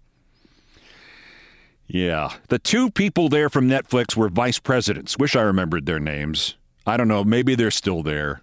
Yeah, 1.86 2.34
the 2.48 2.58
two 2.58 2.90
people 2.90 3.30
there 3.30 3.48
from 3.48 3.66
Netflix 3.66 4.14
were 4.14 4.28
vice 4.28 4.58
presidents. 4.58 5.16
Wish 5.16 5.34
I 5.34 5.40
remembered 5.40 5.86
their 5.86 5.98
names. 5.98 6.56
I 6.86 6.98
don't 6.98 7.08
know, 7.08 7.24
maybe 7.24 7.54
they're 7.54 7.70
still 7.70 8.02
there. 8.02 8.42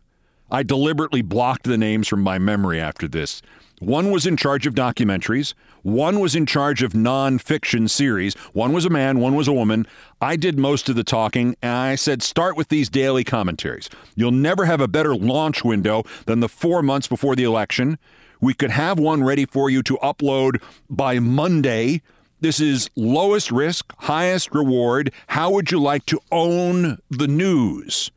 I 0.51 0.63
deliberately 0.63 1.21
blocked 1.21 1.63
the 1.63 1.77
names 1.77 2.07
from 2.07 2.21
my 2.21 2.37
memory 2.37 2.79
after 2.79 3.07
this. 3.07 3.41
One 3.79 4.11
was 4.11 4.25
in 4.25 4.37
charge 4.37 4.65
of 4.65 4.75
documentaries, 4.75 5.53
one 5.83 6.21
was 6.21 6.33
in 6.33 6.45
charge 6.45 6.81
of 6.81 6.93
nonfiction 6.93 7.89
series. 7.89 8.35
One 8.53 8.71
was 8.71 8.85
a 8.85 8.89
man, 8.89 9.19
one 9.19 9.35
was 9.35 9.49
a 9.49 9.53
woman. 9.53 9.85
I 10.21 10.37
did 10.37 10.57
most 10.57 10.87
of 10.87 10.95
the 10.95 11.03
talking, 11.03 11.57
and 11.61 11.75
I 11.75 11.95
said, 11.95 12.23
start 12.23 12.55
with 12.55 12.69
these 12.69 12.89
daily 12.89 13.25
commentaries. 13.25 13.89
You'll 14.15 14.31
never 14.31 14.63
have 14.63 14.79
a 14.79 14.87
better 14.87 15.13
launch 15.13 15.65
window 15.65 16.03
than 16.25 16.39
the 16.39 16.47
four 16.47 16.81
months 16.81 17.09
before 17.09 17.35
the 17.35 17.43
election. 17.43 17.99
We 18.39 18.53
could 18.53 18.71
have 18.71 18.97
one 18.97 19.23
ready 19.23 19.45
for 19.45 19.69
you 19.69 19.83
to 19.83 19.97
upload 19.97 20.61
by 20.89 21.19
Monday. 21.19 22.01
This 22.39 22.61
is 22.61 22.89
lowest 22.95 23.51
risk, 23.51 23.93
highest 23.99 24.55
reward. 24.55 25.11
How 25.27 25.51
would 25.51 25.69
you 25.69 25.81
like 25.81 26.05
to 26.05 26.21
own 26.31 26.99
the 27.09 27.27
news? 27.27 28.09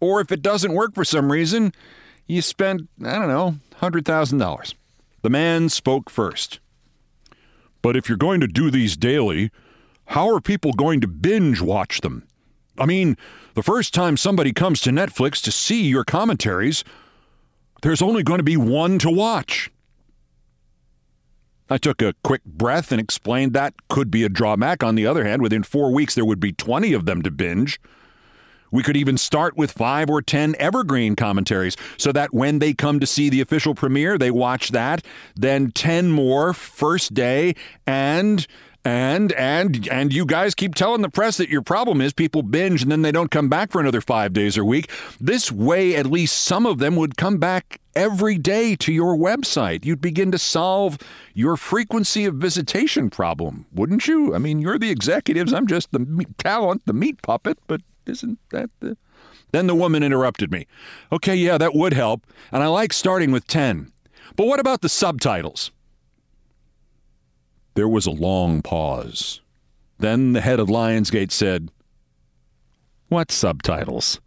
Or 0.00 0.20
if 0.20 0.30
it 0.30 0.42
doesn't 0.42 0.74
work 0.74 0.94
for 0.94 1.04
some 1.04 1.32
reason, 1.32 1.72
you 2.26 2.42
spend, 2.42 2.88
I 3.04 3.18
don't 3.18 3.28
know, 3.28 3.56
$100,000. 3.80 4.74
The 5.22 5.30
man 5.30 5.68
spoke 5.68 6.10
first. 6.10 6.60
But 7.82 7.96
if 7.96 8.08
you're 8.08 8.18
going 8.18 8.40
to 8.40 8.46
do 8.46 8.70
these 8.70 8.96
daily, 8.96 9.50
how 10.06 10.32
are 10.32 10.40
people 10.40 10.72
going 10.72 11.00
to 11.00 11.08
binge 11.08 11.60
watch 11.60 12.00
them? 12.00 12.26
I 12.78 12.86
mean, 12.86 13.16
the 13.54 13.62
first 13.62 13.92
time 13.92 14.16
somebody 14.16 14.52
comes 14.52 14.80
to 14.82 14.90
Netflix 14.90 15.42
to 15.42 15.52
see 15.52 15.82
your 15.82 16.04
commentaries, 16.04 16.84
there's 17.82 18.02
only 18.02 18.22
going 18.22 18.38
to 18.38 18.44
be 18.44 18.56
one 18.56 18.98
to 19.00 19.10
watch. 19.10 19.70
I 21.70 21.76
took 21.76 22.00
a 22.00 22.14
quick 22.24 22.44
breath 22.44 22.92
and 22.92 23.00
explained 23.00 23.52
that 23.52 23.74
could 23.88 24.10
be 24.10 24.24
a 24.24 24.28
drawback. 24.28 24.82
On 24.82 24.94
the 24.94 25.06
other 25.06 25.24
hand, 25.24 25.42
within 25.42 25.62
four 25.62 25.92
weeks, 25.92 26.14
there 26.14 26.24
would 26.24 26.40
be 26.40 26.52
20 26.52 26.92
of 26.94 27.04
them 27.04 27.20
to 27.22 27.30
binge. 27.30 27.78
We 28.70 28.82
could 28.82 28.96
even 28.96 29.18
start 29.18 29.56
with 29.56 29.72
five 29.72 30.10
or 30.10 30.22
10 30.22 30.56
evergreen 30.58 31.16
commentaries 31.16 31.76
so 31.96 32.12
that 32.12 32.32
when 32.32 32.58
they 32.58 32.74
come 32.74 33.00
to 33.00 33.06
see 33.06 33.28
the 33.28 33.40
official 33.40 33.74
premiere, 33.74 34.18
they 34.18 34.30
watch 34.30 34.70
that, 34.70 35.04
then 35.34 35.70
10 35.72 36.10
more 36.10 36.52
first 36.52 37.14
day, 37.14 37.54
and. 37.86 38.46
And 38.84 39.32
and 39.32 39.86
and 39.88 40.14
you 40.14 40.24
guys 40.24 40.54
keep 40.54 40.74
telling 40.74 41.02
the 41.02 41.10
press 41.10 41.36
that 41.36 41.50
your 41.50 41.60
problem 41.60 42.00
is 42.00 42.14
people 42.14 42.42
binge 42.42 42.80
and 42.80 42.90
then 42.90 43.02
they 43.02 43.12
don't 43.12 43.30
come 43.30 43.48
back 43.48 43.70
for 43.70 43.80
another 43.80 44.00
5 44.00 44.32
days 44.32 44.56
or 44.56 44.64
week. 44.64 44.88
This 45.20 45.52
way 45.52 45.94
at 45.94 46.06
least 46.06 46.38
some 46.38 46.64
of 46.64 46.78
them 46.78 46.96
would 46.96 47.16
come 47.18 47.36
back 47.36 47.80
every 47.94 48.38
day 48.38 48.76
to 48.76 48.92
your 48.92 49.16
website. 49.16 49.84
You'd 49.84 50.00
begin 50.00 50.30
to 50.30 50.38
solve 50.38 50.96
your 51.34 51.56
frequency 51.56 52.24
of 52.24 52.36
visitation 52.36 53.10
problem, 53.10 53.66
wouldn't 53.72 54.06
you? 54.06 54.34
I 54.34 54.38
mean, 54.38 54.60
you're 54.60 54.78
the 54.78 54.90
executives, 54.90 55.52
I'm 55.52 55.66
just 55.66 55.90
the 55.90 56.24
talent, 56.38 56.82
the 56.86 56.92
meat 56.92 57.20
puppet, 57.20 57.58
but 57.66 57.82
isn't 58.08 58.38
that 58.50 58.70
the. 58.80 58.96
Then 59.50 59.66
the 59.66 59.74
woman 59.74 60.02
interrupted 60.02 60.50
me. 60.50 60.66
Okay, 61.10 61.34
yeah, 61.34 61.56
that 61.58 61.74
would 61.74 61.94
help. 61.94 62.26
And 62.52 62.62
I 62.62 62.66
like 62.66 62.92
starting 62.92 63.30
with 63.30 63.46
10. 63.46 63.92
But 64.36 64.46
what 64.46 64.60
about 64.60 64.82
the 64.82 64.88
subtitles? 64.88 65.70
There 67.74 67.88
was 67.88 68.06
a 68.06 68.10
long 68.10 68.60
pause. 68.60 69.40
Then 69.98 70.32
the 70.32 70.40
head 70.40 70.60
of 70.60 70.68
Lionsgate 70.68 71.32
said, 71.32 71.70
What 73.08 73.32
subtitles? 73.32 74.20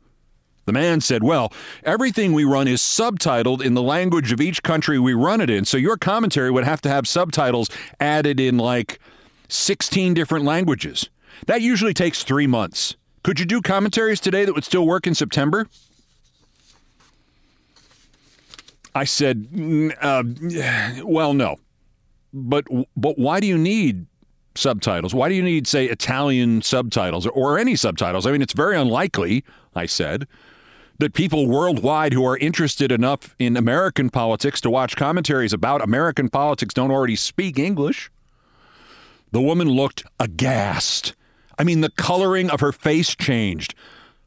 The 0.65 0.73
man 0.73 1.01
said, 1.01 1.23
Well, 1.23 1.51
everything 1.83 2.33
we 2.33 2.43
run 2.43 2.67
is 2.67 2.81
subtitled 2.81 3.63
in 3.63 3.73
the 3.73 3.81
language 3.81 4.31
of 4.31 4.41
each 4.41 4.63
country 4.63 4.99
we 4.99 5.13
run 5.13 5.41
it 5.41 5.49
in. 5.49 5.65
So 5.65 5.77
your 5.77 5.97
commentary 5.97 6.51
would 6.51 6.63
have 6.63 6.81
to 6.81 6.89
have 6.89 7.07
subtitles 7.07 7.69
added 7.99 8.39
in 8.39 8.57
like 8.57 8.99
16 9.49 10.13
different 10.13 10.45
languages. 10.45 11.09
That 11.47 11.61
usually 11.61 11.93
takes 11.93 12.23
three 12.23 12.47
months. 12.47 12.95
Could 13.23 13.39
you 13.39 13.45
do 13.45 13.61
commentaries 13.61 14.19
today 14.19 14.45
that 14.45 14.53
would 14.53 14.63
still 14.63 14.85
work 14.85 15.05
in 15.05 15.13
September? 15.15 15.67
I 18.93 19.05
said, 19.05 19.47
uh, 20.01 20.23
well, 21.03 21.33
no. 21.33 21.57
But 22.33 22.65
but 22.95 23.17
why 23.17 23.39
do 23.39 23.47
you 23.47 23.57
need 23.57 24.05
subtitles? 24.55 25.13
Why 25.13 25.29
do 25.29 25.35
you 25.35 25.43
need, 25.43 25.67
say, 25.67 25.85
Italian 25.85 26.61
subtitles 26.61 27.25
or, 27.25 27.31
or 27.31 27.59
any 27.59 27.75
subtitles? 27.75 28.25
I 28.25 28.31
mean, 28.31 28.41
it's 28.41 28.53
very 28.53 28.77
unlikely, 28.77 29.43
I 29.75 29.85
said, 29.85 30.27
that 30.99 31.13
people 31.13 31.47
worldwide 31.47 32.13
who 32.13 32.25
are 32.25 32.37
interested 32.37 32.91
enough 32.91 33.35
in 33.39 33.57
American 33.57 34.09
politics 34.09 34.61
to 34.61 34.69
watch 34.69 34.95
commentaries 34.95 35.53
about 35.53 35.81
American 35.81 36.29
politics 36.29 36.73
don't 36.73 36.91
already 36.91 37.15
speak 37.15 37.57
English. 37.57 38.11
The 39.31 39.41
woman 39.41 39.69
looked 39.69 40.05
aghast. 40.19 41.15
I 41.61 41.63
mean, 41.63 41.81
the 41.81 41.91
coloring 41.91 42.49
of 42.49 42.59
her 42.59 42.71
face 42.71 43.15
changed. 43.15 43.75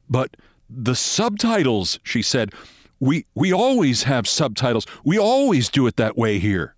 But 0.08 0.36
the 0.70 0.94
subtitles, 0.94 1.98
she 2.04 2.22
said, 2.22 2.52
we, 3.00 3.26
we 3.34 3.52
always 3.52 4.04
have 4.04 4.28
subtitles. 4.28 4.86
We 5.02 5.18
always 5.18 5.68
do 5.68 5.88
it 5.88 5.96
that 5.96 6.16
way 6.16 6.38
here. 6.38 6.76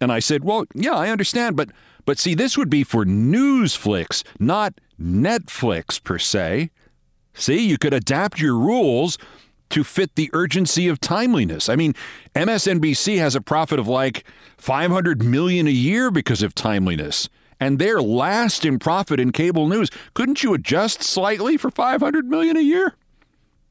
And 0.00 0.10
I 0.10 0.20
said, 0.20 0.44
Well, 0.44 0.64
yeah, 0.74 0.94
I 0.94 1.10
understand, 1.10 1.56
but 1.56 1.68
but 2.06 2.18
see, 2.18 2.34
this 2.34 2.56
would 2.56 2.70
be 2.70 2.84
for 2.84 3.04
news 3.04 3.76
flicks, 3.76 4.24
not 4.40 4.80
Netflix 4.98 6.02
per 6.02 6.18
se. 6.18 6.70
See, 7.34 7.66
you 7.68 7.76
could 7.76 7.92
adapt 7.92 8.40
your 8.40 8.56
rules 8.56 9.18
to 9.70 9.84
fit 9.84 10.14
the 10.14 10.30
urgency 10.32 10.88
of 10.88 11.00
timeliness. 11.00 11.68
I 11.68 11.76
mean, 11.76 11.94
MSNBC 12.34 13.18
has 13.18 13.36
a 13.36 13.42
profit 13.42 13.78
of 13.78 13.88
like 13.88 14.24
500 14.56 15.22
million 15.22 15.66
a 15.66 15.70
year 15.70 16.10
because 16.10 16.42
of 16.42 16.54
timeliness 16.54 17.28
and 17.64 17.78
they're 17.78 18.02
last 18.02 18.66
in 18.66 18.78
profit 18.78 19.18
in 19.18 19.32
cable 19.32 19.66
news. 19.66 19.88
Couldn't 20.12 20.42
you 20.42 20.52
adjust 20.52 21.02
slightly 21.02 21.56
for 21.56 21.70
500 21.70 22.26
million 22.26 22.58
a 22.58 22.60
year? 22.60 22.94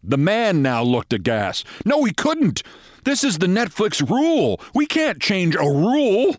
The 0.03 0.17
man 0.17 0.63
now 0.63 0.81
looked 0.81 1.13
aghast. 1.13 1.67
No, 1.85 2.03
he 2.03 2.11
couldn't. 2.11 2.63
This 3.03 3.23
is 3.23 3.37
the 3.37 3.45
Netflix 3.45 4.09
rule. 4.09 4.59
We 4.73 4.87
can't 4.87 5.21
change 5.21 5.53
a 5.55 5.59
rule. 5.59 6.37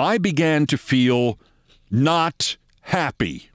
I 0.00 0.18
began 0.18 0.66
to 0.66 0.76
feel 0.76 1.38
not 1.92 2.56
happy. 2.80 3.50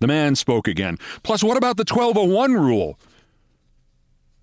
The 0.00 0.08
man 0.08 0.36
spoke 0.36 0.68
again. 0.68 0.98
Plus, 1.22 1.42
what 1.42 1.56
about 1.56 1.78
the 1.78 1.86
1201 1.88 2.52
rule? 2.52 2.98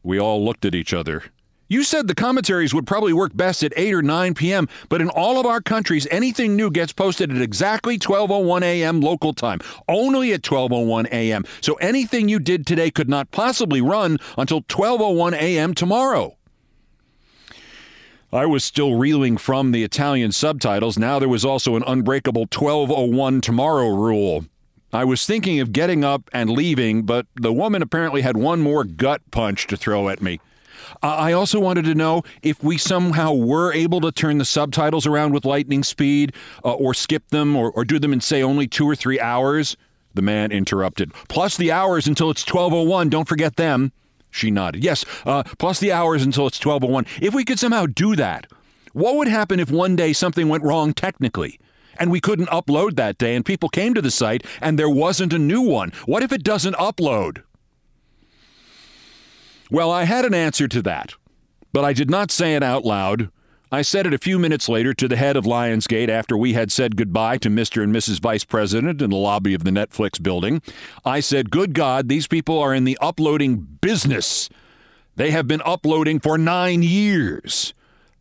We 0.01 0.19
all 0.19 0.43
looked 0.43 0.65
at 0.65 0.73
each 0.73 0.95
other. 0.95 1.25
You 1.69 1.83
said 1.83 2.07
the 2.07 2.15
commentaries 2.15 2.73
would 2.73 2.87
probably 2.87 3.11
work 3.11 3.35
best 3.35 3.61
at 3.61 3.73
8 3.75 3.93
or 3.93 4.01
9 4.01 4.33
p.m., 4.35 4.69
but 4.87 5.01
in 5.01 5.09
all 5.09 5.37
of 5.37 5.45
our 5.45 5.59
countries, 5.59 6.07
anything 6.09 6.55
new 6.55 6.71
gets 6.71 6.93
posted 6.93 7.29
at 7.29 7.41
exactly 7.41 7.97
12:01 7.97 8.61
a.m. 8.61 9.01
local 9.01 9.33
time, 9.33 9.59
only 9.89 10.31
at 10.31 10.43
12:01 10.43 11.07
a.m. 11.11 11.43
So 11.59 11.73
anything 11.75 12.29
you 12.29 12.39
did 12.39 12.65
today 12.65 12.89
could 12.89 13.09
not 13.09 13.31
possibly 13.31 13.81
run 13.81 14.17
until 14.37 14.61
12:01 14.61 15.33
a.m. 15.33 15.73
tomorrow. 15.73 16.37
I 18.31 18.45
was 18.45 18.63
still 18.63 18.95
reeling 18.95 19.35
from 19.37 19.71
the 19.71 19.83
Italian 19.83 20.31
subtitles. 20.31 20.97
Now 20.97 21.19
there 21.19 21.29
was 21.29 21.43
also 21.43 21.75
an 21.75 21.83
unbreakable 21.85 22.47
12:01 22.47 23.41
tomorrow 23.41 23.89
rule. 23.89 24.45
I 24.93 25.03
was 25.03 25.25
thinking 25.25 25.59
of 25.59 25.73
getting 25.73 26.05
up 26.05 26.29
and 26.31 26.49
leaving, 26.49 27.03
but 27.03 27.25
the 27.35 27.51
woman 27.51 27.81
apparently 27.81 28.21
had 28.21 28.37
one 28.37 28.61
more 28.61 28.85
gut 28.85 29.21
punch 29.31 29.67
to 29.67 29.75
throw 29.75 30.07
at 30.07 30.21
me. 30.21 30.39
Uh, 31.03 31.07
I 31.07 31.33
also 31.33 31.59
wanted 31.59 31.85
to 31.85 31.95
know 31.95 32.23
if 32.41 32.63
we 32.63 32.77
somehow 32.77 33.33
were 33.33 33.73
able 33.73 34.01
to 34.01 34.11
turn 34.11 34.37
the 34.37 34.45
subtitles 34.45 35.05
around 35.05 35.33
with 35.33 35.45
lightning 35.45 35.83
speed 35.83 36.33
uh, 36.63 36.73
or 36.73 36.93
skip 36.93 37.27
them 37.29 37.55
or, 37.55 37.71
or 37.71 37.85
do 37.85 37.99
them 37.99 38.13
in, 38.13 38.21
say, 38.21 38.41
only 38.41 38.67
two 38.67 38.89
or 38.89 38.95
three 38.95 39.19
hours. 39.19 39.77
The 40.13 40.21
man 40.21 40.51
interrupted. 40.51 41.13
Plus 41.29 41.57
the 41.57 41.71
hours 41.71 42.07
until 42.07 42.31
it's 42.31 42.41
1201. 42.41 43.09
Don't 43.09 43.27
forget 43.27 43.55
them. 43.55 43.91
She 44.31 44.51
nodded. 44.51 44.83
Yes, 44.83 45.05
uh, 45.25 45.43
plus 45.57 45.79
the 45.79 45.91
hours 45.91 46.23
until 46.23 46.47
it's 46.47 46.63
1201. 46.63 47.05
If 47.25 47.33
we 47.33 47.45
could 47.45 47.59
somehow 47.59 47.85
do 47.85 48.15
that, 48.15 48.47
what 48.93 49.15
would 49.15 49.27
happen 49.27 49.59
if 49.59 49.71
one 49.71 49.95
day 49.95 50.13
something 50.13 50.49
went 50.49 50.63
wrong 50.63 50.93
technically? 50.93 51.59
and 51.99 52.11
we 52.11 52.19
couldn't 52.19 52.49
upload 52.49 52.95
that 52.95 53.17
day, 53.17 53.35
and 53.35 53.43
people 53.43 53.69
came 53.69 53.95
to 53.95 54.01
the 54.01 54.11
site 54.11 54.45
and 54.61 54.77
there 54.77 54.89
wasn't 54.89 55.33
a 55.33 55.39
new 55.39 55.61
one. 55.61 55.91
What 56.05 56.21
if 56.21 56.31
it 56.31 56.43
doesn't 56.43 56.75
upload? 56.75 57.41
Well, 59.69 59.91
I 59.91 60.05
had 60.05 60.25
an 60.25 60.33
answer 60.33 60.67
to 60.67 60.81
that, 60.83 61.13
but 61.73 61.83
I 61.83 61.93
did 61.93 62.09
not 62.09 62.31
say 62.31 62.55
it 62.55 62.63
out 62.63 62.85
loud. 62.85 63.29
I 63.69 63.81
said 63.81 64.07
it 64.07 64.13
a 64.13 64.17
few 64.17 64.39
minutes 64.39 64.69
later 64.69 64.93
to 64.93 65.09
the 65.09 65.17
head 65.17 65.35
of 65.35 65.43
Lionsgate 65.43 66.07
after 66.07 66.37
we 66.37 66.53
had 66.53 66.71
said 66.71 66.95
goodbye 66.95 67.37
to 67.39 67.49
Mr. 67.49 67.83
and 67.83 67.93
Mrs. 67.93 68.21
Vice 68.21 68.45
President 68.45 69.01
in 69.01 69.09
the 69.09 69.17
lobby 69.17 69.53
of 69.53 69.65
the 69.65 69.71
Netflix 69.71 70.23
building. 70.23 70.61
I 71.03 71.19
said, 71.19 71.51
Good 71.51 71.73
God, 71.73 72.07
these 72.07 72.27
people 72.27 72.57
are 72.59 72.73
in 72.73 72.85
the 72.85 72.97
uploading 73.01 73.57
business. 73.81 74.49
They 75.17 75.31
have 75.31 75.47
been 75.47 75.61
uploading 75.65 76.21
for 76.21 76.37
nine 76.37 76.81
years. 76.81 77.73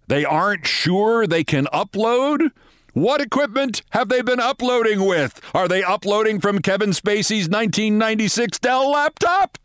They 0.09 0.25
aren't 0.25 0.67
sure 0.67 1.29
they 1.29 1.45
can 1.45 1.67
upload? 1.67 2.51
What 2.93 3.21
equipment 3.21 3.83
have 3.91 4.09
they 4.09 4.23
been 4.23 4.41
uploading 4.41 5.05
with? 5.05 5.41
Are 5.55 5.69
they 5.69 5.85
uploading 5.85 6.41
from 6.41 6.61
Kevin 6.61 6.91
Spacey's 6.91 7.49
1996 7.49 8.59
Dell 8.59 8.91
laptop? 8.91 9.59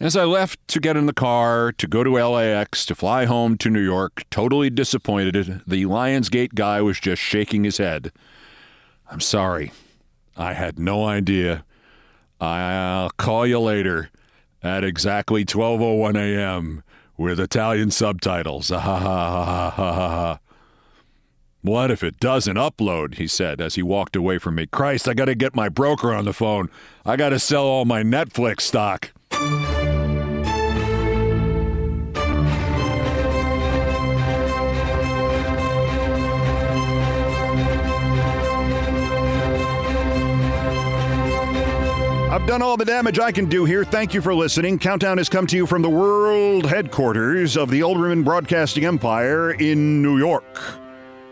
As 0.00 0.16
I 0.16 0.22
left 0.24 0.60
to 0.68 0.78
get 0.78 0.96
in 0.96 1.06
the 1.06 1.12
car 1.12 1.72
to 1.72 1.86
go 1.88 2.04
to 2.04 2.12
LAX 2.12 2.86
to 2.86 2.94
fly 2.94 3.24
home 3.24 3.58
to 3.58 3.68
New 3.68 3.82
York, 3.82 4.22
totally 4.30 4.70
disappointed, 4.70 5.62
the 5.66 5.86
Lionsgate 5.86 6.54
guy 6.54 6.80
was 6.80 7.00
just 7.00 7.20
shaking 7.20 7.64
his 7.64 7.78
head. 7.78 8.12
I'm 9.10 9.20
sorry. 9.20 9.72
I 10.36 10.52
had 10.52 10.78
no 10.78 11.04
idea. 11.04 11.64
I'll 12.40 13.10
call 13.10 13.44
you 13.44 13.58
later 13.58 14.10
at 14.62 14.84
exactly 14.84 15.44
12:01 15.44 16.16
a.m. 16.16 16.84
with 17.16 17.40
Italian 17.40 17.90
subtitles. 17.90 18.70
Ha 18.70 18.78
ha 18.78 18.98
ha 18.98 19.44
ha 19.44 19.70
ha 19.70 20.08
ha. 20.08 20.38
What 21.62 21.90
if 21.90 22.04
it 22.04 22.20
doesn't 22.20 22.56
upload? 22.56 23.14
He 23.16 23.26
said 23.26 23.60
as 23.60 23.74
he 23.74 23.82
walked 23.82 24.14
away 24.14 24.38
from 24.38 24.54
me. 24.54 24.66
Christ, 24.66 25.08
I 25.08 25.14
got 25.14 25.24
to 25.24 25.34
get 25.34 25.56
my 25.56 25.68
broker 25.68 26.14
on 26.14 26.24
the 26.24 26.32
phone. 26.32 26.70
I 27.04 27.16
got 27.16 27.30
to 27.30 27.40
sell 27.40 27.64
all 27.64 27.84
my 27.84 28.04
Netflix 28.04 28.60
stock. 28.60 29.10
I've 42.30 42.46
done 42.46 42.60
all 42.60 42.76
the 42.76 42.84
damage 42.84 43.18
I 43.18 43.32
can 43.32 43.46
do 43.46 43.64
here. 43.64 43.84
Thank 43.84 44.12
you 44.12 44.20
for 44.20 44.34
listening. 44.34 44.78
Countdown 44.78 45.16
has 45.16 45.30
come 45.30 45.46
to 45.46 45.56
you 45.56 45.66
from 45.66 45.80
the 45.80 45.88
world 45.88 46.66
headquarters 46.66 47.56
of 47.56 47.70
the 47.70 47.80
Olbermann 47.80 48.22
Broadcasting 48.22 48.84
Empire 48.84 49.52
in 49.52 50.02
New 50.02 50.18
York. 50.18 50.44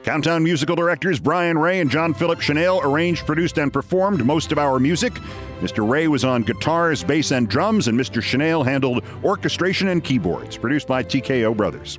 Countdown 0.05 0.43
musical 0.43 0.75
directors 0.75 1.21
Brian 1.21 1.59
Ray 1.59 1.81
and 1.81 1.91
John 1.91 2.15
Philip 2.15 2.39
Shenale 2.39 2.83
arranged, 2.83 3.27
produced, 3.27 3.59
and 3.59 3.71
performed 3.71 4.25
most 4.25 4.53
of 4.53 4.59
our 4.59 4.79
music. 4.79 5.13
Mr. 5.61 5.87
Ray 5.87 6.09
was 6.09 6.25
on 6.25 6.41
guitars, 6.41 7.05
bass, 7.05 7.31
and 7.31 7.47
drums, 7.47 7.89
and 7.89 8.01
Mr. 8.01 8.23
Shenale 8.23 8.65
handled 8.65 9.05
orchestration 9.23 9.89
and 9.89 10.03
keyboards, 10.03 10.57
produced 10.57 10.89
by 10.89 11.03
TKO 11.03 11.55
Brothers. 11.55 11.99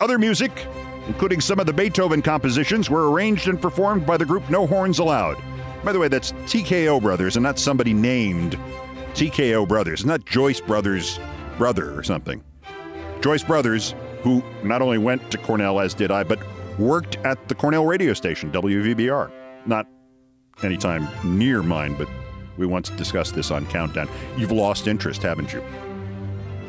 Other 0.00 0.18
music, 0.18 0.66
including 1.06 1.42
some 1.42 1.60
of 1.60 1.66
the 1.66 1.72
Beethoven 1.74 2.22
compositions, 2.22 2.88
were 2.88 3.10
arranged 3.10 3.46
and 3.48 3.60
performed 3.60 4.06
by 4.06 4.16
the 4.16 4.24
group 4.24 4.48
No 4.48 4.66
Horns 4.66 5.00
Allowed. 5.00 5.36
By 5.86 5.92
the 5.92 6.00
way, 6.00 6.08
that's 6.08 6.32
TKO 6.32 7.00
Brothers 7.00 7.36
and 7.36 7.44
not 7.44 7.60
somebody 7.60 7.94
named 7.94 8.58
TKO 9.14 9.68
Brothers, 9.68 10.04
not 10.04 10.26
Joyce 10.26 10.60
Brothers' 10.60 11.20
brother 11.58 11.96
or 11.96 12.02
something. 12.02 12.42
Joyce 13.20 13.44
Brothers, 13.44 13.94
who 14.22 14.42
not 14.64 14.82
only 14.82 14.98
went 14.98 15.30
to 15.30 15.38
Cornell, 15.38 15.78
as 15.78 15.94
did 15.94 16.10
I, 16.10 16.24
but 16.24 16.40
worked 16.76 17.18
at 17.18 17.46
the 17.46 17.54
Cornell 17.54 17.86
radio 17.86 18.14
station, 18.14 18.50
WVBR. 18.50 19.30
Not 19.64 19.86
anytime 20.64 21.06
near 21.22 21.62
mine, 21.62 21.94
but 21.96 22.08
we 22.58 22.66
once 22.66 22.90
discussed 22.90 23.36
this 23.36 23.52
on 23.52 23.64
Countdown. 23.66 24.08
You've 24.36 24.50
lost 24.50 24.88
interest, 24.88 25.22
haven't 25.22 25.52
you? 25.52 25.62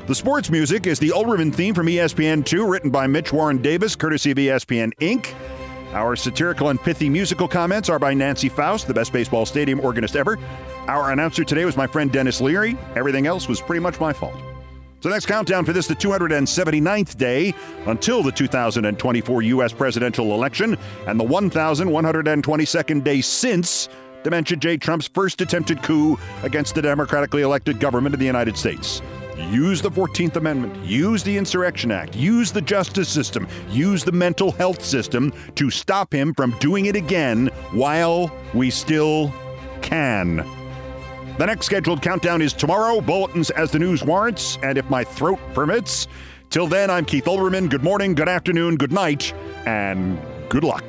The 0.05 0.13
sports 0.13 0.51
music 0.51 0.85
is 0.85 0.99
the 0.99 1.09
Olbermann 1.09 1.55
theme 1.55 1.73
from 1.73 1.87
ESPN2, 1.87 2.69
written 2.69 2.91
by 2.91 3.07
Mitch 3.07 3.33
Warren 3.33 3.63
Davis, 3.63 3.95
courtesy 3.95 4.29
of 4.29 4.37
ESPN 4.37 4.91
Inc. 5.01 5.33
Our 5.93 6.15
satirical 6.15 6.69
and 6.69 6.81
pithy 6.81 7.09
musical 7.09 7.47
comments 7.47 7.89
are 7.89 7.99
by 7.99 8.13
Nancy 8.13 8.49
Faust, 8.49 8.87
the 8.87 8.93
best 8.93 9.13
baseball 9.13 9.45
stadium 9.45 9.79
organist 9.79 10.15
ever. 10.15 10.37
Our 10.87 11.11
announcer 11.11 11.43
today 11.43 11.65
was 11.65 11.77
my 11.77 11.87
friend 11.87 12.11
Denis 12.11 12.41
Leary. 12.41 12.77
Everything 12.95 13.25
else 13.25 13.47
was 13.47 13.61
pretty 13.61 13.79
much 13.79 13.99
my 13.99 14.13
fault. 14.13 14.35
So, 14.99 15.09
next 15.09 15.27
countdown 15.27 15.63
for 15.63 15.73
this, 15.73 15.87
the 15.87 15.95
279th 15.95 17.17
day 17.17 17.53
until 17.85 18.23
the 18.23 18.31
2024 18.31 19.41
U.S. 19.43 19.71
presidential 19.71 20.33
election, 20.33 20.75
and 21.05 21.19
the 21.19 21.23
1,122nd 21.23 23.03
day 23.03 23.21
since 23.21 23.89
Dementia 24.23 24.57
J. 24.57 24.77
Trump's 24.77 25.07
first 25.07 25.39
attempted 25.39 25.83
coup 25.83 26.17
against 26.43 26.75
the 26.75 26.81
democratically 26.81 27.43
elected 27.43 27.79
government 27.79 28.15
of 28.15 28.19
the 28.19 28.25
United 28.25 28.57
States. 28.57 29.01
Use 29.37 29.83
the 29.83 29.91
14th 29.91 30.35
Amendment, 30.35 30.83
use 30.83 31.21
the 31.23 31.37
Insurrection 31.37 31.91
Act, 31.91 32.15
use 32.15 32.51
the 32.51 32.61
justice 32.61 33.07
system, 33.07 33.47
use 33.69 34.03
the 34.03 34.11
mental 34.11 34.51
health 34.51 34.83
system 34.83 35.31
to 35.53 35.69
stop 35.69 36.11
him 36.11 36.33
from 36.33 36.57
doing 36.57 36.87
it 36.87 36.95
again 36.95 37.47
while 37.71 38.31
we 38.55 38.71
still 38.71 39.31
can. 39.81 40.37
The 41.37 41.45
next 41.45 41.67
scheduled 41.67 42.01
countdown 42.01 42.41
is 42.41 42.51
tomorrow, 42.51 42.99
bulletins 42.99 43.51
as 43.51 43.69
the 43.69 43.77
news 43.77 44.03
warrants, 44.03 44.57
and 44.63 44.75
if 44.75 44.89
my 44.89 45.03
throat 45.03 45.39
permits. 45.53 46.07
Till 46.49 46.65
then, 46.65 46.89
I'm 46.89 47.05
Keith 47.05 47.25
Olbermann. 47.25 47.69
Good 47.69 47.83
morning, 47.83 48.15
good 48.15 48.29
afternoon, 48.29 48.75
good 48.75 48.91
night, 48.91 49.33
and 49.67 50.19
good 50.49 50.63
luck. 50.63 50.83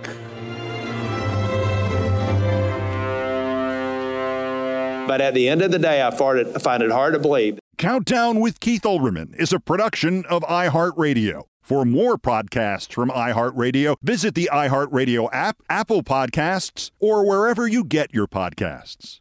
But 5.08 5.22
at 5.22 5.32
the 5.32 5.48
end 5.48 5.62
of 5.62 5.70
the 5.70 5.78
day, 5.78 6.06
I 6.06 6.10
find 6.10 6.82
it, 6.82 6.90
hard 6.90 7.14
to 7.14 7.18
believe. 7.18 7.58
Countdown 7.78 8.40
with 8.40 8.60
Keith 8.60 8.82
Olbermann 8.82 9.34
is 9.36 9.54
a 9.54 9.58
production 9.58 10.26
of 10.26 10.42
iHeartRadio. 10.42 11.44
For 11.62 11.86
more 11.86 12.18
podcasts 12.18 12.92
from 12.92 13.08
iHeartRadio, 13.08 13.96
visit 14.02 14.34
the 14.34 14.50
iHeartRadio 14.52 15.30
app, 15.32 15.62
Apple 15.70 16.02
Podcasts, 16.02 16.90
or 17.00 17.26
wherever 17.26 17.66
you 17.66 17.84
get 17.84 18.12
your 18.12 18.26
podcasts. 18.26 19.20